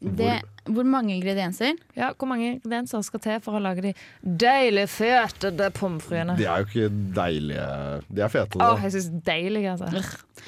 Det, 0.00 0.38
hvor 0.64 0.86
mange 0.88 1.12
ingredienser? 1.12 1.74
Ja, 1.96 2.10
Hvor 2.16 2.26
mange 2.30 2.46
ingredienser 2.54 3.02
skal 3.04 3.20
til 3.20 3.40
for 3.44 3.58
å 3.58 3.60
lage 3.60 3.82
de 3.84 3.90
deilige, 4.24 4.88
fete 4.88 5.50
de 5.52 5.66
pommes 5.76 6.04
fritesene? 6.06 6.38
De 6.38 6.46
er 6.48 6.62
jo 6.62 6.68
ikke 6.70 6.88
deilige. 7.18 7.66
De 8.08 8.24
er 8.24 8.32
fete, 8.32 8.56
da. 8.56 8.70
da. 8.70 8.78
jeg 8.86 8.94
syns 8.96 9.10
deilige, 9.26 9.74
altså. 9.74 9.90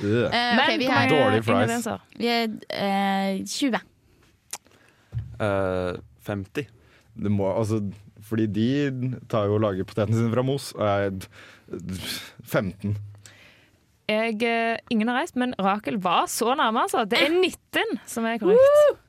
Uh. 0.00 0.06
Eh, 0.08 0.30
Men 0.32 0.62
ok, 0.64 0.78
vi 0.78 0.86
hvor 0.86 0.94
har, 0.94 1.02
mange 1.02 1.18
Dårlige 1.18 1.42
fries. 1.42 1.52
ingredienser? 1.58 1.98
vi 2.16 2.32
er 2.32 2.48
uh, 3.36 3.44
20. 3.44 3.82
Eh, 5.42 6.00
50. 6.32 6.66
Det 7.22 7.30
må, 7.30 7.52
altså, 7.52 7.82
fordi 8.24 8.46
de 8.46 8.68
tar 9.28 9.50
jo 9.50 9.58
og 9.58 9.64
lager 9.66 9.84
potetene 9.84 10.16
sine 10.16 10.32
fra 10.32 10.42
mos. 10.46 10.72
Og 10.78 10.86
jeg 10.88 11.12
15. 12.44 12.96
Jeg, 14.08 14.42
eh, 14.42 14.76
ingen 14.90 15.08
har 15.08 15.20
reist, 15.20 15.36
men 15.36 15.54
Rakel 15.60 16.00
var 16.02 16.26
så 16.26 16.54
nærme, 16.58 16.86
altså. 16.88 17.04
Det 17.04 17.20
er 17.20 17.32
19 17.32 18.00
som 18.06 18.24
er 18.24 18.40
korrekt. 18.42 19.01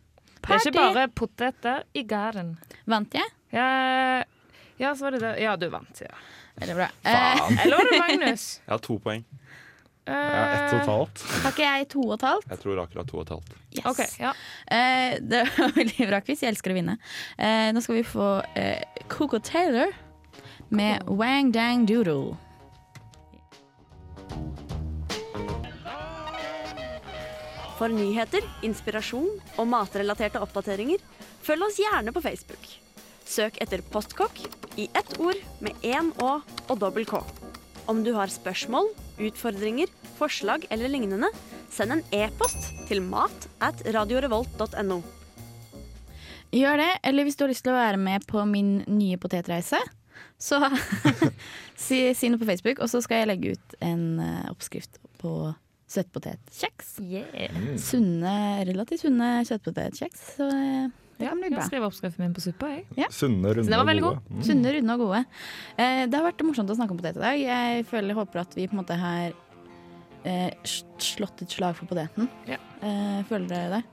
Det 0.44 0.56
er 0.58 0.70
ikke 0.70 0.86
bare 0.94 1.08
poteter 1.16 1.84
i 1.96 2.04
gæren. 2.08 2.56
Vant 2.90 3.16
jeg? 3.16 3.30
Ja, 3.54 4.24
ja, 4.82 4.96
så 4.96 5.08
var 5.08 5.16
det 5.16 5.22
det. 5.24 5.36
Ja, 5.44 5.56
du 5.56 5.70
vant, 5.72 6.02
ja. 6.02 6.12
Veldig 6.60 6.76
bra. 6.76 6.90
Eh, 7.04 7.14
Faen. 7.14 7.60
Eller 7.64 7.78
var 7.78 7.90
det 7.92 8.00
Magnus? 8.00 8.46
Jeg 8.66 8.74
har 8.74 8.84
to 8.84 8.98
poeng. 9.02 9.24
Jeg 10.04 10.16
har 10.16 10.82
ett 10.82 10.88
halvt. 10.88 11.22
har 11.44 11.54
ikke 11.54 11.64
jeg 11.64 11.86
to 11.94 12.02
og 12.04 12.14
et 12.18 12.24
halvt? 12.28 12.50
Jeg 12.52 12.60
tror 12.60 12.80
akkurat 12.82 13.08
to 13.08 13.18
og 13.18 13.22
et 13.24 13.30
halvt. 13.32 13.54
Yes. 13.72 13.86
Okay, 13.88 14.08
ja. 14.20 14.34
uh, 14.36 15.14
det 15.32 15.44
var 15.56 15.72
veldig 15.80 16.08
bra 16.10 16.20
quiz. 16.28 16.44
Jeg 16.44 16.52
elsker 16.52 16.74
å 16.74 16.76
vinne. 16.76 16.98
Uh, 17.40 17.70
nå 17.72 17.84
skal 17.86 18.02
vi 18.02 18.04
få 18.04 18.28
eh, 18.60 18.84
Coco 19.08 19.40
Taylor 19.40 19.96
med 20.76 21.08
Wang 21.08 21.54
Dang 21.56 21.88
Doodle. 21.88 22.36
For 27.84 27.92
nyheter, 27.92 28.46
inspirasjon 28.64 29.42
og 29.60 29.66
matrelaterte 29.68 30.40
oppdateringer, 30.40 31.02
følg 31.44 31.66
oss 31.66 31.82
gjerne 31.82 32.14
på 32.16 32.22
Facebook. 32.24 32.68
Søk 33.28 33.58
etter 33.60 33.82
Postkokk 33.92 34.38
i 34.80 34.86
ett 34.96 35.10
ord 35.20 35.36
med 35.60 35.84
én 35.84 36.14
Å 36.24 36.30
og 36.40 36.78
dobbel 36.80 37.04
K. 37.04 37.20
Om 37.92 38.06
du 38.06 38.14
har 38.16 38.32
spørsmål, 38.32 38.88
utfordringer, 39.28 39.92
forslag 40.16 40.64
eller 40.72 40.94
lignende, 40.94 41.28
send 41.76 41.98
en 41.98 42.06
e-post 42.16 42.70
til 42.88 43.04
mat 43.04 43.50
at 43.60 43.84
radiorevolt.no. 43.84 45.02
Gjør 46.56 46.80
det, 46.86 46.88
eller 47.04 47.28
hvis 47.28 47.36
du 47.36 47.44
har 47.44 47.52
lyst 47.52 47.66
til 47.68 47.74
å 47.74 47.82
være 47.82 48.00
med 48.00 48.24
på 48.32 48.46
min 48.48 48.78
nye 48.88 49.20
potetreise, 49.20 49.82
så 50.40 50.62
si, 51.90 52.00
si 52.16 52.32
noe 52.32 52.40
på 52.40 52.48
Facebook, 52.48 52.80
og 52.80 52.88
så 52.88 53.04
skal 53.04 53.26
jeg 53.26 53.32
legge 53.34 53.58
ut 53.58 53.78
en 53.84 54.08
eh, 54.24 54.48
oppskrift 54.56 55.04
på 55.20 55.36
søtpotetkjeks. 55.94 56.92
Sunne, 57.84 58.36
relativt 58.70 59.06
sunne 59.06 59.32
søtpotetkjeks. 59.50 60.28
Så 60.40 60.50
eh, 60.50 60.92
det 61.20 61.30
kan 61.30 61.40
bli 61.40 61.52
bra. 61.54 61.62
Jeg 61.62 61.70
skrev 61.72 61.88
oppskriften 61.88 62.26
min 62.26 62.36
på 62.36 62.44
suppa, 62.44 62.72
jeg. 62.98 63.10
Sunne, 63.14 63.54
runde 63.60 63.80
og 63.80 63.88
veldig 63.88 64.04
gode. 64.04 64.22
Mm. 64.28 64.44
Sunne, 64.50 64.76
runde 64.78 64.98
og 64.98 65.04
gode. 65.06 65.24
Eh, 65.78 66.04
det 66.10 66.20
har 66.20 66.28
vært 66.28 66.46
morsomt 66.48 66.74
å 66.74 66.78
snakke 66.80 66.96
om 66.96 67.02
potet 67.02 67.20
i 67.20 67.24
dag. 67.24 67.42
Jeg 67.44 67.88
føler, 67.90 68.18
håper 68.18 68.44
at 68.44 68.58
vi 68.58 68.68
på 68.68 68.76
en 68.76 68.82
måte 68.82 68.98
har 69.00 69.36
eh, 70.28 70.72
slått 71.02 71.46
et 71.46 71.54
slag 71.54 71.78
for 71.80 71.90
poteten. 71.90 72.30
Ja. 72.50 72.60
Eh, 72.84 73.20
føler 73.30 73.52
dere 73.52 73.78
det? 73.78 73.84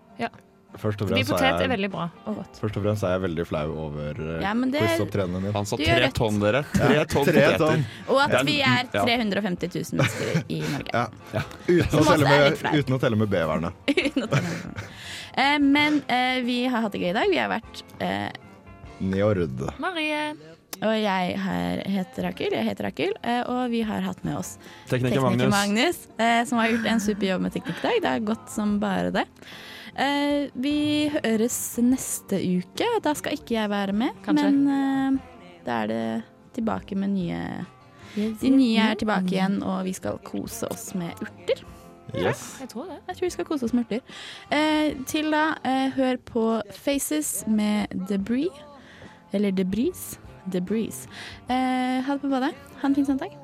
Først 0.78 1.00
og 1.02 1.08
fremst 1.10 1.30
potet 1.32 1.46
er 1.46 1.54
er 1.56 1.62
jeg, 1.64 1.70
veldig 1.72 1.88
bra 1.90 2.04
og 2.30 2.36
godt. 2.38 2.58
først 2.62 2.76
og 2.78 2.84
fremst 2.84 3.02
er 3.06 3.14
jeg 3.16 3.22
veldig 3.24 3.46
flau 3.48 3.64
over 3.88 4.20
uh, 4.22 4.36
Ja, 4.44 4.52
quizopptredenen 4.54 5.46
din. 5.48 5.54
Han 5.56 5.66
sa 5.66 5.78
tre 5.80 6.10
tonn, 6.14 6.38
dere. 6.42 6.62
Tre 6.70 7.00
tonn 7.10 7.26
Tre 7.26 7.34
poteter. 7.34 7.56
tonn. 7.58 7.82
Og 8.08 8.20
at 8.22 8.36
er- 8.38 8.46
vi 8.46 8.56
er 8.62 8.84
350 8.94 9.74
000 9.74 9.98
mennesker 9.98 10.44
i 10.48 10.60
Norge. 10.60 10.94
Ja. 10.94 11.42
Uten, 11.66 11.98
å 11.98 12.04
telle 12.06 12.36
er 12.36 12.54
med, 12.54 12.78
uten 12.84 12.94
å 12.94 13.00
telle 13.02 13.18
med 13.18 13.32
beverne. 13.34 13.72
Uten 14.06 14.28
å 14.28 14.30
telle 14.30 14.54
med 14.54 14.78
uh, 14.78 15.58
men 15.66 15.98
uh, 16.06 16.38
vi 16.46 16.62
har 16.70 16.86
hatt 16.86 16.94
det 16.94 17.02
gøy 17.02 17.10
i 17.10 17.18
dag. 17.18 17.34
Vi 17.34 17.42
har 17.42 17.50
vært 17.50 17.84
uh, 17.98 18.30
Njord. 19.00 19.66
Marie. 19.82 20.22
Og 20.80 20.94
jeg 20.96 21.34
her 21.36 21.82
heter 21.92 22.24
Rakel, 22.24 22.54
jeg 22.56 22.64
heter 22.64 22.86
Rakel, 22.88 23.10
eh, 23.20 23.42
og 23.52 23.66
vi 23.72 23.82
har 23.84 24.00
hatt 24.00 24.22
med 24.24 24.38
oss 24.38 24.54
Tekniker 24.88 25.18
tekniker 25.18 25.26
Magnus. 25.26 25.50
Magnus, 25.52 25.98
eh, 26.16 26.44
som 26.48 26.56
har 26.60 26.70
gjort 26.72 26.86
en 26.88 27.02
super 27.04 27.26
jobb 27.26 27.44
med 27.44 27.52
teknikk 27.52 27.82
i 27.82 27.84
dag. 27.84 27.98
Det 28.00 28.12
har 28.14 28.22
gått 28.30 28.48
som 28.54 28.78
bare 28.80 29.10
det. 29.12 29.26
Eh, 30.00 30.48
vi 30.56 30.74
høres 31.12 31.56
neste 31.84 32.38
uke. 32.40 32.86
Da 33.04 33.12
skal 33.18 33.36
ikke 33.36 33.56
jeg 33.58 33.70
være 33.72 33.92
med, 33.92 34.16
Kanskje. 34.24 34.50
men 34.50 35.18
eh, 35.18 35.18
da 35.66 35.82
er 35.84 35.90
det 35.90 36.04
tilbake 36.56 36.96
med 36.98 37.12
nye 37.14 37.42
De 38.40 38.50
nye 38.50 38.78
er 38.90 38.96
tilbake 38.98 39.30
igjen, 39.36 39.60
og 39.62 39.84
vi 39.86 39.92
skal 39.94 40.16
kose 40.26 40.66
oss 40.72 40.94
med 40.98 41.12
urter. 41.22 41.60
Yes. 42.16 42.56
Jeg 42.58 42.68
tror 42.72 42.88
det. 42.90 42.96
Jeg 43.06 43.16
tror 43.16 43.26
vi 43.26 43.30
skal 43.30 43.46
kose 43.46 43.68
oss 43.68 43.74
med 43.76 43.84
urter. 43.86 44.00
Eh, 44.50 44.96
til 45.06 45.30
da, 45.30 45.44
eh, 45.64 45.90
hør 45.94 46.16
på 46.26 46.46
Faces 46.74 47.44
med 47.46 47.86
Debris. 48.08 48.50
Eller 49.32 49.52
Debris. 49.54 50.18
Debris. 50.50 51.04
Eh, 51.48 52.00
ha 52.02 52.12
det 52.16 52.20
på 52.24 52.32
badet. 52.32 52.54
Ha 52.80 52.88
en 52.88 52.94
fin 52.94 53.06
søndag. 53.06 53.36